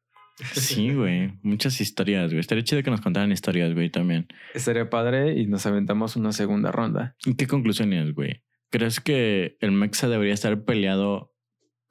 Sí, 0.53 0.93
güey. 0.95 1.33
Muchas 1.43 1.81
historias, 1.81 2.31
güey. 2.31 2.41
Estaría 2.41 2.65
chido 2.65 2.83
que 2.83 2.91
nos 2.91 3.01
contaran 3.01 3.33
historias, 3.33 3.73
güey, 3.75 3.91
también. 3.91 4.27
Estaría 4.55 4.91
padre 4.91 5.35
y 5.39 5.47
nos 5.47 5.67
aventamos 5.67 6.17
una 6.17 6.33
segunda 6.33 6.73
ronda. 6.73 7.17
¿Y 7.25 7.35
qué 7.37 7.47
conclusiones, 7.47 8.15
güey? 8.15 8.43
¿Crees 8.71 9.01
que 9.01 9.57
el 9.61 9.73
Mexa 9.73 10.09
debería 10.09 10.35
estar 10.35 10.65
peleado 10.65 11.34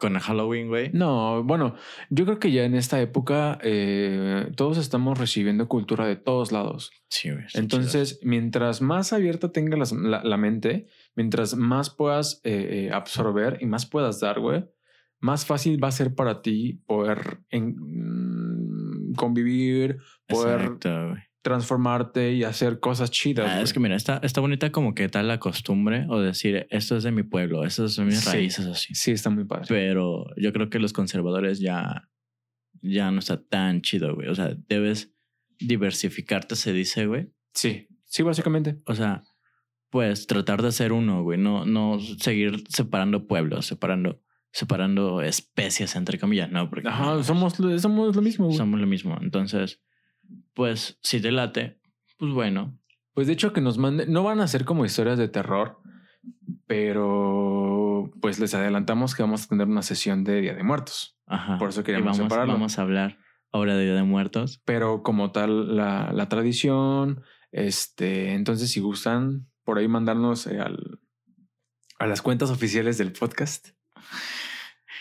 con 0.04 0.20
Halloween, 0.20 0.68
güey? 0.68 0.90
No, 0.94 1.44
bueno, 1.44 1.76
yo 2.10 2.26
creo 2.26 2.38
que 2.40 2.52
ya 2.52 2.66
en 2.66 2.76
esta 2.76 3.00
época 3.00 3.58
eh, 3.64 4.52
todos 4.58 4.78
estamos 4.78 5.18
recibiendo 5.18 5.68
cultura 5.70 6.06
de 6.06 6.16
todos 6.18 6.52
lados. 6.52 6.92
Sí, 7.10 7.30
güey. 7.32 7.46
Entonces, 7.54 8.20
mientras 8.22 8.82
más 8.82 9.14
abierta 9.14 9.52
tenga 9.52 9.78
las- 9.78 9.94
la, 9.94 10.24
la 10.24 10.38
mente, 10.38 10.88
mientras 11.16 11.56
más 11.56 11.90
puedas 11.90 12.42
eh, 12.44 12.88
eh, 12.88 12.92
absorber 12.92 13.58
y 13.62 13.66
más 13.66 13.86
puedas 13.86 14.20
dar, 14.20 14.40
güey, 14.42 14.66
más 15.20 15.46
fácil 15.46 15.82
va 15.82 15.88
a 15.88 15.92
ser 15.92 16.16
para 16.16 16.42
ti 16.42 16.82
poder 16.86 17.40
en- 17.50 17.76
mm, 17.78 19.14
convivir, 19.16 20.00
poder 20.28 20.62
Exacto. 20.62 21.16
Transformarte 21.44 22.34
y 22.34 22.44
hacer 22.44 22.80
cosas 22.80 23.12
chidas. 23.12 23.48
Ah, 23.48 23.62
es 23.62 23.74
que 23.74 23.80
mira, 23.80 23.96
está, 23.96 24.20
está 24.24 24.42
bonita 24.42 24.72
como 24.72 24.96
que 24.96 25.08
tal 25.10 25.28
la 25.28 25.40
costumbre 25.40 26.06
o 26.10 26.20
decir, 26.20 26.66
esto 26.72 26.98
es 26.98 27.04
de 27.04 27.12
mi 27.12 27.22
pueblo, 27.24 27.64
estas 27.66 27.94
son 27.94 28.08
mis 28.08 28.22
Sí. 28.22 28.30
raíces 28.32 28.66
así. 28.66 28.96
Sí, 28.96 29.12
está 29.12 29.30
muy 29.30 29.44
padre. 29.46 29.66
Pero 29.70 30.26
yo 30.38 30.52
creo 30.54 30.70
que 30.72 30.80
los 30.80 30.94
conservadores 30.94 31.60
ya, 31.60 32.10
ya 32.82 33.12
no 33.12 33.20
está 33.20 33.40
tan 33.44 33.82
chido, 33.82 34.16
güey. 34.16 34.30
O 34.30 34.36
sea, 34.36 34.56
debes 34.68 35.14
diversificarte, 35.60 36.56
se 36.56 36.74
dice, 36.74 37.06
güey. 37.06 37.30
Sí, 37.54 37.88
sí, 38.06 38.24
básicamente. 38.24 38.82
O 38.86 38.96
sea, 38.96 39.24
pues 39.90 40.28
tratar 40.28 40.62
de 40.62 40.72
ser 40.72 40.92
uno, 40.92 41.24
güey. 41.24 41.38
No, 41.38 41.66
no 41.66 42.00
seguir 42.00 42.64
separando 42.70 43.28
pueblos, 43.28 43.66
separando, 43.66 44.22
separando 44.52 45.22
especies, 45.22 45.96
entre 45.96 46.18
comillas, 46.20 46.52
¿no? 46.52 46.70
Porque 46.70 46.88
Ajá, 46.88 47.04
no, 47.16 47.24
somos, 47.24 47.60
lo- 47.60 47.78
somos 47.80 48.16
lo 48.16 48.22
mismo. 48.22 48.46
güey. 48.46 48.58
somos 48.58 48.80
lo 48.80 48.88
mismo. 48.88 49.18
Entonces, 49.22 49.82
pues 50.54 50.98
si 51.02 51.22
te 51.22 51.32
late, 51.32 51.80
pues 52.18 52.32
bueno. 52.34 52.78
Pues 53.14 53.28
de 53.28 53.34
hecho 53.34 53.54
que 53.54 53.62
nos 53.62 53.78
manden, 53.78 54.12
no 54.12 54.24
van 54.24 54.40
a 54.40 54.48
ser 54.48 54.66
como 54.66 54.86
historias 54.86 55.18
de 55.20 55.28
terror, 55.28 55.80
pero 56.68 58.12
pues 58.22 58.40
les 58.40 58.54
adelantamos 58.54 59.16
que 59.16 59.24
vamos 59.24 59.44
a 59.46 59.48
tener 59.48 59.68
una 59.68 59.82
sesión 59.82 60.24
de 60.24 60.42
Día 60.42 60.54
de 60.56 60.64
Muertos. 60.64 61.18
Ajá. 61.28 61.58
Por 61.58 61.70
eso 61.70 61.82
Y 61.82 61.84
queríamos 61.84 62.18
vamos, 62.18 62.32
separarlo. 62.32 62.54
vamos 62.54 62.80
a 62.80 62.82
hablar 62.82 63.18
ahora 63.52 63.76
de 63.76 63.86
Día 63.86 63.96
de 63.96 64.04
Muertos. 64.04 64.62
Pero 64.66 65.04
como 65.04 65.32
tal 65.32 65.76
la, 65.76 66.12
la 66.14 66.30
tradición, 66.30 67.22
este, 67.52 68.34
entonces 68.34 68.72
si 68.72 68.80
gustan 68.80 69.48
por 69.64 69.78
ahí 69.78 69.88
mandarnos 69.88 70.48
eh, 70.48 70.60
al, 70.60 71.00
a 72.00 72.08
las 72.08 72.22
cuentas 72.22 72.50
oficiales 72.50 72.98
del 72.98 73.12
podcast. 73.12 73.70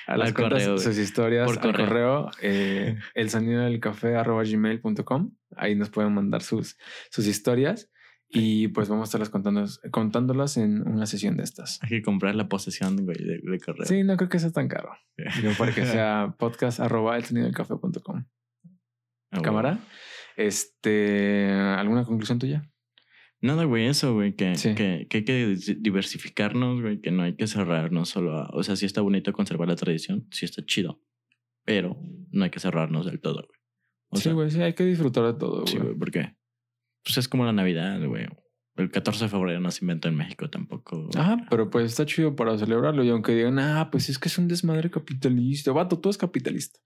A 0.07 0.17
las 0.17 0.33
cuentas, 0.33 0.63
correo, 0.65 0.79
sus 0.79 0.99
historias, 0.99 1.47
Por 1.47 1.61
correo. 1.61 1.87
correo, 1.87 2.31
eh, 2.43 2.97
el 3.15 3.31
sonido 3.31 3.63
del 3.63 3.81
café 3.81 4.17
arroba 4.17 4.43
gmail.com. 4.43 5.33
Ahí 5.57 5.75
nos 5.75 5.91
pueden 5.91 6.13
mandar 6.15 6.43
sus, 6.43 6.77
sus 7.11 7.27
historias 7.27 7.91
y 8.29 8.69
pues 8.69 8.89
vamos 8.89 9.03
a 9.03 9.09
estarlas 9.09 9.29
contando, 9.31 9.67
contándolas 9.91 10.57
en 10.57 10.87
una 10.89 11.07
sesión 11.07 11.37
de 11.37 11.45
estas. 11.45 11.79
Hay 11.83 11.91
que 11.91 12.03
comprar 12.03 12.35
la 12.35 12.49
posesión, 12.49 12.97
güey, 13.05 13.17
de, 13.19 13.41
de 13.43 13.61
correo. 13.61 13.85
Sí, 13.87 14.03
no 14.03 14.17
creo 14.17 14.29
que 14.29 14.39
sea 14.39 14.51
tan 14.51 14.69
caro. 14.69 14.91
Digo, 15.41 15.53
para 15.59 15.73
que 15.75 15.85
sea 15.85 16.35
podcast 16.39 16.81
arroba 16.81 17.17
el 17.17 17.25
sonido 17.25 17.47
del 17.47 17.55
café.com. 17.55 18.25
Ah, 18.25 18.69
güey. 19.31 19.43
Cámara. 19.43 19.79
Este, 20.37 21.51
¿alguna 21.53 22.05
conclusión 22.05 22.39
tuya? 22.39 22.72
Nada, 23.43 23.65
güey, 23.65 23.87
eso, 23.87 24.15
güey, 24.15 24.35
que, 24.35 24.55
Sí. 24.57 24.75
que, 24.75 25.07
que 25.11 25.19
hay 25.19 25.25
que 25.25 25.57
diversificarnos, 25.81 26.81
güey, 26.81 27.01
que 27.01 27.11
no 27.11 27.25
hay 27.25 27.35
que 27.35 27.47
cerrarnos 27.47 28.09
solo 28.09 28.37
a... 28.39 28.49
O 28.53 28.63
sea, 28.63 28.77
sí 28.77 28.87
está 28.87 29.01
bonito 29.01 29.33
conservar 29.33 29.69
la 29.69 29.77
tradición, 29.77 30.27
sí 30.31 30.45
está 30.45 30.65
chido, 30.65 31.01
pero 31.65 31.97
no 32.31 32.45
hay 32.45 32.51
que 32.51 32.61
cerrarnos 32.61 33.05
del 33.07 33.21
todo, 33.21 33.45
güey. 33.47 33.59
O 34.11 34.17
sí, 34.17 34.31
güey, 34.31 34.51
sí, 34.51 34.61
hay 34.63 34.75
que 34.75 34.85
disfrutar 34.85 35.25
de 35.25 35.35
todo, 35.39 35.67
Sí, 35.67 35.75
güey. 35.77 35.89
güey, 35.89 35.99
porque 35.99 36.37
pues 37.05 37.19
es 37.19 37.29
como 37.29 37.45
la 37.45 37.53
Navidad, 37.53 38.01
güey. 38.07 38.27
El 38.77 38.91
14 38.91 39.25
de 39.25 39.29
febrero 39.29 39.61
no 39.61 39.71
se 39.71 39.85
inventó 39.85 40.09
en 40.09 40.17
México 40.17 40.49
tampoco. 40.49 41.09
Ajá, 41.15 41.45
pero 41.51 41.69
pues 41.69 41.85
está 41.87 42.07
chido 42.07 42.35
para 42.37 42.57
celebrarlo. 42.57 43.05
Y 43.05 43.11
aunque 43.11 43.35
digan, 43.35 43.59
ah, 43.59 43.91
pues 43.91 44.09
es 44.09 44.19
que 44.19 44.29
es 44.29 44.39
un 44.39 44.49
desmadre 44.49 44.91
capitalista. 44.91 45.73
Vato, 45.73 45.99
tú 45.99 46.09
es 46.09 46.17
capitalista. 46.17 46.79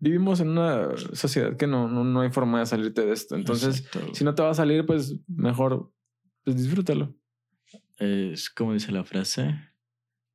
Vivimos 0.00 0.40
en 0.40 0.48
una 0.48 0.96
sociedad 1.12 1.56
que 1.56 1.66
no, 1.66 1.86
no, 1.88 2.04
no 2.04 2.22
hay 2.22 2.30
forma 2.30 2.58
de 2.60 2.66
salirte 2.66 3.04
de 3.04 3.12
esto. 3.12 3.36
Entonces, 3.36 3.80
Exacto, 3.80 4.14
si 4.14 4.24
no 4.24 4.34
te 4.34 4.42
va 4.42 4.50
a 4.50 4.54
salir, 4.54 4.84
pues 4.86 5.14
mejor 5.28 5.92
pues 6.42 6.56
disfrútalo. 6.56 7.14
Es 7.98 8.48
como 8.50 8.72
dice 8.72 8.92
la 8.92 9.04
frase. 9.04 9.54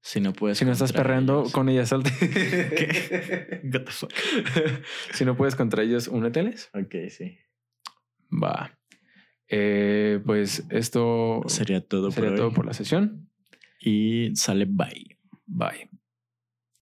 Si 0.01 0.21
no 0.21 0.33
puedes. 0.33 0.59
Si 0.59 0.65
no 0.65 0.71
estás 0.71 0.93
perreando 0.93 1.41
ellos- 1.41 1.51
con 1.51 1.67
ellas, 1.67 1.89
salte. 1.89 2.11
¿Qué? 2.19 3.61
What 3.73 3.85
the 3.85 3.91
fuck? 3.91 4.11
si 5.13 5.25
no 5.25 5.35
puedes 5.35 5.55
contra 5.55 5.81
ellos, 5.81 6.07
úneteles. 6.07 6.69
Ok, 6.75 6.93
sí. 7.09 7.37
Va. 8.31 8.77
Eh, 9.47 10.21
pues 10.25 10.65
esto 10.69 11.41
Sería 11.47 11.81
todo 11.81 12.11
sería 12.11 12.29
por 12.29 12.37
todo 12.37 12.47
hoy. 12.49 12.53
por 12.53 12.65
la 12.67 12.73
sesión. 12.73 13.29
Y 13.79 14.35
sale 14.35 14.65
bye. 14.65 15.17
Bye. 15.47 15.89